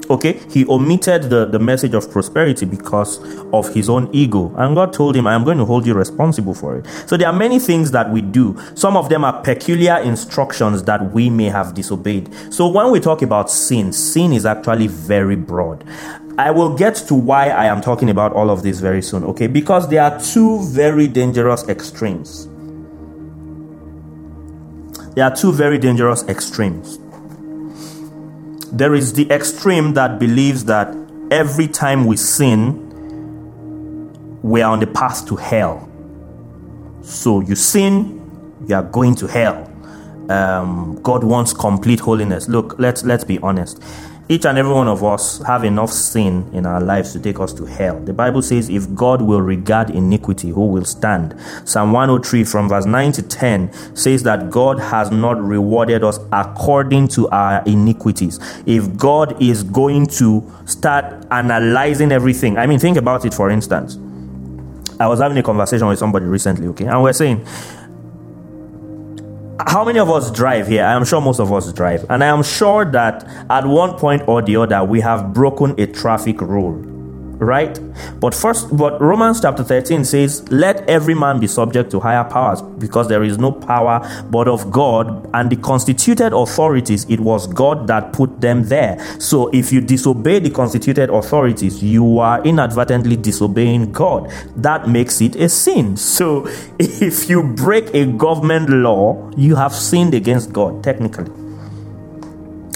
Okay, 0.10 0.40
he 0.52 0.66
omitted 0.68 1.24
the, 1.24 1.46
the 1.46 1.58
message 1.58 1.96
of 1.96 2.12
prosperity 2.12 2.66
because 2.66 3.20
of 3.52 3.74
his 3.74 3.90
own 3.90 4.10
ego. 4.14 4.54
And 4.56 4.76
God 4.76 4.94
told 4.94 5.16
him, 5.16 5.26
I 5.26 5.34
am 5.34 5.44
going 5.44 5.58
to 5.58 5.66
hold 5.66 5.88
you 5.88 5.94
responsible 5.96 6.54
for 6.54 6.78
it. 6.78 6.86
So 7.08 7.18
there 7.18 7.28
are 7.28 7.34
many 7.34 7.58
things 7.60 7.92
that 7.92 8.12
we 8.12 8.22
do. 8.22 8.56
Some 8.76 8.96
of 8.96 9.10
them 9.10 9.24
are 9.24 9.42
peculiar 9.42 9.98
instructions 9.98 10.84
that 10.84 11.12
we 11.12 11.30
may 11.30 11.46
have 11.46 11.74
disobeyed. 11.74 12.30
So 12.54 12.68
when 12.68 12.92
we 12.92 13.00
talk 13.00 13.24
about 13.24 13.50
sin, 13.50 13.92
sin 13.94 14.32
is 14.32 14.46
actually 14.46 14.88
very 14.88 15.36
broad. 15.36 15.84
I 16.38 16.52
will 16.52 16.76
get 16.76 16.96
to 17.08 17.16
why 17.16 17.50
I 17.50 17.66
am 17.66 17.82
talking 17.82 18.10
about 18.10 18.34
all 18.34 18.50
of 18.50 18.62
this 18.62 18.80
very 18.80 19.02
soon, 19.02 19.24
okay? 19.24 19.48
Because 19.48 19.90
there 19.90 20.04
are 20.04 20.20
two 20.20 20.62
very 20.64 21.08
dangerous 21.08 21.68
extremes. 21.70 22.48
There 25.16 25.24
are 25.24 25.34
two 25.34 25.54
very 25.54 25.78
dangerous 25.78 26.24
extremes. 26.28 27.00
There 28.76 28.94
is 28.94 29.14
the 29.14 29.32
extreme 29.32 29.94
that 29.94 30.20
believes 30.20 30.66
that 30.66 30.94
every 31.32 31.70
time 31.70 32.06
we 32.06 32.18
sin, 32.18 32.82
we 34.42 34.62
are 34.62 34.74
on 34.74 34.82
the 34.82 34.88
path 34.88 35.26
to 35.28 35.38
hell. 35.38 35.90
So 37.02 37.40
you 37.40 37.56
sin, 37.56 38.22
you 38.68 38.76
are 38.76 38.84
going 38.84 39.16
to 39.16 39.28
hell. 39.28 39.72
Um, 40.30 41.00
God 41.02 41.24
wants 41.24 41.54
complete 41.54 42.02
holiness. 42.02 42.50
Look, 42.50 42.76
let's 42.78 43.06
let's 43.06 43.24
be 43.24 43.40
honest 43.40 43.82
each 44.28 44.46
and 44.46 44.58
every 44.58 44.74
one 44.74 44.88
of 44.88 45.04
us 45.04 45.42
have 45.44 45.64
enough 45.64 45.92
sin 45.92 46.50
in 46.52 46.66
our 46.66 46.82
lives 46.82 47.14
to 47.14 47.20
take 47.20 47.40
us 47.40 47.54
to 47.54 47.66
hell. 47.66 48.00
The 48.00 48.14
Bible 48.14 48.42
says, 48.42 48.70
if 48.70 48.94
God 48.96 49.22
will 49.22 49.42
regard 49.42 49.92
iniquity, 49.92 50.50
who 50.50 50.66
will 50.66 50.86
stand? 50.86 51.36
Psalm 51.64 51.92
103 51.92 52.44
from 52.44 52.68
verse 52.68 52.86
9 52.86 53.12
to 53.14 53.22
10 53.22 53.96
says 53.96 54.24
that 54.24 54.50
God 54.50 54.80
has 54.80 55.12
not 55.12 55.40
rewarded 55.40 56.04
us 56.04 56.18
according 56.32 57.10
to 57.10 57.30
our 57.30 57.64
iniquities. 57.66 58.40
If 58.66 58.98
God 58.98 59.40
is 59.42 59.64
going 59.64 60.08
to 60.08 60.44
start 60.66 61.26
analyzing 61.30 62.12
everything, 62.12 62.58
I 62.58 62.66
mean, 62.66 62.80
think 62.80 62.98
about 62.98 63.26
it 63.26 63.34
for 63.34 63.52
instance. 63.52 64.00
I 65.00 65.08
was 65.08 65.20
having 65.20 65.38
a 65.38 65.44
conversation 65.44 65.88
with 65.88 66.00
somebody 66.00 66.26
recently, 66.26 66.68
okay, 66.68 66.86
and 66.86 67.04
we're 67.04 67.14
saying, 67.14 67.46
how 69.60 69.86
many 69.86 70.00
of 70.00 70.10
us 70.10 70.32
drive 70.32 70.68
here? 70.68 70.84
I 70.84 70.94
am 70.94 71.06
sure 71.06 71.22
most 71.22 71.40
of 71.40 71.52
us 71.54 71.72
drive. 71.72 72.06
And 72.10 72.24
I 72.24 72.28
am 72.28 72.44
sure 72.44 72.90
that 72.92 73.24
at 73.50 73.66
one 73.66 73.98
point 73.98 74.24
or 74.28 74.42
the 74.42 74.58
other, 74.58 74.84
we 74.84 75.00
have 75.02 75.34
broken 75.34 75.80
a 75.80 75.88
traffic 75.88 76.42
rule 76.42 76.95
right? 77.40 77.80
But 78.20 78.34
first, 78.34 78.76
but 78.76 79.00
Romans 79.02 79.42
chapter 79.42 79.64
13 79.64 80.06
says, 80.06 80.50
Let 80.52 80.88
every 80.90 81.14
man 81.14 81.40
be 81.40 81.48
subject 81.48 81.92
to 81.92 82.00
higher 82.00 82.24
powers, 82.24 82.62
because 82.62 83.08
there 83.08 83.24
is 83.24 83.38
no 83.38 83.52
power 83.52 84.02
but 84.30 84.48
of 84.48 84.72
God, 84.72 85.30
and 85.34 85.50
the 85.50 85.56
constituted 85.58 86.34
authorities, 86.34 87.06
it 87.10 87.20
was 87.20 87.48
God 87.48 87.88
that 87.88 88.14
put 88.14 88.42
them 88.42 88.66
there. 88.66 89.00
So 89.20 89.50
if 89.54 89.72
you 89.72 89.82
disobey 89.82 90.40
the 90.40 90.50
constituted 90.50 91.10
authorities, 91.10 91.84
you 91.84 92.20
are 92.20 92.44
inadvertently 92.44 93.18
disobeying 93.18 93.92
God. 93.92 94.32
That 94.56 94.88
makes 94.88 95.22
it 95.22 95.36
a 95.36 95.50
sin. 95.50 95.98
So 95.98 96.48
if 96.80 97.30
you 97.30 97.44
break 97.44 97.94
a 97.94 98.06
government 98.06 98.70
law, 98.70 99.32
you 99.38 99.56
have 99.56 99.74
sinned 99.74 100.14
against 100.14 100.54
God, 100.54 100.84
technically. 100.84 101.32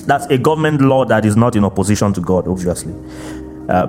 That's 0.05 0.25
a 0.27 0.39
government 0.39 0.81
law 0.81 1.05
that 1.05 1.23
is 1.23 1.35
not 1.35 1.55
in 1.55 1.63
opposition 1.63 2.13
to 2.13 2.21
God, 2.21 2.47
obviously 2.47 2.95
uh, 3.69 3.87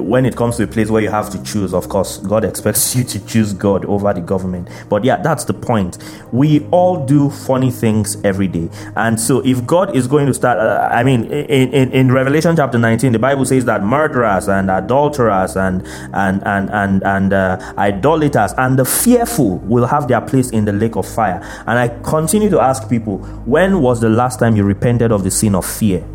when 0.00 0.24
it 0.24 0.36
comes 0.36 0.56
to 0.56 0.62
a 0.62 0.66
place 0.66 0.88
where 0.88 1.02
you 1.02 1.10
have 1.10 1.30
to 1.30 1.42
choose, 1.42 1.74
of 1.74 1.88
course, 1.88 2.18
God 2.18 2.44
expects 2.44 2.94
you 2.96 3.04
to 3.04 3.26
choose 3.26 3.52
God 3.52 3.84
over 3.86 4.12
the 4.12 4.20
government. 4.20 4.68
But 4.88 5.04
yeah, 5.04 5.16
that's 5.16 5.44
the 5.44 5.54
point. 5.54 5.98
We 6.32 6.60
all 6.70 7.04
do 7.04 7.30
funny 7.30 7.70
things 7.70 8.16
every 8.24 8.48
day. 8.48 8.68
And 8.94 9.20
so 9.20 9.44
if 9.44 9.66
God 9.66 9.96
is 9.96 10.06
going 10.06 10.26
to 10.26 10.34
start, 10.34 10.58
uh, 10.58 10.88
I 10.92 11.02
mean, 11.02 11.24
in, 11.24 11.72
in, 11.72 11.92
in, 11.92 12.12
Revelation 12.12 12.56
chapter 12.56 12.78
19, 12.78 13.12
the 13.12 13.18
Bible 13.18 13.44
says 13.44 13.64
that 13.64 13.82
murderers 13.82 14.48
and 14.48 14.70
adulterers 14.70 15.56
and, 15.56 15.86
and, 16.14 16.42
and, 16.46 16.70
and, 16.70 17.02
and 17.02 17.32
uh, 17.32 17.74
idolaters 17.76 18.52
and 18.56 18.78
the 18.78 18.84
fearful 18.84 19.58
will 19.58 19.86
have 19.86 20.08
their 20.08 20.20
place 20.20 20.50
in 20.50 20.64
the 20.64 20.72
lake 20.72 20.96
of 20.96 21.06
fire. 21.06 21.40
And 21.66 21.78
I 21.78 21.88
continue 22.02 22.48
to 22.50 22.60
ask 22.60 22.88
people, 22.88 23.18
when 23.44 23.82
was 23.82 24.00
the 24.00 24.08
last 24.08 24.38
time 24.38 24.56
you 24.56 24.64
repented 24.64 25.10
of 25.12 25.24
the 25.24 25.30
sin 25.30 25.54
of 25.54 25.66
fear? 25.66 26.06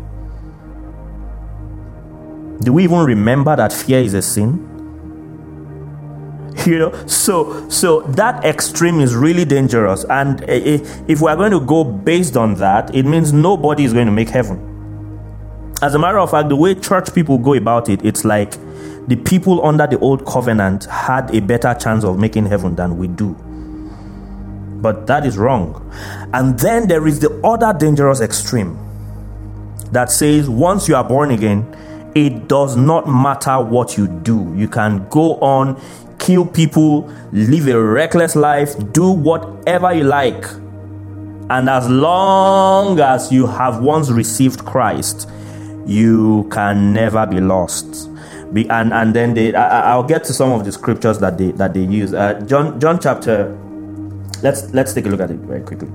Do 2.62 2.72
we 2.72 2.84
even 2.84 3.00
remember 3.00 3.56
that 3.56 3.72
fear 3.72 4.00
is 4.00 4.14
a 4.14 4.22
sin? 4.22 4.68
You 6.66 6.78
know, 6.78 7.06
so 7.06 7.68
so 7.70 8.02
that 8.02 8.44
extreme 8.44 9.00
is 9.00 9.16
really 9.16 9.44
dangerous, 9.44 10.04
and 10.04 10.42
eh, 10.42 10.76
eh, 10.76 11.02
if 11.08 11.20
we 11.20 11.28
are 11.28 11.34
going 11.34 11.50
to 11.50 11.60
go 11.60 11.82
based 11.82 12.36
on 12.36 12.54
that, 12.56 12.94
it 12.94 13.04
means 13.04 13.32
nobody 13.32 13.84
is 13.84 13.92
going 13.92 14.06
to 14.06 14.12
make 14.12 14.28
heaven. 14.28 14.68
As 15.82 15.96
a 15.96 15.98
matter 15.98 16.20
of 16.20 16.30
fact, 16.30 16.50
the 16.50 16.56
way 16.56 16.76
church 16.76 17.12
people 17.14 17.38
go 17.38 17.54
about 17.54 17.88
it, 17.88 18.04
it's 18.04 18.24
like 18.24 18.52
the 19.08 19.16
people 19.16 19.64
under 19.66 19.88
the 19.88 19.98
old 19.98 20.24
covenant 20.24 20.84
had 20.84 21.34
a 21.34 21.40
better 21.40 21.74
chance 21.74 22.04
of 22.04 22.20
making 22.20 22.46
heaven 22.46 22.76
than 22.76 22.96
we 22.96 23.08
do. 23.08 23.34
But 24.80 25.08
that 25.08 25.26
is 25.26 25.36
wrong. 25.36 25.90
And 26.32 26.56
then 26.60 26.86
there 26.86 27.08
is 27.08 27.18
the 27.18 27.40
other 27.42 27.76
dangerous 27.76 28.20
extreme 28.20 28.78
that 29.90 30.12
says 30.12 30.48
once 30.48 30.88
you 30.88 30.94
are 30.94 31.04
born 31.04 31.32
again, 31.32 31.66
it 32.14 32.48
does 32.48 32.76
not 32.76 33.08
matter 33.08 33.60
what 33.60 33.96
you 33.96 34.06
do. 34.06 34.52
You 34.56 34.68
can 34.68 35.08
go 35.08 35.36
on, 35.36 35.80
kill 36.18 36.46
people, 36.46 37.10
live 37.32 37.68
a 37.68 37.82
reckless 37.82 38.36
life, 38.36 38.74
do 38.92 39.10
whatever 39.10 39.92
you 39.94 40.04
like. 40.04 40.44
And 41.50 41.68
as 41.68 41.88
long 41.88 43.00
as 43.00 43.32
you 43.32 43.46
have 43.46 43.82
once 43.82 44.10
received 44.10 44.64
Christ, 44.64 45.28
you 45.86 46.48
can 46.50 46.92
never 46.92 47.26
be 47.26 47.40
lost. 47.40 48.08
Be, 48.52 48.68
and 48.68 48.92
and 48.92 49.14
then 49.14 49.34
they, 49.34 49.54
I, 49.54 49.96
will 49.96 50.02
get 50.02 50.24
to 50.24 50.32
some 50.32 50.52
of 50.52 50.64
the 50.64 50.72
scriptures 50.72 51.18
that 51.20 51.38
they 51.38 51.52
that 51.52 51.72
they 51.72 51.82
use. 51.82 52.12
Uh, 52.12 52.34
John 52.46 52.78
John 52.78 53.00
chapter. 53.00 53.58
Let's 54.42 54.72
let's 54.74 54.92
take 54.92 55.06
a 55.06 55.08
look 55.08 55.20
at 55.20 55.30
it 55.30 55.38
very 55.38 55.62
quickly. 55.62 55.88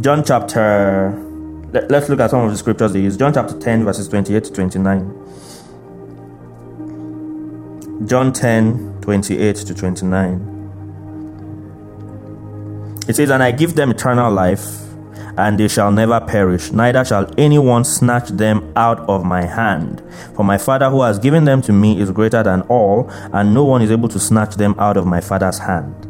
John 0.00 0.24
chapter 0.24 1.29
let, 1.72 1.92
us 1.92 2.08
look 2.08 2.20
at 2.20 2.30
some 2.30 2.44
of 2.44 2.50
the 2.50 2.56
scriptures 2.56 2.92
they 2.92 3.00
use. 3.00 3.16
John 3.16 3.32
chapter 3.32 3.58
10, 3.58 3.84
verses 3.84 4.08
28 4.08 4.44
to 4.44 4.52
29. 4.52 5.26
John 8.06 8.32
10, 8.32 8.98
28 9.02 9.56
to 9.56 9.74
29. 9.74 10.60
It 13.08 13.14
says, 13.16 13.30
And 13.30 13.42
I 13.42 13.52
give 13.52 13.74
them 13.74 13.90
eternal 13.90 14.32
life, 14.32 14.80
and 15.36 15.58
they 15.58 15.68
shall 15.68 15.92
never 15.92 16.20
perish, 16.20 16.72
neither 16.72 17.04
shall 17.04 17.32
anyone 17.38 17.84
snatch 17.84 18.30
them 18.30 18.72
out 18.74 19.00
of 19.00 19.24
my 19.24 19.44
hand. 19.44 20.02
For 20.34 20.44
my 20.44 20.58
Father 20.58 20.90
who 20.90 21.02
has 21.02 21.18
given 21.18 21.44
them 21.44 21.62
to 21.62 21.72
me 21.72 22.00
is 22.00 22.10
greater 22.10 22.42
than 22.42 22.62
all, 22.62 23.08
and 23.32 23.54
no 23.54 23.64
one 23.64 23.82
is 23.82 23.90
able 23.90 24.08
to 24.08 24.18
snatch 24.18 24.56
them 24.56 24.74
out 24.78 24.96
of 24.96 25.06
my 25.06 25.20
Father's 25.20 25.58
hand. 25.58 26.09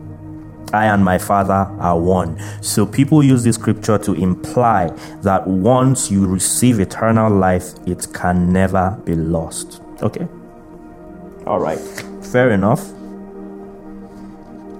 I 0.72 0.86
and 0.86 1.04
my 1.04 1.18
Father 1.18 1.66
are 1.80 1.98
one. 1.98 2.38
So 2.62 2.86
people 2.86 3.22
use 3.22 3.44
this 3.44 3.56
scripture 3.56 3.98
to 3.98 4.14
imply 4.14 4.88
that 5.22 5.46
once 5.46 6.10
you 6.10 6.26
receive 6.26 6.80
eternal 6.80 7.30
life, 7.32 7.74
it 7.86 8.08
can 8.12 8.52
never 8.52 8.98
be 9.04 9.14
lost. 9.14 9.80
Okay? 10.02 10.26
All 11.46 11.58
right. 11.58 11.80
Fair 12.22 12.50
enough. 12.50 12.90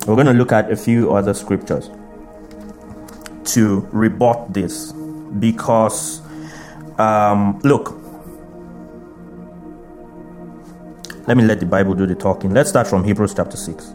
We're 0.07 0.15
going 0.15 0.27
to 0.27 0.33
look 0.33 0.53
at 0.53 0.71
a 0.71 0.77
few 0.77 1.13
other 1.13 1.35
scriptures 1.35 1.91
to 3.53 3.89
rebut 3.93 4.53
this 4.53 4.93
because, 5.39 6.21
um, 6.99 7.61
look, 7.65 7.97
let 11.27 11.37
me 11.37 11.45
let 11.45 11.61
the 11.61 11.67
Bible 11.67 11.95
do 11.95 12.07
the 12.07 12.15
talking. 12.15 12.53
Let's 12.53 12.71
start 12.71 12.87
from 12.87 13.05
Hebrews 13.05 13.35
chapter 13.35 13.57
6. 13.57 13.95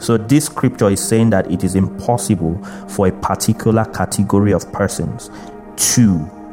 So, 0.00 0.16
this 0.16 0.46
scripture 0.46 0.90
is 0.90 1.06
saying 1.06 1.30
that 1.30 1.50
it 1.50 1.64
is 1.64 1.74
impossible 1.74 2.62
for 2.88 3.06
a 3.08 3.12
particular 3.12 3.84
category 3.86 4.52
of 4.52 4.70
persons 4.72 5.30
to 5.94 6.43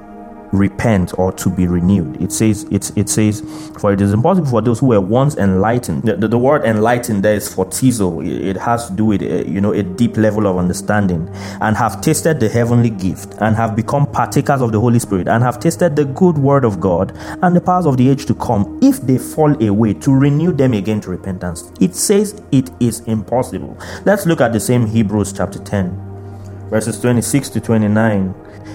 repent 0.51 1.17
or 1.17 1.31
to 1.33 1.49
be 1.49 1.67
renewed. 1.67 2.21
It 2.21 2.31
says, 2.31 2.65
it's, 2.71 2.91
it 2.95 3.09
says, 3.09 3.41
for 3.79 3.93
it 3.93 4.01
is 4.01 4.13
impossible 4.13 4.49
for 4.49 4.61
those 4.61 4.79
who 4.79 4.87
were 4.87 5.01
once 5.01 5.35
enlightened. 5.37 6.03
The, 6.03 6.15
the, 6.15 6.27
the 6.27 6.37
word 6.37 6.63
enlightened 6.63 7.23
there 7.23 7.35
is 7.35 7.53
photizo. 7.53 8.25
It, 8.25 8.49
it 8.49 8.57
has 8.57 8.87
to 8.87 8.93
do 8.93 9.05
with, 9.05 9.21
uh, 9.21 9.49
you 9.49 9.61
know, 9.61 9.73
a 9.73 9.83
deep 9.83 10.17
level 10.17 10.47
of 10.47 10.57
understanding 10.57 11.29
and 11.61 11.75
have 11.77 12.01
tasted 12.01 12.39
the 12.39 12.49
heavenly 12.49 12.89
gift 12.89 13.35
and 13.39 13.55
have 13.55 13.75
become 13.75 14.05
partakers 14.05 14.61
of 14.61 14.71
the 14.71 14.79
Holy 14.79 14.99
Spirit 14.99 15.27
and 15.27 15.43
have 15.43 15.59
tasted 15.59 15.95
the 15.95 16.05
good 16.05 16.37
word 16.37 16.65
of 16.65 16.79
God 16.79 17.13
and 17.41 17.55
the 17.55 17.61
powers 17.61 17.85
of 17.85 17.97
the 17.97 18.09
age 18.09 18.25
to 18.25 18.35
come. 18.35 18.79
If 18.81 19.01
they 19.01 19.17
fall 19.17 19.61
away, 19.63 19.93
to 19.93 20.13
renew 20.13 20.51
them 20.51 20.73
again 20.73 21.01
to 21.01 21.09
repentance. 21.09 21.71
It 21.79 21.95
says 21.95 22.41
it 22.51 22.69
is 22.79 23.01
impossible. 23.01 23.77
Let's 24.05 24.25
look 24.25 24.41
at 24.41 24.53
the 24.53 24.59
same 24.59 24.85
Hebrews 24.85 25.33
chapter 25.33 25.59
10, 25.59 26.69
verses 26.69 26.99
26 26.99 27.49
to 27.49 27.61
29 27.61 28.33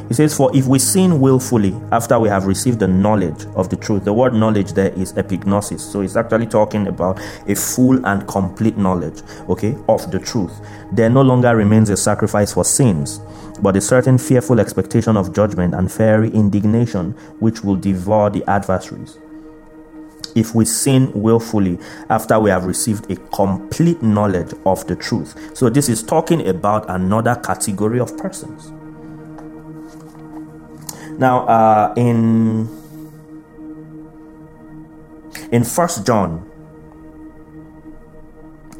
he 0.08 0.14
says, 0.14 0.36
For 0.36 0.54
if 0.56 0.66
we 0.66 0.78
sin 0.78 1.20
willfully 1.20 1.74
after 1.92 2.18
we 2.18 2.28
have 2.28 2.46
received 2.46 2.78
the 2.78 2.88
knowledge 2.88 3.44
of 3.54 3.68
the 3.70 3.76
truth, 3.76 4.04
the 4.04 4.12
word 4.12 4.34
knowledge 4.34 4.72
there 4.72 4.92
is 4.92 5.12
epignosis. 5.14 5.80
So 5.80 6.00
it's 6.00 6.16
actually 6.16 6.46
talking 6.46 6.86
about 6.86 7.20
a 7.46 7.54
full 7.54 8.04
and 8.06 8.26
complete 8.28 8.76
knowledge, 8.76 9.22
okay, 9.48 9.76
of 9.88 10.10
the 10.10 10.18
truth. 10.18 10.60
There 10.92 11.10
no 11.10 11.22
longer 11.22 11.56
remains 11.56 11.90
a 11.90 11.96
sacrifice 11.96 12.52
for 12.52 12.64
sins, 12.64 13.20
but 13.60 13.76
a 13.76 13.80
certain 13.80 14.18
fearful 14.18 14.60
expectation 14.60 15.16
of 15.16 15.34
judgment 15.34 15.74
and 15.74 15.90
fiery 15.90 16.30
indignation 16.30 17.12
which 17.40 17.62
will 17.62 17.76
devour 17.76 18.30
the 18.30 18.44
adversaries 18.48 19.18
if 20.36 20.54
we 20.54 20.64
sin 20.66 21.10
willfully 21.14 21.78
after 22.10 22.38
we 22.38 22.50
have 22.50 22.66
received 22.66 23.10
a 23.10 23.16
complete 23.34 24.02
knowledge 24.02 24.52
of 24.66 24.86
the 24.86 24.94
truth. 24.94 25.56
So, 25.56 25.68
this 25.68 25.88
is 25.88 26.02
talking 26.02 26.46
about 26.46 26.88
another 26.88 27.34
category 27.36 27.98
of 27.98 28.16
persons. 28.18 28.70
Now, 31.18 31.46
uh, 31.46 31.94
in 31.96 32.68
in 35.50 35.64
First 35.64 36.06
John, 36.06 36.50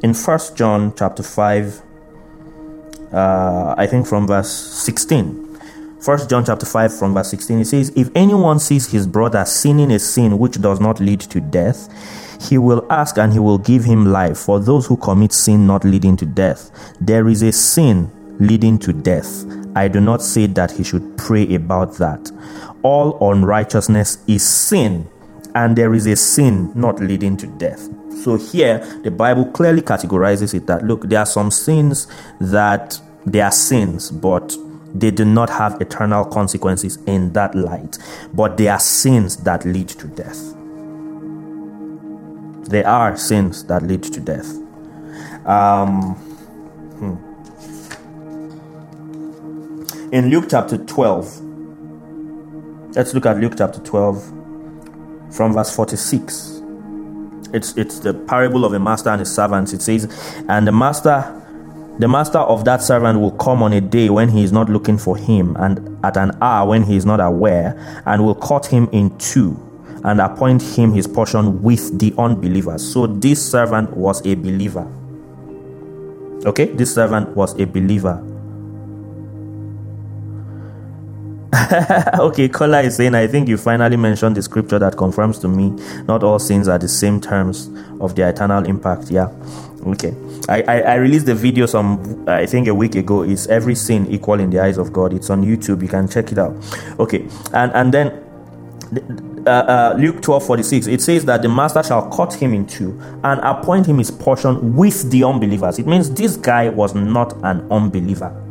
in 0.03 0.13
First 0.13 0.57
John 0.57 0.93
chapter 0.97 1.23
five, 1.23 1.81
uh, 3.13 3.75
I 3.79 3.87
think 3.87 4.07
from 4.07 4.27
verse 4.27 4.51
sixteen. 4.51 5.45
First 5.99 6.29
John 6.29 6.45
chapter 6.45 6.67
5 6.67 6.99
from 6.99 7.15
verse 7.15 7.31
16 7.31 7.61
it 7.61 7.65
says 7.65 7.91
if 7.97 8.11
anyone 8.15 8.61
sees 8.61 8.87
his 8.93 9.07
brother 9.07 9.45
sinning 9.45 9.91
a 9.91 9.99
sin 9.99 10.39
which 10.39 10.61
does 10.61 10.79
not 10.79 11.01
lead 11.01 11.21
to 11.21 11.41
death 11.41 11.89
he 12.49 12.59
will 12.59 12.87
ask 12.91 13.17
and 13.17 13.33
he 13.33 13.39
will 13.41 13.59
give 13.59 13.83
him 13.83 14.05
life 14.05 14.39
for 14.39 14.61
those 14.61 14.87
who 14.87 14.97
commit 14.99 15.33
sin 15.33 15.67
not 15.67 15.85
leading 15.85 16.15
to 16.17 16.27
death 16.27 16.71
there 17.01 17.27
is 17.29 17.43
a 17.43 17.51
sin 17.51 18.09
leading 18.39 18.79
to 18.79 18.93
death 18.93 19.45
I 19.77 19.89
do 19.89 20.01
not 20.01 20.23
say 20.23 20.47
that 20.47 20.71
he 20.71 20.83
should 20.83 21.19
pray 21.19 21.55
about 21.55 21.99
that. 21.99 22.33
All 22.83 23.31
unrighteousness 23.31 24.19
is 24.27 24.43
sin, 24.43 25.07
and 25.55 25.77
there 25.77 25.93
is 25.93 26.07
a 26.07 26.17
sin 26.17 26.73
not 26.75 26.99
leading 26.99 27.37
to 27.37 27.47
death. 27.47 27.87
So 28.23 28.37
here, 28.37 28.79
the 29.05 29.11
Bible 29.11 29.45
clearly 29.45 29.83
categorizes 29.83 30.55
it 30.55 30.67
that 30.67 30.83
look, 30.83 31.03
there 31.03 31.19
are 31.19 31.27
some 31.27 31.51
sins 31.51 32.09
that 32.41 32.99
they 33.27 33.43
are 33.43 33.53
sins, 33.53 34.11
but 34.11 34.57
they 34.95 35.11
do 35.11 35.27
not 35.27 35.51
have 35.51 35.79
eternal 35.83 36.25
consequences 36.25 36.97
in 37.07 37.35
that 37.35 37.55
light, 37.55 37.99
but 38.33 38.57
they 38.57 38.69
are 38.69 38.81
sins 38.81 39.37
that 39.45 39.67
lead 39.67 39.91
to 39.91 40.09
death. 40.09 40.55
There 42.71 42.89
are 42.89 43.15
sins 43.19 43.65
that 43.65 43.83
lead 43.83 44.05
to 44.05 44.21
death. 44.21 44.49
Um, 45.47 46.15
hmm 46.15 47.26
in 50.13 50.31
Luke 50.31 50.47
chapter 50.49 50.79
12. 50.79 51.43
Let's 52.95 53.13
look 53.13 53.27
at 53.27 53.39
Luke 53.39 53.55
chapter 53.59 53.81
12 53.81 54.25
from 55.33 55.53
verse 55.53 55.75
46. 55.75 56.63
It's 57.53 57.77
it's 57.77 58.01
the 58.01 58.15
parable 58.15 58.65
of 58.65 58.73
a 58.73 58.79
master 58.79 59.11
and 59.11 59.21
his 59.21 59.35
servants. 59.35 59.73
It 59.73 59.83
says, 59.83 60.05
and 60.49 60.67
the 60.67 60.73
master 60.73 61.33
the 61.99 62.09
master 62.09 62.39
of 62.39 62.65
that 62.67 62.83
servant 62.83 63.21
will 63.21 63.31
come 63.33 63.63
on 63.63 63.73
a 63.73 63.81
day 63.81 64.11
when 64.11 64.29
he 64.29 64.45
is 64.45 64.53
not 64.53 64.69
looking 64.69 64.99
for 64.99 65.17
him, 65.17 65.57
and 65.59 65.99
at 66.05 66.19
an 66.19 66.33
hour 66.43 66.69
when 66.69 66.83
he 66.83 66.97
is 66.97 67.07
not 67.07 67.21
aware, 67.21 68.03
and 68.05 68.25
will 68.25 68.35
cut 68.35 68.67
him 68.67 68.89
in 68.93 69.17
two, 69.17 69.59
and 70.05 70.21
appoint 70.21 70.61
him 70.61 70.93
his 70.93 71.07
portion 71.07 71.63
with 71.63 71.99
the 71.99 72.15
unbelievers. 72.19 72.87
So 72.93 73.07
this 73.07 73.51
servant 73.51 73.97
was 73.97 74.25
a 74.27 74.35
believer. 74.35 74.87
Okay, 76.45 76.67
this 76.67 76.95
servant 76.95 77.31
was 77.31 77.59
a 77.59 77.65
believer. 77.65 78.23
okay, 82.19 82.49
Kola 82.49 82.83
is 82.83 82.97
saying, 82.97 83.15
I 83.15 83.27
think 83.27 83.49
you 83.49 83.57
finally 83.57 83.97
mentioned 83.97 84.37
the 84.37 84.43
scripture 84.43 84.79
that 84.79 84.97
confirms 84.97 85.39
to 85.41 85.49
me 85.49 85.71
not 86.05 86.23
all 86.23 86.39
sins 86.39 86.69
are 86.69 86.79
the 86.79 86.89
same 86.89 87.21
terms 87.21 87.71
of 88.01 88.15
their 88.15 88.29
eternal 88.29 88.65
impact. 88.67 89.11
Yeah. 89.11 89.29
Okay. 89.87 90.15
I, 90.49 90.63
I, 90.63 90.81
I 90.81 90.95
released 90.97 91.27
the 91.27 91.35
video 91.35 91.67
some, 91.67 92.25
I 92.29 92.47
think 92.47 92.69
a 92.69 92.75
week 92.75 92.95
ago. 92.95 93.23
Is 93.23 93.47
every 93.47 93.75
sin 93.75 94.07
equal 94.09 94.41
in 94.41 94.51
the 94.51 94.61
eyes 94.61 94.79
of 94.79 94.93
God? 94.93 95.13
It's 95.13 95.31
on 95.31 95.45
YouTube. 95.45 95.83
You 95.83 95.89
can 95.89 96.09
check 96.09 96.33
it 96.33 96.39
out. 96.39 96.55
Okay. 96.99 97.29
And, 97.53 97.73
and 97.73 97.95
then 97.95 98.23
uh, 99.47 99.51
uh, 99.51 99.97
Luke 99.99 100.23
12 100.23 100.47
46, 100.47 100.87
it 100.89 101.01
says 101.01 101.25
that 101.25 101.43
the 101.43 101.49
master 101.49 101.83
shall 101.83 102.11
cut 102.11 102.35
him 102.35 102.53
in 102.53 102.67
two 102.67 103.01
and 103.23 103.41
appoint 103.43 103.87
him 103.87 103.99
his 103.99 104.11
portion 104.11 104.75
with 104.75 105.11
the 105.11 105.25
unbelievers. 105.25 105.79
It 105.79 105.87
means 105.87 106.11
this 106.11 106.37
guy 106.37 106.69
was 106.69 106.95
not 106.95 107.35
an 107.45 107.67
unbeliever. 107.71 108.46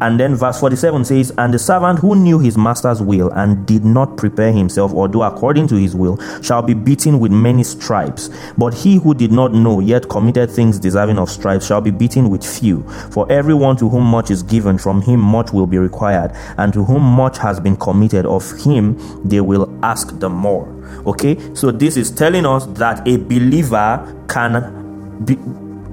And 0.00 0.18
then 0.18 0.34
verse 0.34 0.60
47 0.60 1.04
says, 1.04 1.32
And 1.38 1.52
the 1.52 1.58
servant 1.58 1.98
who 1.98 2.14
knew 2.14 2.38
his 2.38 2.56
master's 2.56 3.02
will 3.02 3.30
and 3.30 3.66
did 3.66 3.84
not 3.84 4.16
prepare 4.16 4.52
himself 4.52 4.92
or 4.92 5.08
do 5.08 5.22
according 5.22 5.68
to 5.68 5.76
his 5.76 5.94
will 5.94 6.18
shall 6.42 6.62
be 6.62 6.74
beaten 6.74 7.18
with 7.18 7.32
many 7.32 7.64
stripes. 7.64 8.30
But 8.56 8.74
he 8.74 8.96
who 8.96 9.14
did 9.14 9.32
not 9.32 9.52
know 9.52 9.80
yet 9.80 10.08
committed 10.08 10.50
things 10.50 10.78
deserving 10.78 11.18
of 11.18 11.30
stripes 11.30 11.66
shall 11.66 11.80
be 11.80 11.90
beaten 11.90 12.30
with 12.30 12.44
few. 12.44 12.82
For 13.10 13.30
everyone 13.30 13.76
to 13.78 13.88
whom 13.88 14.04
much 14.04 14.30
is 14.30 14.42
given, 14.42 14.78
from 14.78 15.02
him 15.02 15.20
much 15.20 15.52
will 15.52 15.66
be 15.66 15.78
required, 15.78 16.32
and 16.58 16.72
to 16.72 16.84
whom 16.84 17.02
much 17.02 17.38
has 17.38 17.60
been 17.60 17.76
committed, 17.76 18.26
of 18.26 18.50
him 18.62 18.96
they 19.24 19.40
will 19.40 19.72
ask 19.84 20.18
the 20.18 20.28
more. 20.28 20.66
Okay, 21.06 21.36
so 21.54 21.70
this 21.70 21.96
is 21.96 22.10
telling 22.10 22.46
us 22.46 22.66
that 22.66 23.06
a 23.06 23.16
believer 23.16 24.24
can 24.28 25.24
be 25.24 25.36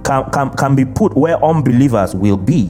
can, 0.04 0.30
can, 0.32 0.50
can 0.52 0.76
be 0.76 0.86
put 0.86 1.16
where 1.16 1.44
unbelievers 1.44 2.14
will 2.14 2.38
be 2.38 2.70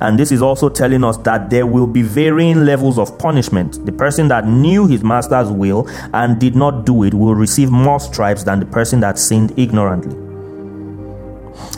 and 0.00 0.18
this 0.18 0.32
is 0.32 0.42
also 0.42 0.68
telling 0.68 1.04
us 1.04 1.16
that 1.18 1.50
there 1.50 1.66
will 1.66 1.86
be 1.86 2.02
varying 2.02 2.64
levels 2.64 2.98
of 2.98 3.18
punishment. 3.18 3.84
The 3.86 3.92
person 3.92 4.28
that 4.28 4.46
knew 4.46 4.86
his 4.86 5.02
master's 5.02 5.50
will 5.50 5.88
and 6.12 6.38
did 6.38 6.56
not 6.56 6.86
do 6.86 7.02
it 7.04 7.14
will 7.14 7.34
receive 7.34 7.70
more 7.70 8.00
stripes 8.00 8.44
than 8.44 8.60
the 8.60 8.66
person 8.66 9.00
that 9.00 9.18
sinned 9.18 9.58
ignorantly. 9.58 10.20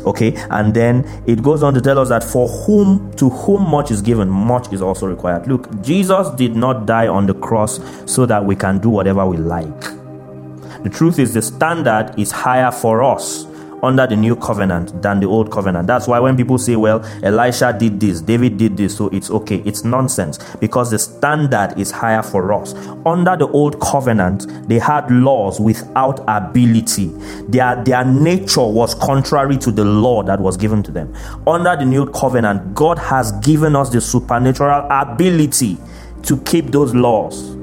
Okay, 0.07 0.35
and 0.51 0.73
then 0.73 1.05
it 1.27 1.43
goes 1.43 1.63
on 1.63 1.75
to 1.75 1.81
tell 1.81 1.99
us 1.99 2.09
that 2.09 2.23
for 2.23 2.49
whom 2.49 3.13
to 3.17 3.29
whom 3.29 3.69
much 3.69 3.91
is 3.91 4.01
given, 4.01 4.29
much 4.29 4.73
is 4.73 4.81
also 4.81 5.07
required. 5.07 5.47
Look, 5.49 5.83
Jesus 5.83 6.31
did 6.31 6.55
not 6.55 6.87
die 6.87 7.09
on 7.09 7.27
the 7.27 7.35
cross 7.35 7.81
so 8.11 8.25
that 8.27 8.45
we 8.45 8.55
can 8.55 8.79
do 8.79 8.89
whatever 8.89 9.27
we 9.27 9.37
like. 9.37 9.81
The 10.83 10.91
truth 10.91 11.19
is, 11.19 11.35
the 11.35 11.43
standard 11.43 12.15
is 12.17 12.31
higher 12.31 12.71
for 12.71 13.03
us 13.03 13.47
under 13.83 14.07
the 14.07 14.17
new 14.17 14.37
covenant 14.37 15.03
than 15.03 15.21
the 15.21 15.27
old 15.27 15.51
covenant. 15.51 15.87
That's 15.87 16.07
why 16.07 16.19
when 16.21 16.37
people 16.37 16.59
say, 16.59 16.77
well, 16.77 17.05
Elisha 17.23 17.77
did 17.79 18.01
this, 18.01 18.21
David 18.21 18.57
did 18.57 18.77
this, 18.77 18.97
so 18.97 19.09
it's 19.09 19.31
okay, 19.31 19.63
it's 19.65 19.85
nonsense 19.85 20.39
because 20.61 20.91
the 20.91 20.99
standard 20.99 21.75
is 21.79 21.91
higher 21.91 22.23
for 22.23 22.53
us. 22.53 22.75
Under 23.05 23.37
the 23.37 23.49
old 23.49 23.81
covenant, 23.81 24.47
they 24.69 24.79
had 24.79 25.11
laws 25.11 25.61
without 25.61 26.25
ability, 26.29 27.07
their, 27.49 27.83
their 27.85 28.05
nature 28.05 28.67
was 28.67 28.95
contrary 28.95 29.57
to 29.59 29.71
the 29.71 29.85
law 29.85 30.23
that 30.23 30.41
was 30.41 30.57
given 30.57 30.83
to 30.83 30.91
them. 30.93 31.15
Under 31.47 31.77
the 31.77 31.85
new 31.85 32.07
covenant, 32.11 32.75
God 32.75 32.99
has 32.99 33.33
given 33.33 33.77
us 33.77 33.91
the 33.91 34.01
supernatural 34.01 34.87
ability 34.91 35.79
to 36.23 36.37
keep 36.39 36.67
those 36.67 36.95
laws. 36.95 37.56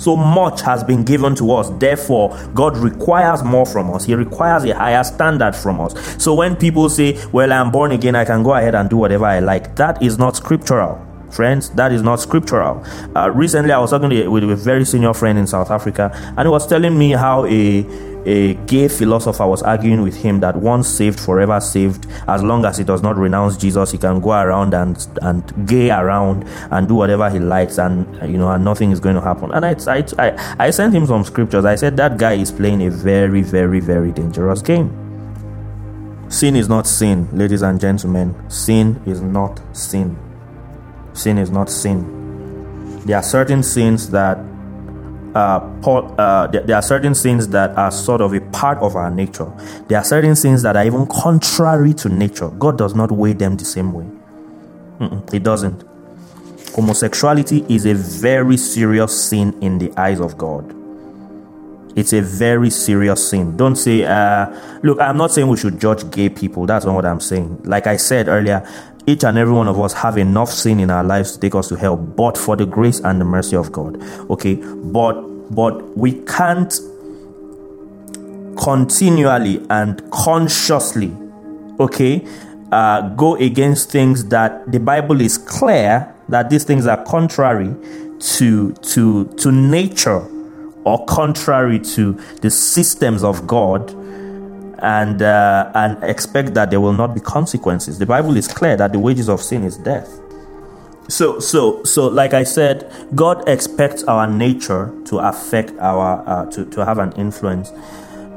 So 0.00 0.16
much 0.16 0.62
has 0.62 0.82
been 0.82 1.04
given 1.04 1.34
to 1.36 1.52
us. 1.52 1.68
Therefore, 1.78 2.36
God 2.54 2.76
requires 2.78 3.44
more 3.44 3.66
from 3.66 3.92
us. 3.92 4.06
He 4.06 4.14
requires 4.14 4.64
a 4.64 4.74
higher 4.74 5.04
standard 5.04 5.54
from 5.54 5.78
us. 5.78 5.94
So 6.22 6.34
when 6.34 6.56
people 6.56 6.88
say, 6.88 7.22
Well, 7.32 7.52
I'm 7.52 7.70
born 7.70 7.92
again, 7.92 8.16
I 8.16 8.24
can 8.24 8.42
go 8.42 8.54
ahead 8.54 8.74
and 8.74 8.88
do 8.88 8.96
whatever 8.96 9.26
I 9.26 9.40
like, 9.40 9.76
that 9.76 10.02
is 10.02 10.18
not 10.18 10.36
scriptural. 10.36 11.06
Friends, 11.30 11.70
that 11.70 11.92
is 11.92 12.02
not 12.02 12.18
scriptural. 12.18 12.84
Uh, 13.14 13.30
recently, 13.30 13.72
I 13.72 13.78
was 13.78 13.90
talking 13.90 14.30
with 14.30 14.42
a 14.42 14.56
very 14.56 14.84
senior 14.84 15.14
friend 15.14 15.38
in 15.38 15.46
South 15.46 15.70
Africa, 15.70 16.10
and 16.36 16.40
he 16.40 16.48
was 16.48 16.66
telling 16.66 16.98
me 16.98 17.12
how 17.12 17.44
a 17.46 17.82
a 18.26 18.54
gay 18.66 18.88
philosopher 18.88 19.46
was 19.46 19.62
arguing 19.62 20.02
with 20.02 20.16
him 20.16 20.40
that 20.40 20.56
once 20.56 20.88
saved, 20.88 21.18
forever 21.18 21.60
saved. 21.60 22.06
As 22.28 22.42
long 22.42 22.64
as 22.64 22.78
he 22.78 22.84
does 22.84 23.02
not 23.02 23.16
renounce 23.16 23.56
Jesus, 23.56 23.92
he 23.92 23.98
can 23.98 24.20
go 24.20 24.32
around 24.32 24.74
and 24.74 25.06
and 25.22 25.68
gay 25.68 25.90
around 25.90 26.44
and 26.70 26.88
do 26.88 26.94
whatever 26.94 27.30
he 27.30 27.38
likes, 27.38 27.78
and 27.78 28.06
you 28.30 28.38
know, 28.38 28.50
and 28.50 28.64
nothing 28.64 28.90
is 28.90 29.00
going 29.00 29.14
to 29.14 29.20
happen. 29.20 29.50
And 29.52 29.64
I 29.64 29.76
I 29.86 30.04
I, 30.18 30.66
I 30.66 30.70
sent 30.70 30.94
him 30.94 31.06
some 31.06 31.24
scriptures. 31.24 31.64
I 31.64 31.76
said 31.76 31.96
that 31.96 32.18
guy 32.18 32.34
is 32.34 32.52
playing 32.52 32.86
a 32.86 32.90
very 32.90 33.42
very 33.42 33.80
very 33.80 34.12
dangerous 34.12 34.62
game. 34.62 34.96
Sin 36.28 36.54
is 36.54 36.68
not 36.68 36.86
sin, 36.86 37.28
ladies 37.32 37.62
and 37.62 37.80
gentlemen. 37.80 38.36
Sin 38.48 39.02
is 39.04 39.20
not 39.20 39.60
sin. 39.72 40.16
Sin 41.12 41.38
is 41.38 41.50
not 41.50 41.68
sin. 41.68 43.00
There 43.04 43.16
are 43.16 43.22
certain 43.22 43.62
sins 43.62 44.10
that 44.10 44.38
uh, 45.34 45.60
uh, 45.86 46.46
there 46.48 46.76
are 46.76 46.82
certain 46.82 47.14
sins 47.14 47.48
that 47.48 47.76
are 47.76 47.90
sort 47.90 48.20
of 48.20 48.34
a 48.34 48.40
part 48.40 48.78
of 48.78 48.96
our 48.96 49.10
nature. 49.10 49.50
There 49.88 49.98
are 49.98 50.04
certain 50.04 50.36
sins 50.36 50.62
that 50.62 50.76
are 50.76 50.84
even 50.84 51.06
contrary 51.06 51.94
to 51.94 52.08
nature. 52.08 52.48
God 52.50 52.78
does 52.78 52.94
not 52.94 53.12
weigh 53.12 53.34
them 53.34 53.56
the 53.56 53.64
same 53.64 53.92
way. 53.92 54.06
Mm-mm, 54.98 55.42
doesn't. 55.42 55.84
Homosexuality 56.74 57.64
is 57.68 57.86
a 57.86 57.94
very 57.94 58.56
serious 58.56 59.28
sin 59.28 59.60
in 59.62 59.78
the 59.78 59.92
eyes 59.98 60.20
of 60.20 60.36
God. 60.38 60.74
It's 61.96 62.12
a 62.12 62.20
very 62.20 62.70
serious 62.70 63.30
sin. 63.30 63.56
Don't 63.56 63.76
say, 63.76 64.04
uh, 64.04 64.46
look, 64.82 65.00
I'm 65.00 65.16
not 65.16 65.32
saying 65.32 65.48
we 65.48 65.56
should 65.56 65.80
judge 65.80 66.08
gay 66.10 66.28
people. 66.28 66.66
That's 66.66 66.84
not 66.84 66.94
what 66.94 67.04
I'm 67.04 67.20
saying. 67.20 67.62
Like 67.64 67.86
I 67.86 67.96
said 67.96 68.28
earlier, 68.28 68.66
each 69.10 69.24
and 69.24 69.36
every 69.36 69.52
one 69.52 69.66
of 69.66 69.78
us 69.80 69.92
have 69.92 70.16
enough 70.16 70.50
sin 70.50 70.78
in 70.80 70.90
our 70.90 71.02
lives 71.02 71.32
to 71.32 71.40
take 71.40 71.54
us 71.54 71.68
to 71.68 71.76
hell, 71.76 71.96
but 71.96 72.38
for 72.38 72.56
the 72.56 72.64
grace 72.64 73.00
and 73.00 73.20
the 73.20 73.24
mercy 73.24 73.56
of 73.56 73.72
God. 73.72 74.00
Okay, 74.30 74.54
but 74.54 75.20
but 75.54 75.96
we 75.96 76.12
can't 76.22 76.72
continually 78.56 79.64
and 79.70 80.08
consciously, 80.10 81.12
okay, 81.80 82.24
uh, 82.70 83.08
go 83.10 83.34
against 83.36 83.90
things 83.90 84.26
that 84.26 84.70
the 84.70 84.78
Bible 84.78 85.20
is 85.20 85.38
clear 85.38 86.14
that 86.28 86.50
these 86.50 86.64
things 86.64 86.86
are 86.86 87.02
contrary 87.04 87.74
to 88.20 88.72
to 88.74 89.24
to 89.24 89.50
nature 89.50 90.24
or 90.84 91.04
contrary 91.06 91.78
to 91.78 92.12
the 92.42 92.50
systems 92.50 93.24
of 93.24 93.46
God 93.46 93.94
and 94.82 95.22
uh, 95.22 95.70
and 95.74 96.02
expect 96.02 96.54
that 96.54 96.70
there 96.70 96.80
will 96.80 96.92
not 96.92 97.14
be 97.14 97.20
consequences. 97.20 97.98
The 97.98 98.06
Bible 98.06 98.36
is 98.36 98.48
clear 98.48 98.76
that 98.76 98.92
the 98.92 98.98
wages 98.98 99.28
of 99.28 99.40
sin 99.40 99.64
is 99.64 99.76
death. 99.76 100.20
So 101.08 101.40
so 101.40 101.82
so 101.84 102.06
like 102.06 102.34
I 102.34 102.44
said, 102.44 102.90
God 103.14 103.48
expects 103.48 104.04
our 104.04 104.26
nature 104.26 104.92
to 105.06 105.18
affect 105.18 105.72
our 105.78 106.22
uh, 106.26 106.50
to 106.52 106.64
to 106.66 106.84
have 106.84 106.98
an 106.98 107.12
influence. 107.12 107.72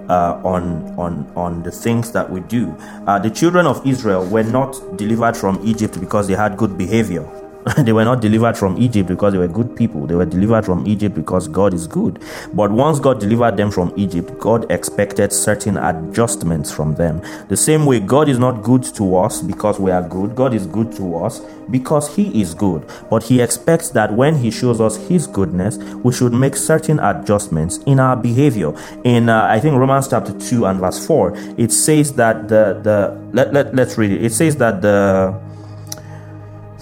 Uh, 0.10 0.38
on 0.44 0.84
on 1.00 1.26
on 1.38 1.64
the 1.64 1.72
things 1.72 2.12
that 2.12 2.30
we 2.30 2.42
do, 2.42 2.76
uh, 3.08 3.18
the 3.18 3.30
children 3.30 3.66
of 3.66 3.88
Israel 3.88 4.26
were 4.26 4.44
not 4.44 4.76
delivered 4.98 5.36
from 5.36 5.58
Egypt 5.64 5.98
because 5.98 6.28
they 6.28 6.36
had 6.36 6.58
good 6.58 6.78
behavior 6.78 7.24
they 7.78 7.94
were 7.94 8.04
not 8.04 8.22
delivered 8.22 8.58
from 8.58 8.78
Egypt 8.78 9.08
because 9.08 9.34
they 9.34 9.40
were 9.40 9.48
good 9.48 9.76
people. 9.76 10.06
They 10.06 10.16
were 10.16 10.26
delivered 10.26 10.66
from 10.66 10.86
Egypt 10.86 11.16
because 11.16 11.48
God 11.48 11.74
is 11.74 11.88
good. 11.88 12.22
But 12.54 12.72
once 12.72 13.00
God 13.00 13.20
delivered 13.20 13.58
them 13.58 13.72
from 13.72 13.94
Egypt, 13.96 14.38
God 14.40 14.70
expected 14.72 15.32
certain 15.32 15.78
adjustments 15.78 16.72
from 16.72 16.96
them. 16.96 17.22
The 17.48 17.58
same 17.58 17.86
way, 17.86 18.00
God 18.00 18.28
is 18.28 18.38
not 18.40 18.64
good 18.64 18.84
to 18.96 19.16
us 19.16 19.42
because 19.42 19.80
we 19.80 19.92
are 19.92 20.02
good. 20.08 20.36
God 20.36 20.54
is 20.54 20.68
good 20.68 20.92
to 20.98 21.18
us 21.18 21.40
because 21.72 22.14
He 22.14 22.42
is 22.42 22.54
good. 22.54 22.86
But 23.10 23.24
He 23.24 23.42
expects 23.42 23.90
that 23.92 24.14
when 24.14 24.36
He 24.36 24.52
shows 24.52 24.82
us 24.82 24.98
His 25.08 25.28
goodness, 25.28 25.78
we 25.78 26.12
should 26.12 26.34
make 26.34 26.56
certain 26.56 27.00
adjustments 27.00 27.78
in 27.86 28.00
our 28.00 28.16
behavior. 28.16 28.74
In 29.04 29.30
uh, 29.30 29.48
I 29.50 29.60
think 29.60 29.76
Romans 29.76 30.10
chapter 30.10 30.38
two 30.38 30.66
and 30.66 30.80
verse 30.80 31.06
four, 31.06 31.34
it 31.58 31.72
says 31.72 32.14
that 32.14 32.50
the 32.50 32.80
the 32.84 33.18
let, 33.32 33.54
let 33.54 33.74
let's 33.74 33.98
read 33.98 34.12
it. 34.12 34.24
It 34.24 34.34
says 34.34 34.58
that 34.58 34.82
the 34.82 35.40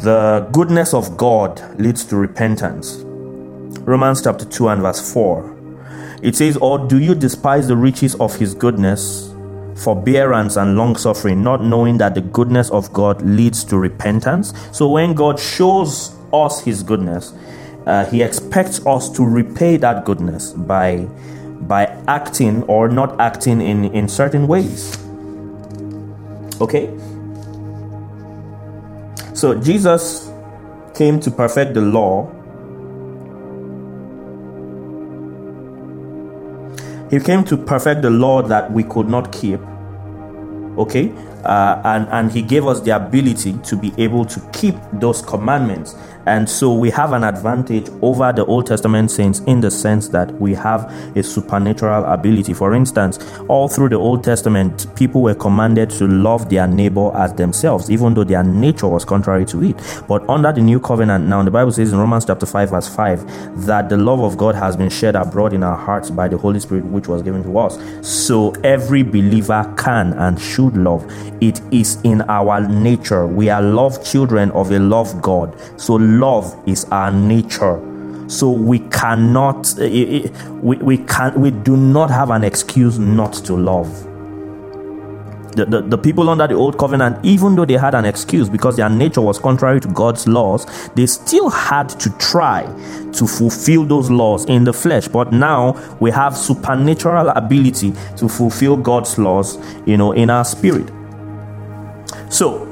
the 0.01 0.47
goodness 0.51 0.95
of 0.95 1.15
God 1.15 1.61
leads 1.79 2.03
to 2.05 2.15
repentance. 2.15 2.97
Romans 3.85 4.23
chapter 4.23 4.45
2 4.45 4.69
and 4.69 4.81
verse 4.81 5.13
4. 5.13 5.57
It 6.23 6.35
says, 6.35 6.57
Or 6.57 6.79
do 6.87 6.99
you 6.99 7.13
despise 7.13 7.67
the 7.67 7.77
riches 7.77 8.15
of 8.15 8.35
his 8.35 8.55
goodness, 8.55 9.31
forbearance, 9.75 10.55
and 10.55 10.75
long 10.75 10.95
suffering, 10.95 11.43
not 11.43 11.63
knowing 11.63 11.97
that 11.99 12.15
the 12.15 12.21
goodness 12.21 12.71
of 12.71 12.91
God 12.93 13.21
leads 13.21 13.63
to 13.65 13.77
repentance? 13.77 14.53
So 14.71 14.89
when 14.89 15.13
God 15.13 15.39
shows 15.39 16.15
us 16.33 16.61
his 16.61 16.81
goodness, 16.81 17.33
uh, 17.85 18.05
he 18.05 18.23
expects 18.23 18.83
us 18.87 19.09
to 19.11 19.23
repay 19.23 19.77
that 19.77 20.05
goodness 20.05 20.53
by 20.53 21.07
by 21.61 21.85
acting 22.07 22.63
or 22.63 22.89
not 22.89 23.19
acting 23.21 23.61
in, 23.61 23.85
in 23.93 24.09
certain 24.09 24.47
ways. 24.47 24.97
Okay? 26.59 26.89
So 29.41 29.55
Jesus 29.55 30.31
came 30.93 31.19
to 31.21 31.31
perfect 31.31 31.73
the 31.73 31.81
law. 31.81 32.29
He 37.09 37.19
came 37.19 37.43
to 37.45 37.57
perfect 37.57 38.03
the 38.03 38.11
law 38.11 38.43
that 38.43 38.71
we 38.71 38.83
could 38.83 39.09
not 39.09 39.31
keep. 39.31 39.59
Okay? 40.77 41.11
Uh, 41.43 41.81
and, 41.83 42.07
and 42.09 42.31
he 42.31 42.43
gave 42.43 42.67
us 42.67 42.81
the 42.81 42.95
ability 42.95 43.53
to 43.63 43.75
be 43.75 43.91
able 43.97 44.25
to 44.25 44.39
keep 44.53 44.75
those 44.93 45.23
commandments 45.23 45.95
and 46.25 46.49
so 46.49 46.73
we 46.73 46.89
have 46.91 47.13
an 47.13 47.23
advantage 47.23 47.89
over 48.01 48.31
the 48.31 48.45
Old 48.45 48.67
Testament 48.67 49.11
saints 49.11 49.39
in 49.41 49.61
the 49.61 49.71
sense 49.71 50.09
that 50.09 50.31
we 50.39 50.53
have 50.53 50.91
a 51.15 51.23
supernatural 51.23 52.05
ability. 52.05 52.53
For 52.53 52.73
instance, 52.73 53.19
all 53.47 53.67
through 53.67 53.89
the 53.89 53.95
Old 53.95 54.23
Testament, 54.23 54.87
people 54.95 55.21
were 55.21 55.35
commanded 55.35 55.89
to 55.91 56.07
love 56.07 56.49
their 56.49 56.67
neighbor 56.67 57.15
as 57.15 57.33
themselves, 57.33 57.89
even 57.89 58.13
though 58.13 58.23
their 58.23 58.43
nature 58.43 58.87
was 58.87 59.05
contrary 59.05 59.45
to 59.45 59.63
it. 59.63 60.03
But 60.07 60.27
under 60.29 60.51
the 60.51 60.61
new 60.61 60.79
covenant 60.79 61.25
now, 61.27 61.43
the 61.43 61.51
Bible 61.51 61.71
says 61.71 61.91
in 61.91 61.99
Romans 61.99 62.25
chapter 62.25 62.45
5, 62.45 62.69
verse 62.69 62.87
5, 62.95 63.65
that 63.65 63.89
the 63.89 63.97
love 63.97 64.19
of 64.21 64.37
God 64.37 64.55
has 64.55 64.75
been 64.75 64.89
shed 64.89 65.15
abroad 65.15 65.53
in 65.53 65.63
our 65.63 65.77
hearts 65.77 66.09
by 66.09 66.27
the 66.27 66.37
Holy 66.37 66.59
Spirit, 66.59 66.85
which 66.85 67.07
was 67.07 67.21
given 67.21 67.43
to 67.43 67.57
us. 67.57 67.79
So 68.01 68.51
every 68.63 69.03
believer 69.03 69.73
can 69.77 70.13
and 70.13 70.39
should 70.39 70.77
love. 70.77 71.05
It 71.41 71.61
is 71.71 71.99
in 72.03 72.21
our 72.23 72.61
nature. 72.67 73.25
We 73.25 73.49
are 73.49 73.61
loved 73.61 74.05
children 74.05 74.51
of 74.51 74.71
a 74.71 74.79
love 74.79 75.21
God. 75.21 75.55
So 75.79 75.95
love 76.19 76.55
is 76.67 76.85
our 76.85 77.11
nature 77.11 77.79
so 78.27 78.49
we 78.49 78.79
cannot 78.89 79.77
eh, 79.79 79.83
eh, 79.83 80.21
eh, 80.23 80.49
we, 80.61 80.77
we 80.77 80.97
can 80.99 81.33
we 81.39 81.51
do 81.51 81.75
not 81.75 82.09
have 82.09 82.29
an 82.29 82.43
excuse 82.43 82.97
not 82.97 83.33
to 83.33 83.55
love 83.55 84.07
the, 85.55 85.65
the, 85.65 85.81
the, 85.81 85.97
people 85.97 86.29
under 86.29 86.47
the 86.47 86.53
old 86.53 86.77
covenant, 86.77 87.17
even 87.25 87.55
though 87.55 87.65
they 87.65 87.75
had 87.75 87.93
an 87.93 88.05
excuse 88.05 88.47
because 88.47 88.77
their 88.77 88.89
nature 88.89 89.21
was 89.21 89.37
contrary 89.37 89.81
to 89.81 89.87
God's 89.89 90.27
laws, 90.27 90.65
they 90.95 91.05
still 91.05 91.49
had 91.49 91.89
to 91.89 92.09
try 92.17 92.63
to 93.11 93.27
fulfill 93.27 93.83
those 93.83 94.09
laws 94.09 94.45
in 94.45 94.63
the 94.63 94.73
flesh. 94.73 95.07
But 95.09 95.33
now 95.33 95.73
we 95.99 96.09
have 96.11 96.37
supernatural 96.37 97.29
ability 97.29 97.93
to 98.17 98.29
fulfill 98.29 98.77
God's 98.77 99.17
laws, 99.17 99.57
you 99.85 99.97
know, 99.97 100.13
in 100.13 100.29
our 100.29 100.45
spirit. 100.45 100.89
So 102.29 102.70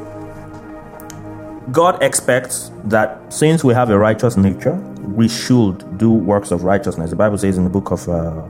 God 1.72 2.02
expects 2.02 2.72
that 2.86 3.32
since 3.32 3.64
we 3.64 3.74
have 3.74 3.90
a 3.90 3.98
righteous 3.98 4.38
nature, 4.38 4.76
we 5.16 5.28
should 5.28 5.98
do 5.98 6.12
works 6.12 6.52
of 6.52 6.64
righteousness. 6.64 7.10
The 7.10 7.16
Bible 7.16 7.38
says 7.38 7.58
in 7.58 7.64
the 7.64 7.70
book 7.70 7.92
of 7.92 8.08
uh, 8.08 8.42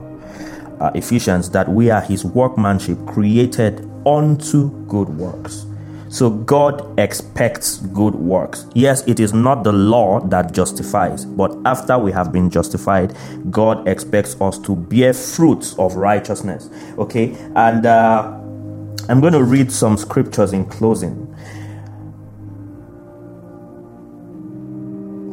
uh, 0.80 0.90
Ephesians 0.94 1.50
that 1.50 1.68
we 1.68 1.90
are 1.90 2.00
His 2.00 2.24
workmanship 2.24 3.04
created 3.06 3.86
unto 4.06 4.70
good 4.86 5.08
works. 5.08 5.66
So 6.08 6.30
God 6.30 6.98
expects 6.98 7.78
good 7.78 8.14
works. 8.14 8.66
Yes, 8.74 9.06
it 9.06 9.20
is 9.20 9.32
not 9.32 9.64
the 9.64 9.72
law 9.72 10.20
that 10.28 10.52
justifies, 10.52 11.24
but 11.24 11.56
after 11.64 11.98
we 11.98 12.10
have 12.12 12.32
been 12.32 12.50
justified, 12.50 13.16
God 13.50 13.86
expects 13.86 14.40
us 14.40 14.58
to 14.60 14.74
bear 14.74 15.12
fruits 15.12 15.74
of 15.78 15.94
righteousness. 15.94 16.68
Okay, 16.98 17.36
and 17.54 17.86
uh, 17.86 18.22
I'm 19.08 19.20
going 19.20 19.32
to 19.34 19.44
read 19.44 19.70
some 19.70 19.96
scriptures 19.96 20.52
in 20.52 20.66
closing. 20.66 21.29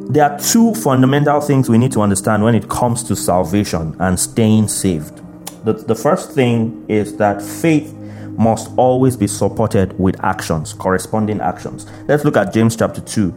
There 0.10 0.24
are 0.24 0.40
two 0.40 0.74
fundamental 0.74 1.42
things 1.42 1.68
we 1.70 1.78
need 1.78 1.92
to 1.92 2.02
understand 2.02 2.42
when 2.42 2.56
it 2.56 2.70
comes 2.70 3.04
to 3.04 3.16
salvation 3.16 3.94
and 4.00 4.18
staying 4.18 4.70
saved. 4.70 5.22
The, 5.66 5.74
the 5.74 5.96
first 5.96 6.32
thing 6.32 6.86
is 6.88 7.18
that 7.18 7.42
faith 7.42 7.94
must 8.38 8.72
always 8.78 9.18
be 9.18 9.28
supported 9.28 10.00
with 10.00 10.24
actions, 10.24 10.72
corresponding 10.72 11.42
actions. 11.42 11.86
Let's 12.08 12.24
look 12.24 12.38
at 12.38 12.54
James 12.54 12.78
chapter 12.78 13.02
2. 13.02 13.34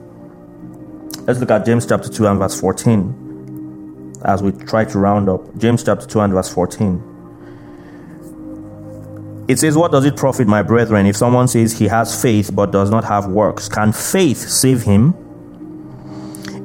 Let's 1.27 1.41
look 1.41 1.51
at 1.51 1.67
James 1.67 1.87
chapter 1.87 2.09
2 2.09 2.27
and 2.29 2.39
verse 2.39 2.61
14 2.61 4.23
as 4.25 4.41
we 4.41 4.53
try 4.53 4.85
to 4.85 4.99
round 4.99 5.29
up. 5.29 5.57
James 5.59 5.83
chapter 5.83 6.07
2 6.07 6.21
and 6.21 6.33
verse 6.33 6.53
14. 6.55 7.07
It 9.49 9.59
says, 9.59 9.77
What 9.77 9.91
does 9.91 10.05
it 10.05 10.17
profit, 10.17 10.47
my 10.47 10.63
brethren, 10.63 11.07
if 11.07 11.17
someone 11.17 11.49
says 11.49 11.77
he 11.77 11.89
has 11.89 12.23
faith 12.23 12.55
but 12.55 12.71
does 12.71 12.91
not 12.91 13.03
have 13.05 13.27
works? 13.27 13.69
Can 13.69 13.91
faith 13.91 14.39
save 14.39 14.83
him? 14.83 15.15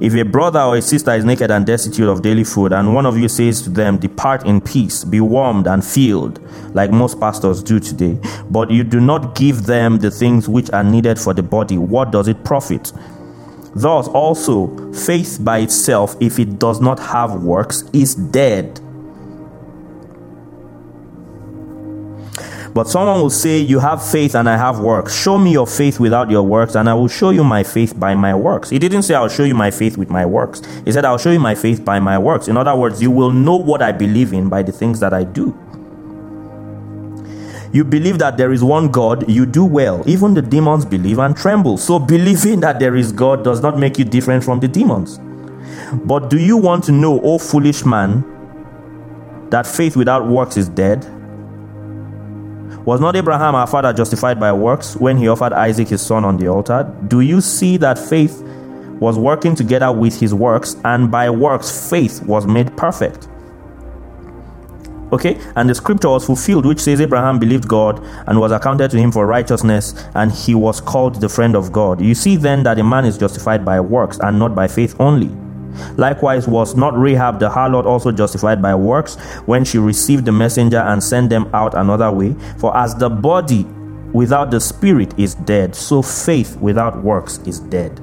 If 0.01 0.13
a 0.13 0.23
brother 0.23 0.59
or 0.59 0.75
a 0.75 0.81
sister 0.81 1.11
is 1.11 1.23
naked 1.23 1.49
and 1.51 1.65
destitute 1.65 2.09
of 2.09 2.21
daily 2.21 2.43
food, 2.43 2.73
and 2.73 2.93
one 2.93 3.05
of 3.05 3.17
you 3.17 3.29
says 3.29 3.61
to 3.61 3.69
them, 3.69 3.97
Depart 3.97 4.45
in 4.45 4.59
peace, 4.59 5.05
be 5.05 5.21
warmed 5.21 5.67
and 5.67 5.83
filled, 5.83 6.41
like 6.75 6.91
most 6.91 7.17
pastors 7.17 7.63
do 7.63 7.79
today, 7.79 8.19
but 8.49 8.69
you 8.69 8.83
do 8.83 8.99
not 8.99 9.35
give 9.35 9.65
them 9.65 9.99
the 9.99 10.11
things 10.11 10.49
which 10.49 10.69
are 10.71 10.83
needed 10.83 11.17
for 11.17 11.33
the 11.33 11.43
body, 11.43 11.77
what 11.77 12.11
does 12.11 12.27
it 12.27 12.43
profit? 12.43 12.91
Thus, 13.73 14.09
also, 14.09 14.91
faith 14.93 15.39
by 15.41 15.59
itself, 15.59 16.15
if 16.19 16.39
it 16.39 16.59
does 16.59 16.81
not 16.81 16.99
have 16.99 17.43
works, 17.43 17.83
is 17.93 18.15
dead. 18.15 18.81
But 22.75 22.89
someone 22.89 23.21
will 23.21 23.29
say, 23.29 23.59
You 23.59 23.79
have 23.79 24.05
faith 24.05 24.35
and 24.35 24.49
I 24.49 24.57
have 24.57 24.81
works. 24.81 25.17
Show 25.17 25.37
me 25.37 25.53
your 25.53 25.65
faith 25.65 25.97
without 25.97 26.29
your 26.29 26.43
works, 26.43 26.75
and 26.75 26.89
I 26.89 26.93
will 26.93 27.07
show 27.07 27.29
you 27.29 27.41
my 27.41 27.63
faith 27.63 27.97
by 27.97 28.15
my 28.15 28.35
works. 28.35 28.69
He 28.69 28.77
didn't 28.79 29.03
say, 29.03 29.15
I'll 29.15 29.29
show 29.29 29.45
you 29.45 29.55
my 29.55 29.71
faith 29.71 29.97
with 29.97 30.09
my 30.09 30.25
works. 30.25 30.61
He 30.83 30.91
said, 30.91 31.05
I'll 31.05 31.17
show 31.17 31.31
you 31.31 31.39
my 31.39 31.55
faith 31.55 31.85
by 31.85 32.01
my 32.01 32.17
works. 32.17 32.49
In 32.49 32.57
other 32.57 32.75
words, 32.75 33.01
you 33.01 33.11
will 33.11 33.31
know 33.31 33.55
what 33.55 33.81
I 33.81 33.93
believe 33.93 34.33
in 34.33 34.49
by 34.49 34.61
the 34.61 34.73
things 34.73 34.99
that 34.99 35.13
I 35.13 35.23
do. 35.23 35.57
You 37.71 37.85
believe 37.85 38.19
that 38.19 38.35
there 38.35 38.51
is 38.51 38.61
one 38.61 38.89
God, 38.89 39.29
you 39.31 39.45
do 39.45 39.63
well. 39.63 40.03
Even 40.05 40.33
the 40.33 40.41
demons 40.41 40.83
believe 40.83 41.19
and 41.19 41.35
tremble. 41.35 41.77
So, 41.77 41.97
believing 41.97 42.59
that 42.59 42.79
there 42.79 42.97
is 42.97 43.13
God 43.13 43.41
does 43.45 43.61
not 43.61 43.79
make 43.79 43.97
you 43.97 44.03
different 44.03 44.43
from 44.43 44.59
the 44.59 44.67
demons. 44.67 45.17
But 46.03 46.29
do 46.29 46.37
you 46.37 46.57
want 46.57 46.83
to 46.85 46.91
know, 46.91 47.21
O 47.21 47.37
foolish 47.37 47.85
man, 47.85 48.25
that 49.49 49.65
faith 49.65 49.95
without 49.95 50.27
works 50.27 50.57
is 50.57 50.67
dead? 50.67 51.09
Was 52.85 53.01
not 53.01 53.15
Abraham 53.15 53.55
our 53.55 53.65
father 53.65 53.91
justified 53.91 54.39
by 54.39 54.53
works 54.53 54.95
when 54.95 55.17
he 55.17 55.27
offered 55.27 55.53
Isaac 55.53 55.87
his 55.87 56.03
son 56.03 56.23
on 56.23 56.37
the 56.37 56.47
altar? 56.47 56.83
Do 57.07 57.21
you 57.21 57.41
see 57.41 57.77
that 57.77 57.97
faith 57.97 58.43
was 58.99 59.17
working 59.17 59.55
together 59.55 59.91
with 59.91 60.19
his 60.19 60.35
works, 60.35 60.75
and 60.85 61.09
by 61.09 61.31
works 61.31 61.89
faith 61.89 62.21
was 62.23 62.45
made 62.45 62.77
perfect? 62.77 63.27
Okay, 65.11 65.39
and 65.55 65.67
the 65.67 65.73
scripture 65.73 66.09
was 66.09 66.27
fulfilled, 66.27 66.67
which 66.67 66.79
says 66.79 67.01
Abraham 67.01 67.39
believed 67.39 67.67
God 67.67 68.03
and 68.27 68.39
was 68.39 68.51
accounted 68.51 68.91
to 68.91 68.99
him 68.99 69.11
for 69.11 69.25
righteousness, 69.25 69.95
and 70.13 70.31
he 70.31 70.53
was 70.53 70.79
called 70.79 71.19
the 71.21 71.29
friend 71.29 71.55
of 71.55 71.71
God. 71.71 71.99
You 71.99 72.13
see 72.13 72.35
then 72.37 72.61
that 72.63 72.77
a 72.77 72.83
man 72.83 73.05
is 73.05 73.17
justified 73.17 73.65
by 73.65 73.79
works 73.79 74.19
and 74.19 74.37
not 74.37 74.53
by 74.53 74.67
faith 74.67 74.95
only. 74.99 75.31
Likewise, 75.97 76.47
was 76.47 76.75
not 76.75 76.97
Rahab 76.97 77.39
the 77.39 77.49
harlot 77.49 77.85
also 77.85 78.11
justified 78.11 78.61
by 78.61 78.75
works 78.75 79.15
when 79.45 79.63
she 79.65 79.77
received 79.77 80.25
the 80.25 80.31
messenger 80.31 80.79
and 80.79 81.03
sent 81.03 81.29
them 81.29 81.49
out 81.53 81.73
another 81.73 82.11
way? 82.11 82.35
For 82.57 82.75
as 82.75 82.95
the 82.95 83.09
body 83.09 83.63
without 84.13 84.51
the 84.51 84.59
spirit 84.59 85.17
is 85.19 85.35
dead, 85.35 85.75
so 85.75 86.01
faith 86.01 86.55
without 86.57 87.03
works 87.03 87.39
is 87.39 87.59
dead. 87.59 87.99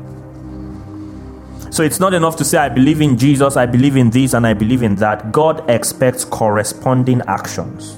So 1.71 1.83
it's 1.83 1.99
not 1.99 2.13
enough 2.13 2.37
to 2.37 2.45
say, 2.45 2.59
I 2.59 2.69
believe 2.69 3.01
in 3.01 3.17
Jesus, 3.17 3.57
I 3.57 3.65
believe 3.65 3.97
in 3.97 4.11
this, 4.11 4.35
and 4.35 4.47
I 4.47 4.53
believe 4.53 4.83
in 4.83 4.95
that. 4.97 5.33
God 5.33 5.69
expects 5.71 6.23
corresponding 6.23 7.23
actions. 7.27 7.97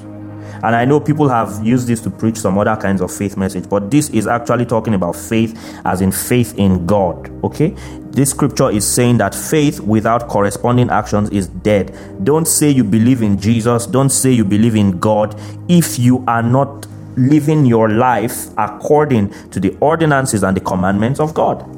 And 0.62 0.76
I 0.76 0.84
know 0.84 1.00
people 1.00 1.28
have 1.28 1.60
used 1.66 1.88
this 1.88 2.00
to 2.02 2.10
preach 2.10 2.38
some 2.38 2.56
other 2.56 2.76
kinds 2.76 3.02
of 3.02 3.12
faith 3.12 3.36
message, 3.36 3.68
but 3.68 3.90
this 3.90 4.08
is 4.10 4.26
actually 4.26 4.64
talking 4.64 4.94
about 4.94 5.16
faith 5.16 5.58
as 5.84 6.00
in 6.00 6.12
faith 6.12 6.56
in 6.56 6.86
God. 6.86 7.28
Okay? 7.44 7.74
This 8.14 8.30
scripture 8.30 8.70
is 8.70 8.86
saying 8.86 9.18
that 9.18 9.34
faith 9.34 9.80
without 9.80 10.28
corresponding 10.28 10.88
actions 10.88 11.30
is 11.30 11.48
dead. 11.48 11.98
Don't 12.22 12.46
say 12.46 12.70
you 12.70 12.84
believe 12.84 13.22
in 13.22 13.40
Jesus, 13.40 13.86
don't 13.86 14.10
say 14.10 14.30
you 14.30 14.44
believe 14.44 14.76
in 14.76 15.00
God 15.00 15.34
if 15.68 15.98
you 15.98 16.24
are 16.28 16.42
not 16.42 16.86
living 17.16 17.66
your 17.66 17.88
life 17.88 18.46
according 18.56 19.30
to 19.50 19.58
the 19.58 19.76
ordinances 19.80 20.44
and 20.44 20.56
the 20.56 20.60
commandments 20.60 21.18
of 21.18 21.34
God. 21.34 21.68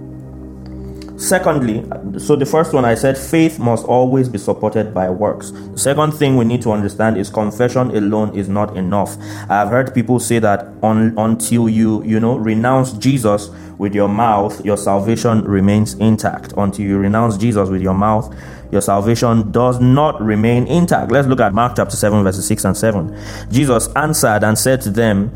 Secondly, 1.17 1.83
so 2.19 2.37
the 2.37 2.45
first 2.45 2.75
one 2.75 2.85
I 2.85 2.95
said 2.95 3.17
faith 3.17 3.59
must 3.59 3.87
always 3.87 4.29
be 4.29 4.37
supported 4.37 4.93
by 4.93 5.09
works. 5.09 5.51
The 5.51 5.79
second 5.79 6.13
thing 6.13 6.37
we 6.37 6.45
need 6.45 6.61
to 6.63 6.73
understand 6.73 7.17
is 7.17 7.31
confession 7.31 7.91
alone 7.97 8.37
is 8.37 8.51
not 8.51 8.77
enough. 8.77 9.17
I've 9.49 9.71
heard 9.71 9.95
people 9.95 10.21
say 10.21 10.41
that 10.41 10.67
on, 10.83 11.17
until 11.17 11.71
you, 11.71 12.03
you 12.05 12.21
know, 12.21 12.37
renounce 12.37 12.93
Jesus 12.93 13.49
with 13.79 13.95
your 13.95 14.09
mouth, 14.09 14.63
your 14.63 14.77
salvation 14.77 15.43
remains 15.45 15.95
intact. 15.95 16.53
Until 16.57 16.85
you 16.85 16.99
renounce 16.99 17.39
Jesus 17.39 17.71
with 17.71 17.81
your 17.81 17.95
mouth, 17.95 18.35
your 18.71 18.83
salvation 18.83 19.51
does 19.53 19.81
not 19.81 20.21
remain 20.21 20.67
intact. 20.67 21.11
Let's 21.11 21.29
look 21.29 21.41
at 21.41 21.55
Mark 21.55 21.77
chapter 21.77 21.97
7, 21.97 22.25
verses 22.25 22.47
6 22.47 22.65
and 22.67 22.77
7. 22.77 23.19
Jesus 23.51 23.89
answered 23.97 24.45
and 24.45 24.59
said 24.59 24.83
to 24.83 24.91
them, 24.91 25.31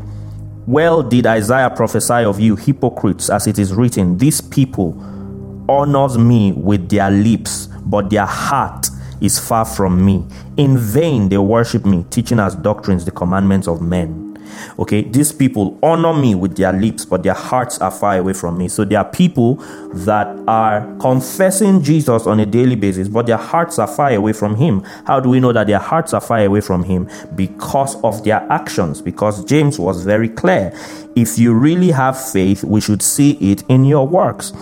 Well 0.67 1.01
did 1.01 1.25
Isaiah 1.25 1.71
prophesy 1.71 2.23
of 2.23 2.39
you, 2.39 2.55
hypocrites, 2.55 3.31
as 3.31 3.47
it 3.47 3.57
is 3.57 3.73
written, 3.73 4.19
These 4.19 4.41
people 4.41 4.93
honors 5.69 6.17
me 6.17 6.51
with 6.51 6.89
their 6.89 7.11
lips, 7.11 7.67
but 7.85 8.09
their 8.09 8.25
heart 8.25 8.87
is 9.21 9.39
far 9.39 9.65
from 9.65 10.03
me. 10.03 10.25
In 10.57 10.77
vain 10.77 11.29
they 11.29 11.37
worship 11.37 11.85
me, 11.85 12.05
teaching 12.09 12.39
as 12.39 12.55
doctrines 12.55 13.05
the 13.05 13.11
commandments 13.11 13.67
of 13.67 13.81
men. 13.81 14.31
Okay, 14.79 15.03
these 15.03 15.31
people 15.31 15.77
honor 15.81 16.13
me 16.13 16.35
with 16.35 16.57
their 16.57 16.73
lips, 16.73 17.05
but 17.05 17.23
their 17.23 17.33
hearts 17.33 17.79
are 17.79 17.91
far 17.91 18.17
away 18.17 18.33
from 18.33 18.57
me. 18.57 18.67
So 18.67 18.83
there 18.83 18.99
are 18.99 19.09
people 19.09 19.55
that 19.93 20.27
are 20.47 20.81
confessing 20.97 21.81
Jesus 21.81 22.27
on 22.27 22.39
a 22.39 22.45
daily 22.45 22.75
basis, 22.75 23.07
but 23.07 23.25
their 23.25 23.37
hearts 23.37 23.79
are 23.79 23.87
far 23.87 24.11
away 24.11 24.33
from 24.33 24.55
Him. 24.55 24.81
How 25.05 25.19
do 25.19 25.29
we 25.29 25.39
know 25.39 25.53
that 25.53 25.67
their 25.67 25.79
hearts 25.79 26.13
are 26.13 26.21
far 26.21 26.43
away 26.43 26.61
from 26.61 26.83
Him? 26.83 27.09
Because 27.35 28.01
of 28.03 28.23
their 28.23 28.45
actions. 28.51 29.01
Because 29.01 29.43
James 29.45 29.79
was 29.79 30.03
very 30.03 30.29
clear. 30.29 30.73
If 31.15 31.37
you 31.37 31.53
really 31.53 31.91
have 31.91 32.21
faith, 32.21 32.63
we 32.63 32.81
should 32.81 33.01
see 33.01 33.31
it 33.51 33.63
in 33.69 33.85
your 33.85 34.07
works. 34.07 34.53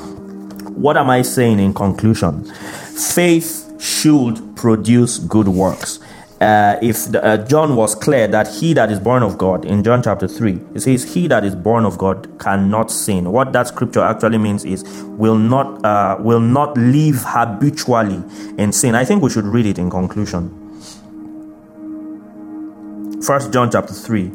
What 0.79 0.95
am 0.95 1.09
I 1.09 1.23
saying 1.23 1.59
in 1.59 1.73
conclusion? 1.73 2.45
Faith 2.45 3.81
should 3.81 4.55
produce 4.55 5.19
good 5.19 5.49
works. 5.49 5.99
Uh, 6.39 6.79
if 6.81 7.11
the, 7.11 7.21
uh, 7.21 7.35
John 7.45 7.75
was 7.75 7.95
clear 7.95 8.29
that 8.29 8.47
he 8.47 8.71
that 8.75 8.89
is 8.89 8.97
born 8.97 9.21
of 9.21 9.37
God, 9.37 9.65
in 9.65 9.83
John 9.83 10.01
chapter 10.01 10.25
3, 10.25 10.57
it 10.73 10.79
says, 10.79 11.13
He 11.13 11.27
that 11.27 11.43
is 11.43 11.53
born 11.53 11.83
of 11.83 11.97
God 11.97 12.39
cannot 12.39 12.91
sin. 12.91 13.29
What 13.29 13.51
that 13.51 13.67
scripture 13.67 13.99
actually 13.99 14.37
means 14.37 14.63
is 14.63 14.85
will 15.03 15.37
not 15.37 15.83
uh, 15.83 16.15
will 16.17 16.39
not 16.39 16.77
live 16.77 17.23
habitually 17.27 18.23
in 18.57 18.71
sin. 18.71 18.95
I 18.95 19.03
think 19.03 19.21
we 19.21 19.29
should 19.29 19.43
read 19.43 19.65
it 19.65 19.77
in 19.77 19.89
conclusion. 19.89 20.49
First 23.21 23.51
John 23.51 23.69
chapter 23.69 23.93
3, 23.93 24.31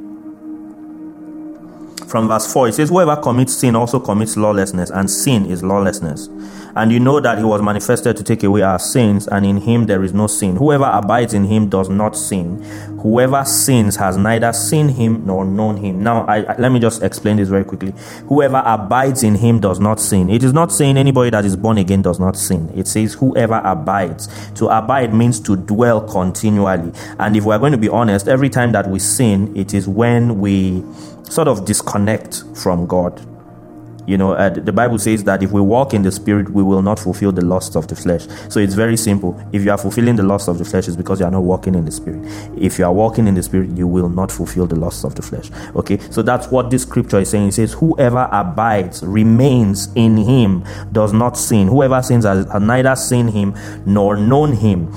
from 2.07 2.29
verse 2.29 2.53
4, 2.53 2.69
it 2.69 2.73
says, 2.75 2.89
Whoever 2.89 3.17
commits 3.17 3.55
sin 3.55 3.77
also 3.77 4.01
commits 4.01 4.37
lawlessness, 4.37 4.91
and 4.91 5.11
sin 5.11 5.47
is 5.47 5.63
lawlessness. 5.63 6.29
And 6.77 6.91
you 6.91 6.99
know 6.99 7.21
that 7.21 7.39
he 7.39 7.45
was 7.45 7.63
manifested 7.63 8.17
to 8.17 8.25
take 8.25 8.43
away 8.43 8.63
our 8.63 8.79
sins, 8.79 9.29
and 9.29 9.47
in 9.47 9.59
him 9.59 9.87
there 9.87 10.03
is 10.03 10.13
no 10.13 10.27
sin. 10.27 10.57
Whoever 10.57 10.85
abides 10.85 11.33
in 11.33 11.45
him 11.45 11.69
does 11.69 11.89
not 11.89 12.17
sin. 12.17 12.63
Whoever 13.01 13.45
sins 13.45 13.97
has 13.97 14.17
neither 14.17 14.53
seen 14.53 14.89
him 14.89 15.25
nor 15.25 15.45
known 15.45 15.77
him. 15.77 16.03
Now, 16.03 16.25
I, 16.27 16.43
I, 16.43 16.57
let 16.59 16.73
me 16.73 16.81
just 16.81 17.03
explain 17.03 17.37
this 17.37 17.49
very 17.49 17.65
quickly. 17.65 17.95
Whoever 18.29 18.61
abides 18.65 19.23
in 19.23 19.37
him 19.37 19.61
does 19.61 19.79
not 19.79 20.01
sin. 20.01 20.29
It 20.29 20.43
is 20.43 20.53
not 20.53 20.73
saying 20.73 20.97
anybody 20.97 21.31
that 21.31 21.45
is 21.45 21.55
born 21.55 21.79
again 21.79 22.03
does 22.03 22.19
not 22.19 22.37
sin. 22.37 22.73
It 22.75 22.89
says 22.89 23.15
whoever 23.15 23.61
abides. 23.65 24.29
To 24.55 24.67
abide 24.67 25.15
means 25.15 25.39
to 25.41 25.57
dwell 25.57 26.01
continually. 26.01 26.93
And 27.21 27.37
if 27.37 27.45
we're 27.45 27.59
going 27.59 27.73
to 27.73 27.79
be 27.79 27.89
honest, 27.89 28.27
every 28.27 28.51
time 28.51 28.73
that 28.73 28.89
we 28.89 28.99
sin, 28.99 29.57
it 29.57 29.75
is 29.75 29.87
when 29.87 30.41
we 30.41 30.83
sort 31.25 31.49
of 31.49 31.65
disconnect 31.65 32.45
from 32.55 32.87
God. 32.87 33.21
You 34.07 34.19
know, 34.19 34.33
uh, 34.33 34.51
the 34.51 34.73
Bible 34.73 34.99
says 34.99 35.25
that 35.25 35.43
if 35.43 35.51
we 35.51 35.61
walk 35.61 35.95
in 35.95 36.03
the 36.03 36.13
Spirit, 36.13 36.51
we 36.51 36.63
will 36.63 36.83
not 36.83 36.99
fulfill 36.99 37.33
the 37.33 37.45
lusts 37.45 37.75
of 37.75 37.89
the 37.89 37.97
flesh. 37.97 38.27
So 38.51 38.61
it's 38.61 38.75
very 38.75 38.97
simple. 38.97 39.41
If 39.53 39.65
you 39.65 39.71
are 39.71 39.79
fulfilling 39.79 40.17
the 40.17 40.23
lusts 40.23 40.49
of 40.49 40.59
the 40.59 40.65
flesh, 40.65 40.89
it's 40.89 40.97
because 40.97 41.21
you 41.21 41.27
are 41.27 41.31
not 41.31 41.43
walking 41.43 41.75
in 41.75 41.87
the 41.87 41.91
Spirit. 41.91 42.21
If 42.59 42.79
you 42.79 42.85
are 42.85 42.93
walking 42.93 43.27
in 43.27 43.35
the 43.35 43.43
Spirit, 43.43 43.71
you 43.71 43.87
will 43.87 44.11
not 44.11 44.31
fulfill 44.31 44.67
the 44.67 44.77
lusts 44.77 45.05
of 45.05 45.15
the 45.15 45.23
flesh. 45.23 45.51
Okay, 45.75 45.99
so 46.11 46.21
that's 46.21 46.49
what 46.49 46.71
this 46.71 46.83
scripture 46.83 47.21
is 47.21 47.31
saying. 47.31 47.49
It 47.49 47.53
says, 47.53 47.73
Whoever 47.73 48.29
abides, 48.31 49.03
remains 49.03 49.89
in 49.95 50.19
him, 50.19 50.65
does 50.93 51.13
not 51.13 51.39
sin. 51.39 51.69
Whoever 51.69 52.03
sins 52.03 52.27
has 52.27 52.47
neither 52.61 52.95
seen 52.97 53.29
him 53.29 53.55
nor 53.87 54.17
known 54.17 54.53
him. 54.53 54.93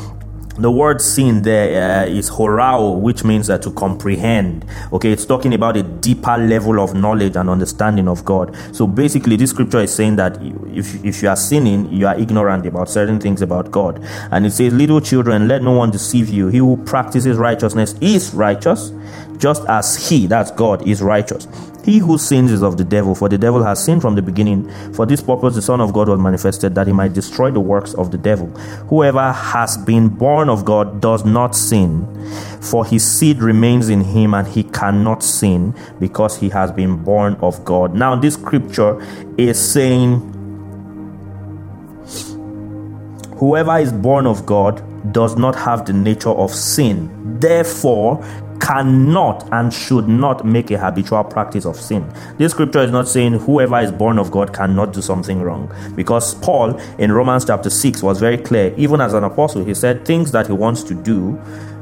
The 0.60 0.72
word 0.72 1.02
sin 1.02 1.44
there 1.44 2.02
uh, 2.02 2.06
is 2.08 2.32
horao, 2.32 3.00
which 3.00 3.24
means 3.24 3.48
uh, 3.48 3.60
to 3.60 3.72
comprehend. 3.72 4.66
Okay, 4.92 5.12
it's 5.12 5.24
talking 5.24 5.54
about 5.54 5.78
a 5.78 5.84
deeper 5.84 6.36
level 6.36 6.80
of 6.80 6.96
knowledge 6.96 7.36
and 7.36 7.48
understanding 7.48 8.08
of 8.08 8.26
God. 8.26 8.56
So 8.72 8.88
basically, 8.88 9.36
this 9.36 9.52
scripture 9.52 9.82
is 9.82 9.94
saying 9.94 10.16
that 10.16 10.42
if, 10.74 11.06
if 11.06 11.22
you 11.22 11.30
are 11.30 11.36
sinning, 11.36 11.94
you 11.94 12.08
are 12.08 12.18
ignorant 12.18 12.66
about 12.66 12.90
certain 12.90 13.20
things 13.20 13.44
about 13.44 13.70
God. 13.70 14.04
And 14.32 14.48
it 14.48 14.52
says, 14.52 14.74
Little 14.74 15.00
children, 15.00 15.48
let 15.48 15.62
no 15.62 15.74
one 15.74 15.92
deceive 15.92 16.28
you. 16.30 16.48
He 16.48 16.58
who 16.58 16.78
practices 16.86 17.38
righteousness 17.38 17.94
is 18.02 18.34
righteous, 18.34 18.92
just 19.38 19.64
as 19.70 20.10
he, 20.10 20.26
that's 20.26 20.50
God, 20.50 20.88
is 20.88 21.04
righteous. 21.04 21.48
He 21.88 22.00
who 22.00 22.18
sins 22.18 22.52
is 22.52 22.64
of 22.64 22.76
the 22.76 22.84
devil, 22.84 23.16
for 23.16 23.30
the 23.30 23.38
devil 23.38 23.64
has 23.64 23.82
sinned 23.82 24.02
from 24.02 24.16
the 24.16 24.22
beginning. 24.22 24.70
For 24.92 25.06
this 25.06 25.22
purpose, 25.22 25.56
the 25.56 25.62
Son 25.62 25.80
of 25.80 25.94
God 25.94 26.10
was 26.10 26.20
manifested, 26.20 26.76
that 26.76 26.86
he 26.86 26.92
might 26.92 27.14
destroy 27.14 27.50
the 27.50 27.62
works 27.62 27.94
of 27.94 28.12
the 28.12 28.18
devil. 28.18 28.48
Whoever 28.90 29.32
has 29.32 29.78
been 29.78 30.10
born 30.10 30.50
of 30.50 30.66
God 30.66 31.00
does 31.00 31.24
not 31.24 31.56
sin, 31.56 32.06
for 32.60 32.86
his 32.86 33.10
seed 33.10 33.42
remains 33.42 33.88
in 33.88 34.02
him, 34.02 34.34
and 34.34 34.46
he 34.46 34.64
cannot 34.64 35.24
sin 35.24 35.74
because 35.98 36.36
he 36.36 36.50
has 36.50 36.74
been 36.74 37.02
born 37.06 37.36
of 37.36 37.64
God. 37.64 37.96
Now, 37.96 38.18
this 38.18 38.34
scripture 38.34 39.02
is 39.38 39.58
saying 39.58 40.34
Whoever 43.38 43.78
is 43.78 43.94
born 43.94 44.26
of 44.28 44.46
God 44.46 44.84
does 45.14 45.38
not 45.38 45.56
have 45.56 45.86
the 45.86 45.94
nature 45.94 46.32
of 46.32 46.52
sin. 46.52 47.40
Therefore, 47.40 48.22
cannot 48.60 49.48
and 49.52 49.74
should 49.74 50.08
not 50.08 50.46
make 50.46 50.72
a 50.72 50.78
habitual 50.78 51.24
practice 51.24 51.66
of 51.66 51.76
sin. 51.76 52.12
This 52.38 52.52
scripture 52.52 52.80
is 52.80 52.92
not 52.92 53.08
saying 53.08 53.34
whoever 53.34 53.80
is 53.80 53.92
born 53.92 54.20
of 54.20 54.32
God 54.32 54.54
cannot 54.54 54.94
do 54.94 55.02
something 55.02 55.42
wrong. 55.42 55.72
Because 55.96 56.36
Paul 56.36 56.78
in 56.98 57.12
Romans 57.12 57.46
chapter 57.46 57.70
6 57.70 58.04
was 58.04 58.20
very 58.20 58.38
clear, 58.38 58.74
even 58.78 59.02
as 59.02 59.14
an 59.14 59.24
apostle, 59.24 59.64
he 59.64 59.74
said 59.74 60.06
things 60.06 60.32
that 60.32 60.48
he 60.48 60.54
wants 60.54 60.84
to 60.84 60.94
do 60.94 61.40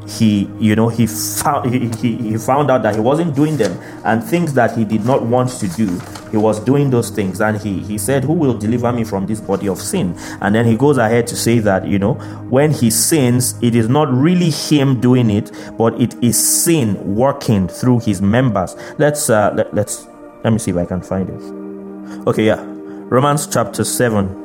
he 0.07 0.47
you 0.59 0.75
know 0.75 0.87
he 0.87 1.07
found 1.07 1.73
he, 1.73 1.89
he, 1.97 2.15
he 2.29 2.37
found 2.37 2.69
out 2.69 2.83
that 2.83 2.93
he 2.93 3.01
wasn't 3.01 3.35
doing 3.35 3.57
them 3.57 3.77
and 4.03 4.23
things 4.23 4.53
that 4.53 4.77
he 4.77 4.85
did 4.85 5.03
not 5.03 5.23
want 5.23 5.49
to 5.49 5.67
do 5.69 5.99
he 6.35 6.41
was 6.41 6.59
doing 6.59 6.89
those 6.89 7.09
things 7.09 7.39
and 7.39 7.57
he 7.61 7.79
he 7.79 7.97
said 7.97 8.25
who 8.25 8.33
will 8.33 8.57
deliver 8.57 8.91
me 8.91 9.05
from 9.05 9.25
this 9.25 9.39
body 9.39 9.69
of 9.69 9.79
sin? 9.79 10.13
And 10.41 10.53
then 10.53 10.65
he 10.65 10.75
goes 10.75 10.97
ahead 10.97 11.27
to 11.27 11.35
say 11.35 11.59
that 11.59 11.87
you 11.87 11.97
know 11.97 12.15
when 12.49 12.71
he 12.71 12.91
sins 12.91 13.55
it 13.61 13.73
is 13.73 13.87
not 13.87 14.11
really 14.11 14.49
him 14.49 14.99
doing 14.99 15.29
it 15.29 15.49
but 15.77 15.99
it 15.99 16.13
is 16.21 16.37
sin 16.37 17.15
working 17.15 17.69
through 17.69 17.99
his 17.99 18.21
members. 18.21 18.75
Let's 18.97 19.29
uh 19.29 19.53
let, 19.55 19.73
let's 19.73 20.07
let 20.43 20.51
me 20.51 20.59
see 20.59 20.71
if 20.71 20.77
i 20.77 20.85
can 20.85 21.01
find 21.01 21.29
it. 21.29 22.27
Okay 22.27 22.45
yeah. 22.45 22.61
Romans 23.07 23.47
chapter 23.47 23.85
7 23.85 24.44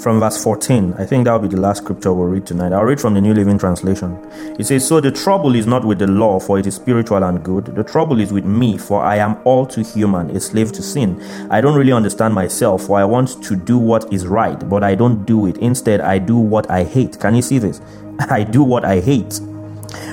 from 0.00 0.20
verse 0.20 0.42
14. 0.42 0.94
I 0.94 1.04
think 1.04 1.24
that 1.24 1.32
will 1.32 1.48
be 1.48 1.54
the 1.54 1.60
last 1.60 1.82
scripture 1.82 2.12
we'll 2.12 2.28
read 2.28 2.46
tonight. 2.46 2.72
I'll 2.72 2.84
read 2.84 3.00
from 3.00 3.14
the 3.14 3.20
New 3.20 3.34
Living 3.34 3.58
Translation. 3.58 4.16
It 4.58 4.66
says, 4.66 4.86
So 4.86 5.00
the 5.00 5.10
trouble 5.10 5.54
is 5.54 5.66
not 5.66 5.84
with 5.84 5.98
the 5.98 6.06
law, 6.06 6.40
for 6.40 6.58
it 6.58 6.66
is 6.66 6.74
spiritual 6.74 7.22
and 7.22 7.42
good. 7.44 7.66
The 7.66 7.84
trouble 7.84 8.20
is 8.20 8.32
with 8.32 8.44
me, 8.44 8.78
for 8.78 9.02
I 9.02 9.16
am 9.16 9.38
all 9.44 9.66
too 9.66 9.82
human, 9.82 10.30
a 10.30 10.40
slave 10.40 10.72
to 10.72 10.82
sin. 10.82 11.20
I 11.50 11.60
don't 11.60 11.76
really 11.76 11.92
understand 11.92 12.34
myself, 12.34 12.86
for 12.86 12.98
I 12.98 13.04
want 13.04 13.42
to 13.42 13.56
do 13.56 13.78
what 13.78 14.12
is 14.12 14.26
right, 14.26 14.68
but 14.68 14.82
I 14.82 14.94
don't 14.94 15.24
do 15.24 15.46
it. 15.46 15.58
Instead, 15.58 16.00
I 16.00 16.18
do 16.18 16.36
what 16.36 16.70
I 16.70 16.84
hate. 16.84 17.20
Can 17.20 17.34
you 17.34 17.42
see 17.42 17.58
this? 17.58 17.80
I 18.30 18.42
do 18.42 18.62
what 18.62 18.84
I 18.84 19.00
hate. 19.00 19.40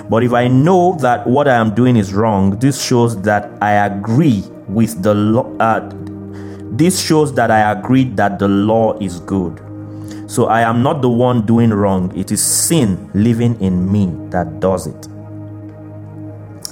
But 0.09 0.23
if 0.23 0.33
I 0.33 0.47
know 0.47 0.97
that 1.01 1.27
what 1.27 1.47
I 1.47 1.55
am 1.55 1.75
doing 1.75 1.97
is 1.97 2.13
wrong, 2.13 2.57
this 2.59 2.81
shows 2.81 3.21
that 3.23 3.51
I 3.61 3.73
agree 3.85 4.43
with 4.67 5.01
the 5.03 5.13
law. 5.13 5.55
Uh, 5.57 5.89
this 6.77 7.01
shows 7.01 7.33
that 7.35 7.49
I 7.49 7.71
agree 7.71 8.03
that 8.15 8.39
the 8.39 8.47
law 8.47 8.97
is 8.99 9.19
good. 9.21 9.61
So 10.27 10.47
I 10.47 10.61
am 10.61 10.83
not 10.83 11.01
the 11.01 11.09
one 11.09 11.45
doing 11.45 11.71
wrong. 11.71 12.15
It 12.17 12.31
is 12.31 12.43
sin 12.43 13.09
living 13.13 13.59
in 13.61 13.91
me 13.91 14.11
that 14.29 14.59
does 14.59 14.85
it. 14.85 15.07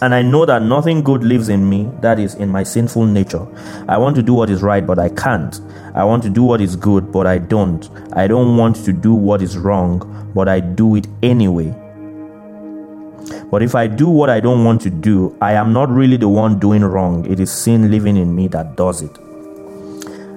And 0.01 0.13
I 0.13 0.21
know 0.21 0.45
that 0.45 0.61
nothing 0.61 1.01
good 1.01 1.23
lives 1.23 1.47
in 1.47 1.67
me, 1.67 1.89
that 2.01 2.19
is, 2.19 2.35
in 2.35 2.49
my 2.49 2.63
sinful 2.63 3.05
nature. 3.05 3.47
I 3.87 3.97
want 3.97 4.15
to 4.17 4.21
do 4.21 4.33
what 4.33 4.49
is 4.49 4.61
right, 4.61 4.85
but 4.85 4.99
I 4.99 5.07
can't. 5.09 5.59
I 5.95 6.03
want 6.03 6.21
to 6.23 6.29
do 6.29 6.43
what 6.43 6.59
is 6.59 6.75
good, 6.75 7.13
but 7.13 7.25
I 7.25 7.37
don't. 7.37 7.89
I 8.13 8.27
don't 8.27 8.57
want 8.57 8.75
to 8.83 8.91
do 8.91 9.13
what 9.13 9.41
is 9.41 9.57
wrong, 9.57 10.31
but 10.35 10.49
I 10.49 10.59
do 10.59 10.97
it 10.97 11.07
anyway. 11.23 11.73
But 13.49 13.63
if 13.63 13.73
I 13.73 13.87
do 13.87 14.09
what 14.09 14.29
I 14.29 14.41
don't 14.41 14.65
want 14.65 14.81
to 14.81 14.89
do, 14.89 15.35
I 15.41 15.53
am 15.53 15.71
not 15.71 15.89
really 15.89 16.17
the 16.17 16.27
one 16.29 16.59
doing 16.59 16.83
wrong. 16.83 17.25
It 17.25 17.39
is 17.39 17.51
sin 17.51 17.89
living 17.89 18.17
in 18.17 18.35
me 18.35 18.49
that 18.49 18.75
does 18.75 19.01
it. 19.01 19.24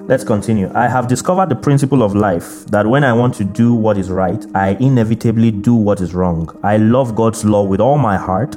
Let's 0.09 0.23
continue. 0.23 0.71
I 0.73 0.87
have 0.87 1.07
discovered 1.07 1.49
the 1.49 1.55
principle 1.55 2.01
of 2.01 2.15
life 2.15 2.65
that 2.71 2.87
when 2.87 3.03
I 3.03 3.13
want 3.13 3.35
to 3.35 3.43
do 3.43 3.75
what 3.75 3.95
is 3.95 4.09
right, 4.09 4.43
I 4.55 4.69
inevitably 4.79 5.51
do 5.51 5.75
what 5.75 6.01
is 6.01 6.15
wrong. 6.15 6.49
I 6.63 6.77
love 6.77 7.13
God's 7.13 7.45
law 7.45 7.61
with 7.61 7.79
all 7.79 7.99
my 7.99 8.17
heart, 8.17 8.55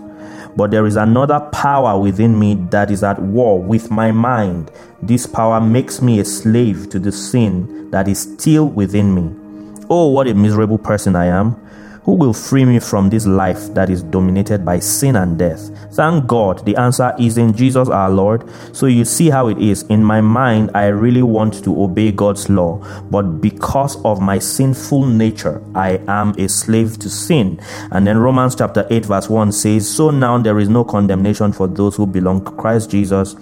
but 0.56 0.70
there 0.70 0.86
is 0.86 0.96
another 0.96 1.40
power 1.52 2.00
within 2.00 2.38
me 2.38 2.54
that 2.70 2.90
is 2.90 3.02
at 3.02 3.20
war 3.20 3.62
with 3.62 3.90
my 3.90 4.10
mind. 4.12 4.70
This 5.02 5.26
power 5.26 5.60
makes 5.60 6.00
me 6.00 6.20
a 6.20 6.24
slave 6.24 6.88
to 6.88 6.98
the 6.98 7.12
sin 7.12 7.90
that 7.90 8.08
is 8.08 8.20
still 8.20 8.70
within 8.70 9.14
me. 9.14 9.84
Oh, 9.90 10.08
what 10.08 10.28
a 10.28 10.32
miserable 10.32 10.78
person 10.78 11.14
I 11.14 11.26
am. 11.26 11.61
Who 12.04 12.14
will 12.14 12.32
free 12.32 12.64
me 12.64 12.80
from 12.80 13.10
this 13.10 13.26
life 13.26 13.72
that 13.74 13.88
is 13.88 14.02
dominated 14.02 14.64
by 14.64 14.80
sin 14.80 15.14
and 15.14 15.38
death? 15.38 15.70
Thank 15.92 16.26
God 16.26 16.64
the 16.64 16.74
answer 16.74 17.14
is 17.16 17.38
in 17.38 17.56
Jesus 17.56 17.88
our 17.88 18.10
Lord. 18.10 18.48
So 18.72 18.86
you 18.86 19.04
see 19.04 19.30
how 19.30 19.46
it 19.46 19.58
is. 19.58 19.84
In 19.84 20.02
my 20.02 20.20
mind, 20.20 20.72
I 20.74 20.86
really 20.86 21.22
want 21.22 21.62
to 21.62 21.80
obey 21.80 22.10
God's 22.10 22.48
law, 22.48 22.84
but 23.10 23.40
because 23.40 24.02
of 24.04 24.20
my 24.20 24.40
sinful 24.40 25.06
nature, 25.06 25.62
I 25.76 26.00
am 26.08 26.34
a 26.38 26.48
slave 26.48 26.98
to 27.00 27.08
sin. 27.08 27.60
And 27.92 28.04
then 28.04 28.18
Romans 28.18 28.56
chapter 28.56 28.84
8, 28.90 29.04
verse 29.04 29.28
1 29.28 29.52
says, 29.52 29.88
So 29.88 30.10
now 30.10 30.38
there 30.38 30.58
is 30.58 30.68
no 30.68 30.82
condemnation 30.82 31.52
for 31.52 31.68
those 31.68 31.94
who 31.94 32.06
belong 32.06 32.44
to 32.44 32.50
Christ 32.50 32.90
Jesus. 32.90 33.36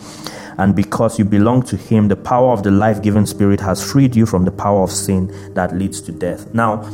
And 0.58 0.76
because 0.76 1.18
you 1.18 1.24
belong 1.24 1.62
to 1.62 1.78
Him, 1.78 2.08
the 2.08 2.16
power 2.16 2.52
of 2.52 2.62
the 2.62 2.70
life 2.70 3.00
giving 3.00 3.24
Spirit 3.24 3.60
has 3.60 3.82
freed 3.82 4.14
you 4.14 4.26
from 4.26 4.44
the 4.44 4.52
power 4.52 4.82
of 4.82 4.90
sin 4.90 5.54
that 5.54 5.74
leads 5.74 6.02
to 6.02 6.12
death. 6.12 6.52
Now, 6.52 6.84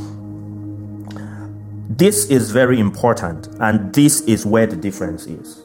this 1.88 2.26
is 2.26 2.50
very 2.50 2.80
important, 2.80 3.48
and 3.60 3.94
this 3.94 4.20
is 4.22 4.44
where 4.44 4.66
the 4.66 4.76
difference 4.76 5.26
is. 5.26 5.62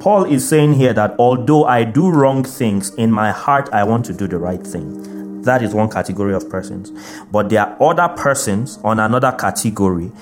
Paul 0.00 0.24
is 0.24 0.48
saying 0.48 0.74
here 0.74 0.92
that 0.92 1.14
although 1.18 1.64
I 1.64 1.84
do 1.84 2.10
wrong 2.10 2.44
things, 2.44 2.94
in 2.94 3.10
my 3.10 3.30
heart 3.32 3.68
I 3.72 3.84
want 3.84 4.04
to 4.06 4.12
do 4.12 4.26
the 4.26 4.38
right 4.38 4.64
thing. 4.64 5.42
That 5.42 5.62
is 5.62 5.74
one 5.74 5.88
category 5.88 6.34
of 6.34 6.48
persons. 6.50 6.92
But 7.30 7.48
there 7.48 7.62
are 7.62 7.82
other 7.82 8.14
persons 8.14 8.78
on 8.84 8.98
another 9.00 9.32
category 9.32 10.12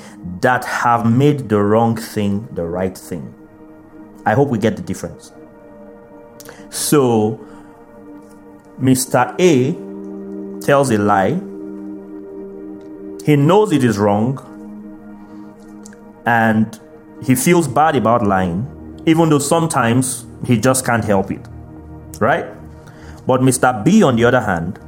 that 0.40 0.64
have 0.64 1.10
made 1.10 1.48
the 1.48 1.60
wrong 1.62 1.96
thing 1.96 2.48
the 2.52 2.64
right 2.64 2.96
thing. 2.96 3.34
I 4.24 4.34
hope 4.34 4.48
we 4.48 4.58
get 4.58 4.76
the 4.76 4.82
difference. 4.82 5.32
So, 6.70 7.40
Mr. 8.80 9.34
A 9.38 10.60
tells 10.64 10.90
a 10.90 10.98
lie. 10.98 11.40
He 13.24 13.36
knows 13.36 13.72
it 13.72 13.82
is 13.82 13.98
wrong, 13.98 14.38
and 16.26 16.78
he 17.22 17.34
feels 17.34 17.66
bad 17.66 17.96
about 17.96 18.26
lying, 18.26 19.02
even 19.06 19.30
though 19.30 19.38
sometimes 19.38 20.26
he 20.44 20.58
just 20.58 20.84
can't 20.84 21.04
help 21.04 21.30
it. 21.30 21.46
Right? 22.20 22.46
But 23.26 23.40
Mr. 23.40 23.84
B, 23.84 24.02
on 24.02 24.16
the 24.16 24.24
other 24.24 24.40
hand, 24.40 24.78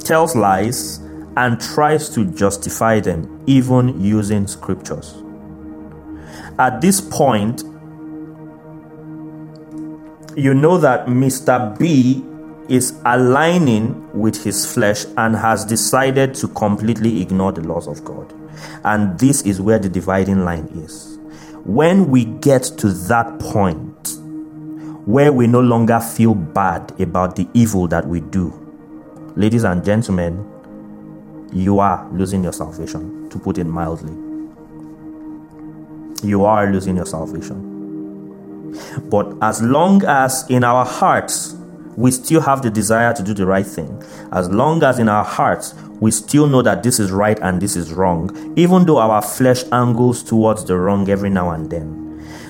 tells 0.00 0.36
lies 0.36 0.98
and 1.36 1.60
tries 1.60 2.08
to 2.10 2.24
justify 2.32 3.00
them, 3.00 3.42
even 3.46 4.00
using 4.00 4.46
scriptures. 4.46 5.22
At 6.58 6.80
this 6.80 7.00
point, 7.00 7.62
you 10.36 10.54
know 10.54 10.78
that 10.78 11.06
Mr. 11.06 11.78
B 11.78 12.24
is 12.68 13.00
aligning 13.04 14.08
with 14.12 14.42
his 14.42 14.70
flesh 14.72 15.04
and 15.16 15.34
has 15.34 15.64
decided 15.64 16.34
to 16.36 16.48
completely 16.48 17.20
ignore 17.20 17.52
the 17.52 17.62
laws 17.62 17.88
of 17.88 18.04
God. 18.04 18.32
And 18.84 19.18
this 19.18 19.42
is 19.42 19.60
where 19.60 19.78
the 19.78 19.88
dividing 19.88 20.44
line 20.44 20.66
is. 20.74 21.18
When 21.64 22.10
we 22.10 22.24
get 22.24 22.62
to 22.78 22.88
that 22.88 23.38
point 23.38 24.16
where 25.06 25.32
we 25.32 25.46
no 25.46 25.60
longer 25.60 26.00
feel 26.00 26.34
bad 26.34 26.98
about 27.00 27.36
the 27.36 27.48
evil 27.54 27.88
that 27.88 28.06
we 28.06 28.20
do, 28.20 28.52
ladies 29.36 29.64
and 29.64 29.84
gentlemen, 29.84 30.46
you 31.52 31.78
are 31.80 32.08
losing 32.12 32.42
your 32.42 32.52
salvation, 32.52 33.28
to 33.30 33.38
put 33.38 33.58
it 33.58 33.64
mildly. 33.64 34.14
You 36.22 36.44
are 36.44 36.70
losing 36.70 36.96
your 36.96 37.06
salvation. 37.06 37.66
But 39.10 39.36
as 39.42 39.60
long 39.62 40.04
as 40.04 40.48
in 40.48 40.64
our 40.64 40.84
hearts 40.84 41.56
we 41.96 42.10
still 42.10 42.40
have 42.40 42.62
the 42.62 42.70
desire 42.70 43.12
to 43.12 43.22
do 43.22 43.34
the 43.34 43.46
right 43.46 43.66
thing, 43.66 44.02
as 44.32 44.48
long 44.48 44.82
as 44.82 44.98
in 44.98 45.08
our 45.08 45.24
hearts 45.24 45.74
we 46.00 46.10
still 46.10 46.46
know 46.46 46.62
that 46.62 46.82
this 46.82 46.98
is 46.98 47.10
right 47.10 47.38
and 47.40 47.60
this 47.60 47.76
is 47.76 47.92
wrong, 47.92 48.54
even 48.56 48.86
though 48.86 48.98
our 48.98 49.22
flesh 49.22 49.62
angles 49.70 50.22
towards 50.22 50.64
the 50.64 50.76
wrong 50.76 51.08
every 51.08 51.30
now 51.30 51.50
and 51.50 51.70
then. 51.70 52.00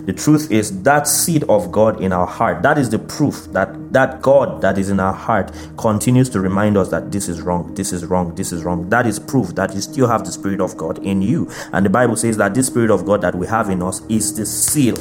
The 0.07 0.14
truth 0.14 0.51
is 0.51 0.82
that 0.82 1.07
seed 1.07 1.44
of 1.44 1.70
God 1.70 2.01
in 2.01 2.12
our 2.12 2.26
heart, 2.26 2.62
that 2.62 2.78
is 2.78 2.88
the 2.88 2.98
proof 2.98 3.44
that 3.53 3.92
that 3.92 4.22
God 4.22 4.62
that 4.62 4.78
is 4.78 4.88
in 4.88 4.98
our 4.98 5.12
heart 5.12 5.53
continues 5.76 6.30
to 6.30 6.40
remind 6.40 6.76
us 6.76 6.88
that 6.88 7.12
this 7.12 7.28
is 7.28 7.42
wrong, 7.42 7.74
this 7.74 7.92
is 7.92 8.07
wrong, 8.07 8.34
this 8.34 8.51
is 8.51 8.64
wrong. 8.64 8.88
That 8.88 9.07
is 9.07 9.18
proof 9.18 9.48
that 9.57 9.74
you 9.74 9.80
still 9.80 10.09
have 10.09 10.24
the 10.24 10.32
Spirit 10.32 10.61
of 10.61 10.76
God 10.76 10.98
in 11.05 11.20
you. 11.20 11.51
And 11.72 11.84
the 11.84 11.90
Bible 11.90 12.16
says 12.16 12.38
that 12.38 12.55
this 12.55 12.68
Spirit 12.68 12.90
of 12.90 13.05
God 13.05 13.20
that 13.20 13.34
we 13.34 13.46
have 13.48 13.68
in 13.68 13.82
us 13.82 14.01
is 14.09 14.34
the 14.34 14.46
seal 14.46 14.96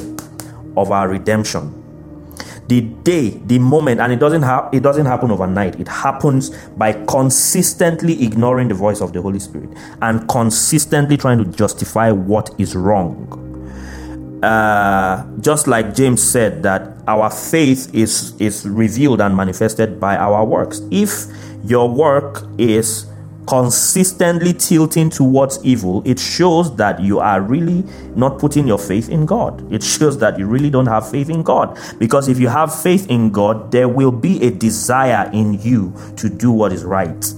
of 0.76 0.92
our 0.92 1.08
redemption 1.08 1.79
the 2.70 2.82
day, 2.82 3.30
the 3.46 3.58
moment, 3.58 4.00
and 4.00 4.12
it 4.12 4.20
doesn't 4.20 4.42
have 4.42 4.72
it 4.72 4.80
doesn't 4.80 5.06
happen 5.06 5.32
overnight. 5.32 5.78
It 5.80 5.88
happens 5.88 6.50
by 6.78 6.92
consistently 7.06 8.24
ignoring 8.24 8.68
the 8.68 8.74
voice 8.74 9.00
of 9.00 9.12
the 9.12 9.20
Holy 9.20 9.40
Spirit 9.40 9.70
and 10.00 10.26
consistently 10.28 11.16
trying 11.16 11.38
to 11.38 11.44
justify 11.50 12.12
what 12.12 12.54
is 12.58 12.76
wrong. 12.76 13.26
Uh, 14.44 15.26
just 15.40 15.66
like 15.66 15.96
James 15.96 16.22
said 16.22 16.62
that 16.62 16.96
our 17.08 17.28
faith 17.28 17.92
is 17.92 18.40
is 18.40 18.64
revealed 18.68 19.20
and 19.20 19.36
manifested 19.36 19.98
by 19.98 20.16
our 20.16 20.44
works. 20.44 20.80
If 20.92 21.26
your 21.64 21.90
work 21.90 22.46
is 22.56 23.04
consistently 23.46 24.52
tilting 24.52 25.10
towards 25.10 25.64
evil, 25.64 26.02
it 26.04 26.18
shows 26.18 26.74
that 26.76 27.00
you 27.00 27.18
are 27.18 27.40
really 27.40 27.84
not 28.14 28.38
putting 28.38 28.66
your 28.66 28.78
faith 28.78 29.08
in 29.08 29.26
God. 29.26 29.72
It 29.72 29.82
shows 29.82 30.18
that 30.18 30.38
you 30.38 30.46
really 30.46 30.70
don't 30.70 30.86
have 30.86 31.10
faith 31.10 31.30
in 31.30 31.42
God. 31.42 31.78
Because 31.98 32.28
if 32.28 32.38
you 32.38 32.48
have 32.48 32.74
faith 32.82 33.08
in 33.10 33.30
God, 33.30 33.72
there 33.72 33.88
will 33.88 34.12
be 34.12 34.42
a 34.42 34.50
desire 34.50 35.28
in 35.32 35.54
you 35.54 35.94
to 36.16 36.28
do 36.28 36.50
what 36.50 36.72
is 36.72 36.84
right. 36.84 37.34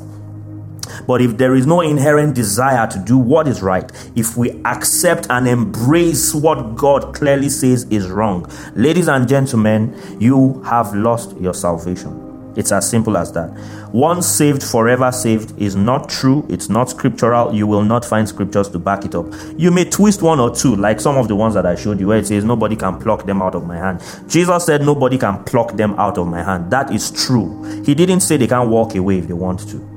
But 1.06 1.22
if 1.22 1.38
there 1.38 1.54
is 1.54 1.66
no 1.66 1.80
inherent 1.80 2.34
desire 2.34 2.86
to 2.86 2.98
do 2.98 3.16
what 3.16 3.48
is 3.48 3.62
right, 3.62 3.90
if 4.14 4.36
we 4.36 4.50
accept 4.64 5.26
and 5.30 5.48
embrace 5.48 6.34
what 6.34 6.76
God 6.76 7.14
clearly 7.14 7.48
says 7.48 7.84
is 7.84 8.08
wrong, 8.08 8.50
ladies 8.74 9.08
and 9.08 9.26
gentlemen, 9.26 9.96
you 10.20 10.62
have 10.64 10.94
lost 10.94 11.36
your 11.38 11.54
salvation. 11.54 12.21
It's 12.56 12.72
as 12.72 12.88
simple 12.88 13.16
as 13.16 13.32
that. 13.32 13.50
Once 13.92 14.26
saved, 14.26 14.62
forever 14.62 15.10
saved 15.12 15.58
is 15.60 15.76
not 15.76 16.08
true. 16.08 16.46
It's 16.48 16.68
not 16.68 16.90
scriptural. 16.90 17.54
You 17.54 17.66
will 17.66 17.84
not 17.84 18.04
find 18.04 18.28
scriptures 18.28 18.68
to 18.70 18.78
back 18.78 19.04
it 19.04 19.14
up. 19.14 19.26
You 19.56 19.70
may 19.70 19.84
twist 19.84 20.22
one 20.22 20.40
or 20.40 20.54
two, 20.54 20.76
like 20.76 21.00
some 21.00 21.16
of 21.16 21.28
the 21.28 21.36
ones 21.36 21.54
that 21.54 21.66
I 21.66 21.74
showed 21.74 22.00
you, 22.00 22.08
where 22.08 22.18
it 22.18 22.26
says, 22.26 22.44
Nobody 22.44 22.76
can 22.76 22.98
pluck 22.98 23.26
them 23.26 23.42
out 23.42 23.54
of 23.54 23.66
my 23.66 23.76
hand. 23.76 24.02
Jesus 24.28 24.66
said, 24.66 24.82
Nobody 24.82 25.18
can 25.18 25.42
pluck 25.44 25.76
them 25.76 25.94
out 25.98 26.18
of 26.18 26.26
my 26.26 26.42
hand. 26.42 26.70
That 26.70 26.92
is 26.92 27.10
true. 27.10 27.62
He 27.84 27.94
didn't 27.94 28.20
say 28.20 28.36
they 28.36 28.46
can't 28.46 28.68
walk 28.68 28.94
away 28.94 29.18
if 29.18 29.28
they 29.28 29.34
want 29.34 29.60
to. 29.70 29.92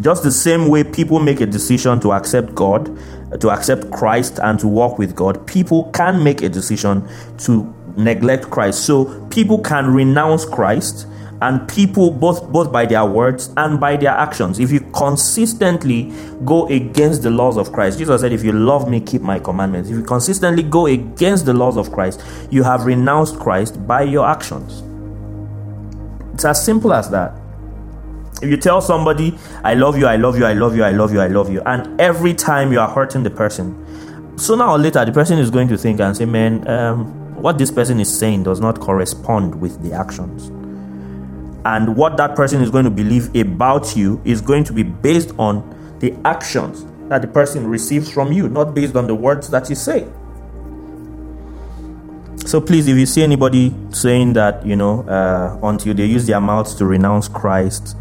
Just 0.00 0.22
the 0.22 0.30
same 0.30 0.68
way 0.68 0.82
people 0.82 1.20
make 1.20 1.42
a 1.42 1.46
decision 1.46 2.00
to 2.00 2.12
accept 2.12 2.54
God, 2.54 2.98
to 3.38 3.50
accept 3.50 3.90
Christ, 3.90 4.40
and 4.42 4.58
to 4.60 4.66
walk 4.66 4.98
with 4.98 5.14
God, 5.14 5.46
people 5.46 5.90
can 5.92 6.24
make 6.24 6.40
a 6.40 6.48
decision 6.48 7.06
to 7.38 7.74
neglect 7.96 8.50
Christ. 8.50 8.84
So 8.84 9.26
people 9.28 9.58
can 9.58 9.92
renounce 9.92 10.44
Christ 10.44 11.06
and 11.42 11.66
people 11.68 12.10
both 12.10 12.50
both 12.52 12.70
by 12.70 12.84
their 12.84 13.04
words 13.04 13.50
and 13.56 13.80
by 13.80 13.96
their 13.96 14.10
actions. 14.10 14.58
If 14.58 14.70
you 14.70 14.80
consistently 14.92 16.12
go 16.44 16.66
against 16.68 17.22
the 17.22 17.30
laws 17.30 17.56
of 17.56 17.72
christ 17.72 17.98
jesus 17.98 18.20
said 18.20 18.32
if 18.32 18.44
you 18.44 18.52
love 18.52 18.88
me 18.88 19.00
keep 19.00 19.22
my 19.22 19.38
commandments. 19.38 19.88
If 19.88 19.96
you 19.96 20.02
consistently 20.02 20.62
go 20.62 20.86
against 20.86 21.46
the 21.46 21.54
laws 21.54 21.76
of 21.76 21.90
christ 21.92 22.22
you 22.50 22.62
have 22.62 22.84
renounced 22.84 23.38
christ 23.38 23.86
by 23.86 24.02
your 24.02 24.26
actions. 24.26 24.82
It's 26.34 26.44
as 26.44 26.64
simple 26.64 26.92
as 26.92 27.10
that. 27.10 27.34
If 28.42 28.48
you 28.48 28.56
tell 28.56 28.80
somebody 28.80 29.36
i 29.64 29.74
love 29.74 29.98
you 29.98 30.06
i 30.06 30.16
love 30.16 30.38
you 30.38 30.44
i 30.44 30.52
love 30.52 30.76
you 30.76 30.82
i 30.82 30.90
love 30.90 31.12
you 31.12 31.20
i 31.20 31.26
love 31.26 31.50
you 31.50 31.60
and 31.62 32.00
every 32.00 32.32
time 32.32 32.72
you 32.72 32.80
are 32.80 32.88
hurting 32.88 33.22
the 33.22 33.30
person 33.30 33.76
sooner 34.38 34.64
or 34.64 34.78
later 34.78 35.04
the 35.04 35.12
person 35.12 35.38
is 35.38 35.50
going 35.50 35.68
to 35.68 35.76
think 35.76 36.00
and 36.00 36.16
say 36.16 36.24
man 36.24 36.66
um, 36.66 37.20
what 37.40 37.58
this 37.58 37.70
person 37.70 38.00
is 38.00 38.16
saying 38.16 38.44
does 38.44 38.60
not 38.60 38.80
correspond 38.80 39.60
with 39.60 39.82
the 39.82 39.92
actions. 39.92 40.48
And 41.64 41.96
what 41.96 42.16
that 42.16 42.36
person 42.36 42.62
is 42.62 42.70
going 42.70 42.84
to 42.84 42.90
believe 42.90 43.34
about 43.34 43.96
you 43.96 44.20
is 44.24 44.40
going 44.40 44.64
to 44.64 44.72
be 44.72 44.82
based 44.82 45.32
on 45.38 45.76
the 46.00 46.14
actions 46.24 46.86
that 47.08 47.22
the 47.22 47.28
person 47.28 47.66
receives 47.66 48.10
from 48.10 48.32
you, 48.32 48.48
not 48.48 48.74
based 48.74 48.96
on 48.96 49.06
the 49.06 49.14
words 49.14 49.50
that 49.50 49.68
you 49.68 49.74
say. 49.74 50.08
So 52.46 52.60
please, 52.60 52.88
if 52.88 52.96
you 52.96 53.06
see 53.06 53.22
anybody 53.22 53.74
saying 53.90 54.32
that, 54.32 54.64
you 54.64 54.74
know, 54.74 55.02
uh, 55.02 55.58
until 55.62 55.94
they 55.94 56.06
use 56.06 56.26
their 56.26 56.40
mouths 56.40 56.74
to 56.76 56.86
renounce 56.86 57.28
Christ, 57.28 57.96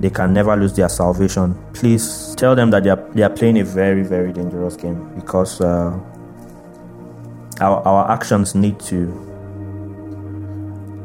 they 0.00 0.10
can 0.10 0.32
never 0.32 0.56
lose 0.56 0.74
their 0.74 0.88
salvation, 0.88 1.54
please 1.74 2.34
tell 2.36 2.56
them 2.56 2.70
that 2.70 2.82
they 2.82 2.90
are, 2.90 3.10
they 3.14 3.22
are 3.22 3.30
playing 3.30 3.60
a 3.60 3.64
very, 3.64 4.02
very 4.02 4.32
dangerous 4.32 4.76
game 4.76 5.14
because 5.14 5.60
uh, 5.60 5.96
our, 7.62 7.80
our 7.86 8.10
actions 8.10 8.54
need 8.54 8.78
to 8.80 9.08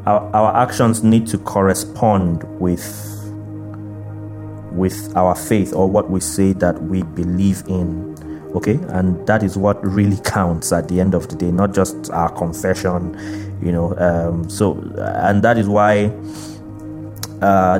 our, 0.06 0.34
our 0.34 0.56
actions 0.56 1.02
need 1.02 1.26
to 1.28 1.38
correspond 1.38 2.42
with 2.60 3.14
with 4.72 5.16
our 5.16 5.34
faith 5.34 5.72
or 5.74 5.88
what 5.88 6.10
we 6.10 6.20
say 6.20 6.52
that 6.52 6.80
we 6.82 7.02
believe 7.02 7.62
in. 7.68 8.14
Okay? 8.54 8.78
And 8.88 9.26
that 9.26 9.42
is 9.42 9.56
what 9.58 9.84
really 9.84 10.18
counts 10.24 10.72
at 10.72 10.88
the 10.88 11.00
end 11.00 11.14
of 11.14 11.28
the 11.28 11.36
day 11.36 11.50
not 11.50 11.74
just 11.74 12.10
our 12.10 12.30
confession 12.30 13.14
you 13.62 13.72
know 13.72 13.96
um, 13.98 14.48
so 14.48 14.78
and 14.96 15.42
that 15.42 15.58
is 15.58 15.68
why 15.68 16.06
uh, 17.42 17.78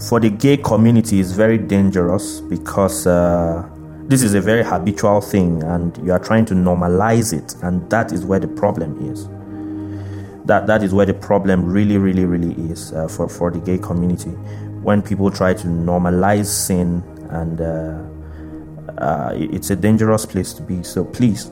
for 0.00 0.20
the 0.20 0.30
gay 0.30 0.56
community 0.56 1.18
is 1.18 1.32
very 1.32 1.58
dangerous 1.58 2.40
because 2.42 3.06
uh, 3.06 3.68
this 4.06 4.22
is 4.22 4.34
a 4.34 4.40
very 4.40 4.62
habitual 4.62 5.20
thing, 5.20 5.62
and 5.62 5.96
you 6.04 6.12
are 6.12 6.18
trying 6.18 6.44
to 6.46 6.54
normalize 6.54 7.32
it, 7.32 7.54
and 7.62 7.88
that 7.90 8.12
is 8.12 8.24
where 8.24 8.38
the 8.38 8.48
problem 8.48 9.10
is. 9.10 9.26
That 10.46 10.66
that 10.66 10.82
is 10.82 10.92
where 10.92 11.06
the 11.06 11.14
problem 11.14 11.64
really, 11.64 11.96
really, 11.96 12.26
really 12.26 12.52
is 12.70 12.92
uh, 12.92 13.08
for 13.08 13.28
for 13.28 13.50
the 13.50 13.60
gay 13.60 13.78
community. 13.78 14.30
When 14.82 15.00
people 15.00 15.30
try 15.30 15.54
to 15.54 15.66
normalize 15.66 16.46
sin, 16.46 17.02
and 17.30 17.60
uh, 17.60 19.00
uh, 19.00 19.32
it's 19.34 19.70
a 19.70 19.76
dangerous 19.76 20.26
place 20.26 20.52
to 20.52 20.62
be. 20.62 20.82
So 20.82 21.04
please, 21.04 21.50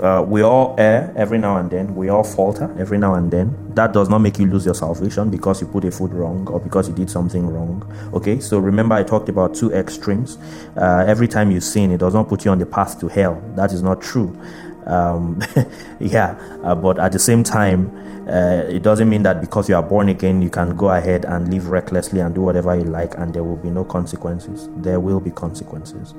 uh, 0.00 0.24
we 0.26 0.42
all 0.42 0.74
err 0.78 1.12
every 1.16 1.38
now 1.38 1.56
and 1.56 1.70
then. 1.70 1.94
We 1.94 2.08
all 2.08 2.24
falter 2.24 2.74
every 2.78 2.98
now 2.98 3.14
and 3.14 3.30
then. 3.30 3.74
That 3.74 3.92
does 3.92 4.08
not 4.08 4.18
make 4.18 4.38
you 4.38 4.46
lose 4.46 4.64
your 4.64 4.74
salvation 4.74 5.30
because 5.30 5.60
you 5.60 5.66
put 5.66 5.84
a 5.84 5.90
foot 5.90 6.12
wrong 6.12 6.46
or 6.48 6.60
because 6.60 6.88
you 6.88 6.94
did 6.94 7.10
something 7.10 7.46
wrong. 7.46 7.82
Okay, 8.14 8.40
so 8.40 8.58
remember 8.58 8.94
I 8.94 9.02
talked 9.02 9.28
about 9.28 9.54
two 9.54 9.72
extremes. 9.72 10.38
Uh, 10.76 11.04
every 11.06 11.28
time 11.28 11.50
you 11.50 11.60
sin, 11.60 11.90
it 11.90 11.98
does 11.98 12.14
not 12.14 12.28
put 12.28 12.44
you 12.44 12.50
on 12.50 12.58
the 12.58 12.66
path 12.66 13.00
to 13.00 13.08
hell. 13.08 13.42
That 13.56 13.72
is 13.72 13.82
not 13.82 14.00
true. 14.00 14.38
Um, 14.86 15.40
yeah, 16.00 16.38
uh, 16.62 16.74
but 16.74 16.98
at 16.98 17.12
the 17.12 17.18
same 17.18 17.42
time, 17.42 17.90
uh, 18.28 18.64
it 18.68 18.82
doesn't 18.82 19.08
mean 19.08 19.22
that 19.22 19.40
because 19.40 19.68
you 19.68 19.74
are 19.74 19.82
born 19.82 20.08
again, 20.08 20.42
you 20.42 20.50
can 20.50 20.76
go 20.76 20.90
ahead 20.90 21.24
and 21.24 21.52
live 21.52 21.68
recklessly 21.68 22.20
and 22.20 22.34
do 22.34 22.42
whatever 22.42 22.74
you 22.74 22.84
like, 22.84 23.16
and 23.16 23.34
there 23.34 23.44
will 23.44 23.56
be 23.56 23.70
no 23.70 23.84
consequences. 23.84 24.68
There 24.76 25.00
will 25.00 25.20
be 25.20 25.30
consequences 25.30 26.14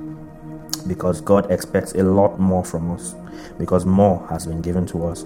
because 0.80 1.20
God 1.20 1.50
expects 1.50 1.94
a 1.94 2.02
lot 2.02 2.38
more 2.38 2.64
from 2.64 2.90
us 2.90 3.14
because 3.58 3.84
more 3.86 4.26
has 4.28 4.46
been 4.46 4.62
given 4.62 4.86
to 4.86 5.06
us. 5.06 5.24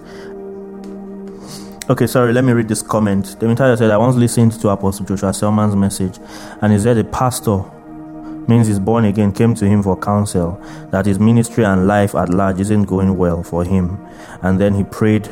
Okay, 1.89 2.07
sorry, 2.07 2.33
let 2.33 2.43
me 2.43 2.51
read 2.51 2.67
this 2.67 2.81
comment. 2.81 3.35
Demetrio 3.39 3.75
said, 3.75 3.91
I 3.91 3.97
once 3.97 4.15
listened 4.15 4.53
to 4.59 4.69
Apostle 4.69 5.05
Joshua 5.05 5.33
Selman's 5.33 5.75
message, 5.75 6.17
and 6.61 6.73
he 6.73 6.79
said 6.79 6.97
a 6.97 7.03
pastor 7.03 7.63
means 8.47 8.67
he's 8.67 8.79
born 8.79 9.05
again 9.05 9.31
came 9.31 9.55
to 9.55 9.65
him 9.67 9.83
for 9.83 9.97
counsel, 9.97 10.59
that 10.91 11.05
his 11.05 11.19
ministry 11.19 11.63
and 11.63 11.87
life 11.87 12.15
at 12.15 12.29
large 12.29 12.59
isn't 12.59 12.83
going 12.83 13.17
well 13.17 13.43
for 13.43 13.63
him. 13.63 13.99
And 14.41 14.59
then 14.59 14.73
he 14.73 14.83
prayed 14.83 15.29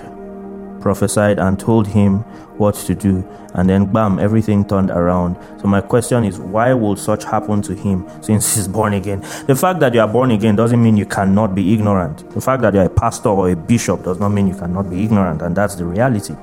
prophesied 0.83 1.39
and 1.39 1.57
told 1.57 1.87
him 1.87 2.19
what 2.59 2.75
to 2.75 2.93
do, 2.93 3.27
and 3.55 3.69
then 3.69 3.91
bam, 3.91 4.19
everything 4.19 4.63
turned 4.65 4.91
around. 4.91 5.35
So, 5.59 5.67
my 5.67 5.81
question 5.81 6.25
is, 6.25 6.37
why 6.37 6.73
will 6.73 6.95
such 6.95 7.23
happen 7.23 7.61
to 7.63 7.73
him 7.73 8.05
since 8.21 8.53
he's 8.53 8.67
born 8.67 8.93
again? 8.93 9.21
The 9.47 9.55
fact 9.55 9.79
that 9.79 9.93
you 9.93 10.01
are 10.01 10.07
born 10.07 10.29
again 10.31 10.55
doesn't 10.55 10.83
mean 10.83 10.97
you 10.97 11.05
cannot 11.05 11.55
be 11.55 11.73
ignorant. 11.73 12.29
The 12.31 12.41
fact 12.41 12.61
that 12.61 12.73
you're 12.73 12.83
a 12.83 12.89
pastor 12.89 13.29
or 13.29 13.49
a 13.49 13.55
bishop 13.55 14.03
does 14.03 14.19
not 14.19 14.29
mean 14.29 14.47
you 14.47 14.55
cannot 14.55 14.89
be 14.89 15.03
ignorant, 15.03 15.41
and 15.41 15.55
that's 15.55 15.75
the 15.75 15.85
reality. 15.85 16.35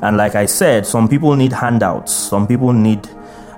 And 0.00 0.16
like 0.16 0.36
I 0.36 0.46
said, 0.46 0.86
some 0.86 1.08
people 1.08 1.36
need 1.36 1.52
handouts, 1.52 2.14
some 2.14 2.46
people 2.46 2.72
need 2.72 3.06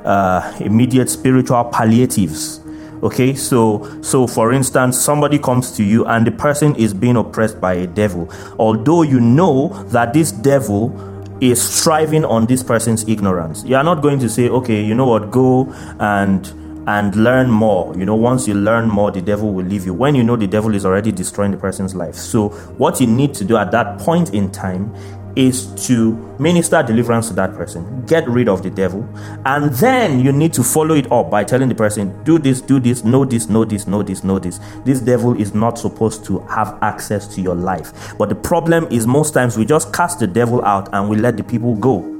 uh, 0.05 0.57
immediate 0.61 1.11
spiritual 1.11 1.65
palliatives 1.65 2.64
okay 3.05 3.35
so 3.35 3.87
so 4.03 4.27
for 4.27 4.53
instance 4.53 4.99
somebody 4.99 5.39
comes 5.39 5.71
to 5.71 5.85
you 5.85 6.05
and 6.07 6.27
the 6.27 6.33
person 6.33 6.75
is 6.77 6.95
being 6.95 7.17
oppressed 7.17 7.61
by 7.61 7.75
a 7.75 7.87
devil 7.87 8.29
although 8.59 9.03
you 9.03 9.21
know 9.21 9.69
that 9.89 10.13
this 10.15 10.33
devil 10.33 10.93
is 11.41 11.61
striving 11.61 12.25
on 12.25 12.47
this 12.47 12.63
person's 12.63 13.07
ignorance 13.07 13.63
you 13.65 13.77
are 13.77 13.85
not 13.85 14.03
going 14.03 14.19
to 14.19 14.29
say 14.29 14.49
okay 14.49 14.83
you 14.83 14.95
know 14.95 15.07
what 15.07 15.31
go 15.31 15.71
and 16.01 16.53
and 16.87 17.17
learn 17.17 17.51
more. 17.51 17.97
You 17.97 18.05
know, 18.05 18.15
once 18.15 18.47
you 18.47 18.55
learn 18.55 18.89
more, 18.89 19.11
the 19.11 19.23
devil 19.23 19.53
will 19.53 19.65
leave 19.65 19.87
you. 19.87 19.95
When 19.95 20.15
you 20.15 20.23
know 20.23 20.37
the 20.37 20.47
devil 20.47 20.75
is 20.75 20.85
already 20.85 21.13
destroying 21.13 21.51
the 21.51 21.57
person's 21.57 21.95
life. 21.95 22.15
So, 22.15 22.51
what 22.77 23.01
you 23.01 23.07
need 23.07 23.35
to 23.35 23.45
do 23.45 23.57
at 23.57 23.71
that 23.71 23.99
point 23.99 24.35
in 24.35 24.51
time 24.51 24.95
is 25.37 25.67
to 25.87 26.15
minister 26.39 26.83
deliverance 26.83 27.29
to 27.29 27.35
that 27.35 27.55
person, 27.55 28.05
get 28.07 28.29
rid 28.29 28.49
of 28.49 28.63
the 28.63 28.71
devil, 28.71 29.07
and 29.47 29.73
then 29.75 30.21
you 30.21 30.33
need 30.33 30.53
to 30.53 30.63
follow 30.63 30.95
it 30.95 31.11
up 31.11 31.31
by 31.31 31.45
telling 31.45 31.69
the 31.69 31.75
person, 31.75 32.23
do 32.25 32.39
this, 32.39 32.61
do 32.61 32.79
this, 32.79 33.05
know 33.05 33.25
this, 33.25 33.49
know 33.49 33.65
this, 33.65 33.87
know 33.87 34.03
this, 34.03 34.25
know 34.25 34.39
this. 34.39 34.61
This 34.85 35.01
devil 35.01 35.41
is 35.41 35.55
not 35.55 35.79
supposed 35.79 36.25
to 36.27 36.39
have 36.41 36.79
access 36.83 37.33
to 37.35 37.41
your 37.41 37.55
life. 37.55 38.15
But 38.19 38.29
the 38.29 38.35
problem 38.35 38.87
is, 38.91 39.07
most 39.07 39.35
times 39.35 39.57
we 39.57 39.65
just 39.65 39.93
cast 39.93 40.19
the 40.21 40.27
devil 40.27 40.65
out 40.65 40.89
and 40.93 41.09
we 41.09 41.17
let 41.17 41.37
the 41.37 41.45
people 41.45 41.75
go. 41.75 42.11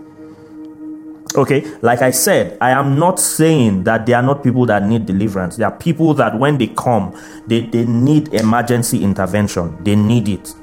Okay, 1.37 1.65
like 1.83 2.01
I 2.01 2.13
said, 2.13 2.57
I 2.61 2.71
am 2.71 2.97
not 2.97 3.19
saying 3.19 3.85
that 3.85 4.07
there 4.07 4.17
are 4.17 4.23
not 4.23 4.45
people 4.45 4.67
that 4.67 4.85
need 4.85 5.07
deliverance. 5.07 5.57
There 5.57 5.67
are 5.67 5.77
people 5.77 6.15
that 6.15 6.39
when 6.39 6.59
they 6.59 6.69
come, 6.69 7.21
they, 7.49 7.63
they 7.63 7.85
need 7.87 8.33
emergency 8.33 9.03
intervention, 9.03 9.83
they 9.83 9.97
need 9.97 10.29
it 10.29 10.55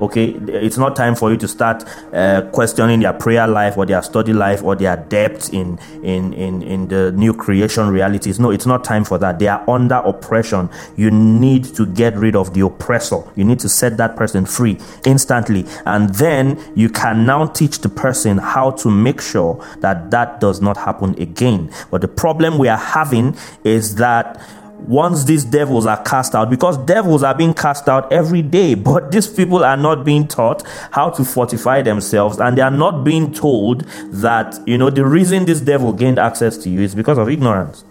okay 0.00 0.26
it's 0.48 0.78
not 0.78 0.96
time 0.96 1.14
for 1.14 1.30
you 1.30 1.36
to 1.36 1.48
start 1.48 1.84
uh, 2.12 2.42
questioning 2.52 3.00
their 3.00 3.12
prayer 3.12 3.46
life 3.46 3.76
or 3.76 3.86
their 3.86 4.02
study 4.02 4.32
life 4.32 4.62
or 4.62 4.76
their 4.76 4.96
depth 4.96 5.52
in, 5.52 5.78
in 6.02 6.32
in 6.34 6.62
in 6.62 6.88
the 6.88 7.12
new 7.12 7.34
creation 7.34 7.88
realities. 7.88 8.38
No 8.38 8.50
it's 8.50 8.66
not 8.66 8.84
time 8.84 9.04
for 9.04 9.18
that. 9.18 9.38
They 9.38 9.48
are 9.48 9.68
under 9.68 9.96
oppression. 9.96 10.68
You 10.96 11.10
need 11.10 11.64
to 11.76 11.86
get 11.86 12.16
rid 12.16 12.36
of 12.36 12.54
the 12.54 12.60
oppressor. 12.60 13.22
You 13.36 13.44
need 13.44 13.60
to 13.60 13.68
set 13.68 13.96
that 13.96 14.16
person 14.16 14.46
free 14.46 14.78
instantly. 15.04 15.66
And 15.84 16.10
then 16.14 16.60
you 16.74 16.88
can 16.88 17.26
now 17.26 17.46
teach 17.46 17.78
the 17.80 17.88
person 17.88 18.38
how 18.38 18.72
to 18.72 18.90
make 18.90 19.20
sure 19.20 19.64
that 19.80 20.10
that 20.10 20.40
does 20.40 20.60
not 20.60 20.76
happen 20.76 21.20
again. 21.20 21.70
But 21.90 22.00
the 22.00 22.08
problem 22.08 22.58
we 22.58 22.68
are 22.68 22.78
having 22.78 23.36
is 23.64 23.96
that 23.96 24.40
once 24.86 25.24
these 25.24 25.44
devils 25.44 25.86
are 25.86 26.02
cast 26.02 26.34
out, 26.34 26.50
because 26.50 26.76
devils 26.78 27.22
are 27.22 27.34
being 27.34 27.54
cast 27.54 27.88
out 27.88 28.12
every 28.12 28.42
day, 28.42 28.74
but 28.90 29.10
these 29.10 29.26
people 29.26 29.64
are 29.64 29.76
not 29.76 30.04
being 30.04 30.26
taught 30.26 30.62
how 30.92 31.10
to 31.10 31.24
fortify 31.24 31.82
themselves, 31.82 32.38
and 32.38 32.58
they 32.58 32.62
are 32.62 32.70
not 32.70 33.04
being 33.04 33.32
told 33.32 33.82
that, 34.12 34.58
you 34.66 34.78
know, 34.78 34.90
the 34.90 35.04
reason 35.04 35.44
this 35.44 35.60
devil 35.60 35.92
gained 35.92 36.18
access 36.18 36.56
to 36.58 36.70
you 36.70 36.80
is 36.80 36.94
because 36.94 37.18
of 37.18 37.28
ignorance. 37.28 37.84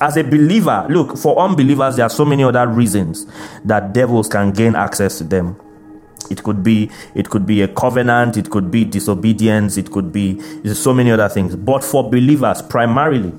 As 0.00 0.16
a 0.16 0.22
believer, 0.22 0.86
look, 0.88 1.18
for 1.18 1.36
unbelievers, 1.40 1.96
there 1.96 2.06
are 2.06 2.10
so 2.10 2.24
many 2.24 2.44
other 2.44 2.68
reasons 2.68 3.26
that 3.64 3.92
devils 3.92 4.28
can 4.28 4.52
gain 4.52 4.76
access 4.76 5.18
to 5.18 5.24
them. 5.24 5.58
It 6.30 6.42
could 6.42 6.62
be 6.62 6.90
it 7.14 7.30
could 7.30 7.46
be 7.46 7.62
a 7.62 7.68
covenant, 7.68 8.36
it 8.36 8.50
could 8.50 8.70
be 8.70 8.84
disobedience, 8.84 9.76
it 9.76 9.90
could 9.90 10.12
be 10.12 10.40
so 10.72 10.92
many 10.92 11.10
other 11.10 11.28
things. 11.28 11.56
But 11.56 11.82
for 11.82 12.08
believers, 12.08 12.62
primarily, 12.62 13.32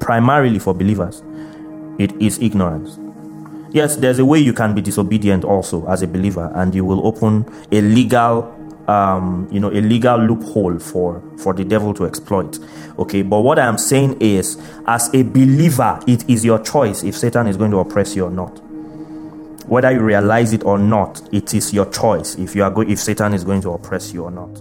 primarily 0.00 0.58
for 0.58 0.74
believers, 0.74 1.22
it 1.98 2.12
is 2.20 2.38
ignorance. 2.40 2.98
Yes, 3.72 3.96
there's 3.96 4.18
a 4.18 4.24
way 4.24 4.38
you 4.38 4.52
can 4.52 4.74
be 4.74 4.82
disobedient 4.82 5.44
also 5.44 5.86
as 5.86 6.02
a 6.02 6.06
believer, 6.06 6.52
and 6.54 6.74
you 6.74 6.84
will 6.84 7.06
open 7.06 7.46
a 7.72 7.80
legal, 7.80 8.54
um, 8.86 9.48
you 9.50 9.58
know, 9.58 9.70
a 9.70 9.80
legal 9.80 10.18
loophole 10.18 10.78
for 10.78 11.22
for 11.38 11.54
the 11.54 11.64
devil 11.64 11.94
to 11.94 12.04
exploit. 12.04 12.58
Okay, 12.98 13.22
but 13.22 13.40
what 13.40 13.58
I 13.58 13.66
am 13.66 13.78
saying 13.78 14.20
is, 14.20 14.60
as 14.86 15.08
a 15.14 15.22
believer, 15.22 15.98
it 16.06 16.28
is 16.28 16.44
your 16.44 16.58
choice 16.58 17.02
if 17.02 17.16
Satan 17.16 17.46
is 17.46 17.56
going 17.56 17.70
to 17.70 17.78
oppress 17.78 18.14
you 18.14 18.26
or 18.26 18.30
not. 18.30 18.60
Whether 19.66 19.92
you 19.92 20.00
realize 20.00 20.52
it 20.52 20.64
or 20.64 20.78
not, 20.78 21.22
it 21.32 21.54
is 21.54 21.72
your 21.72 21.86
choice 21.86 22.34
if 22.34 22.54
you 22.54 22.64
are 22.64 22.70
go- 22.70 22.82
if 22.82 22.98
Satan 22.98 23.32
is 23.32 23.42
going 23.42 23.62
to 23.62 23.70
oppress 23.70 24.12
you 24.12 24.24
or 24.24 24.30
not. 24.30 24.60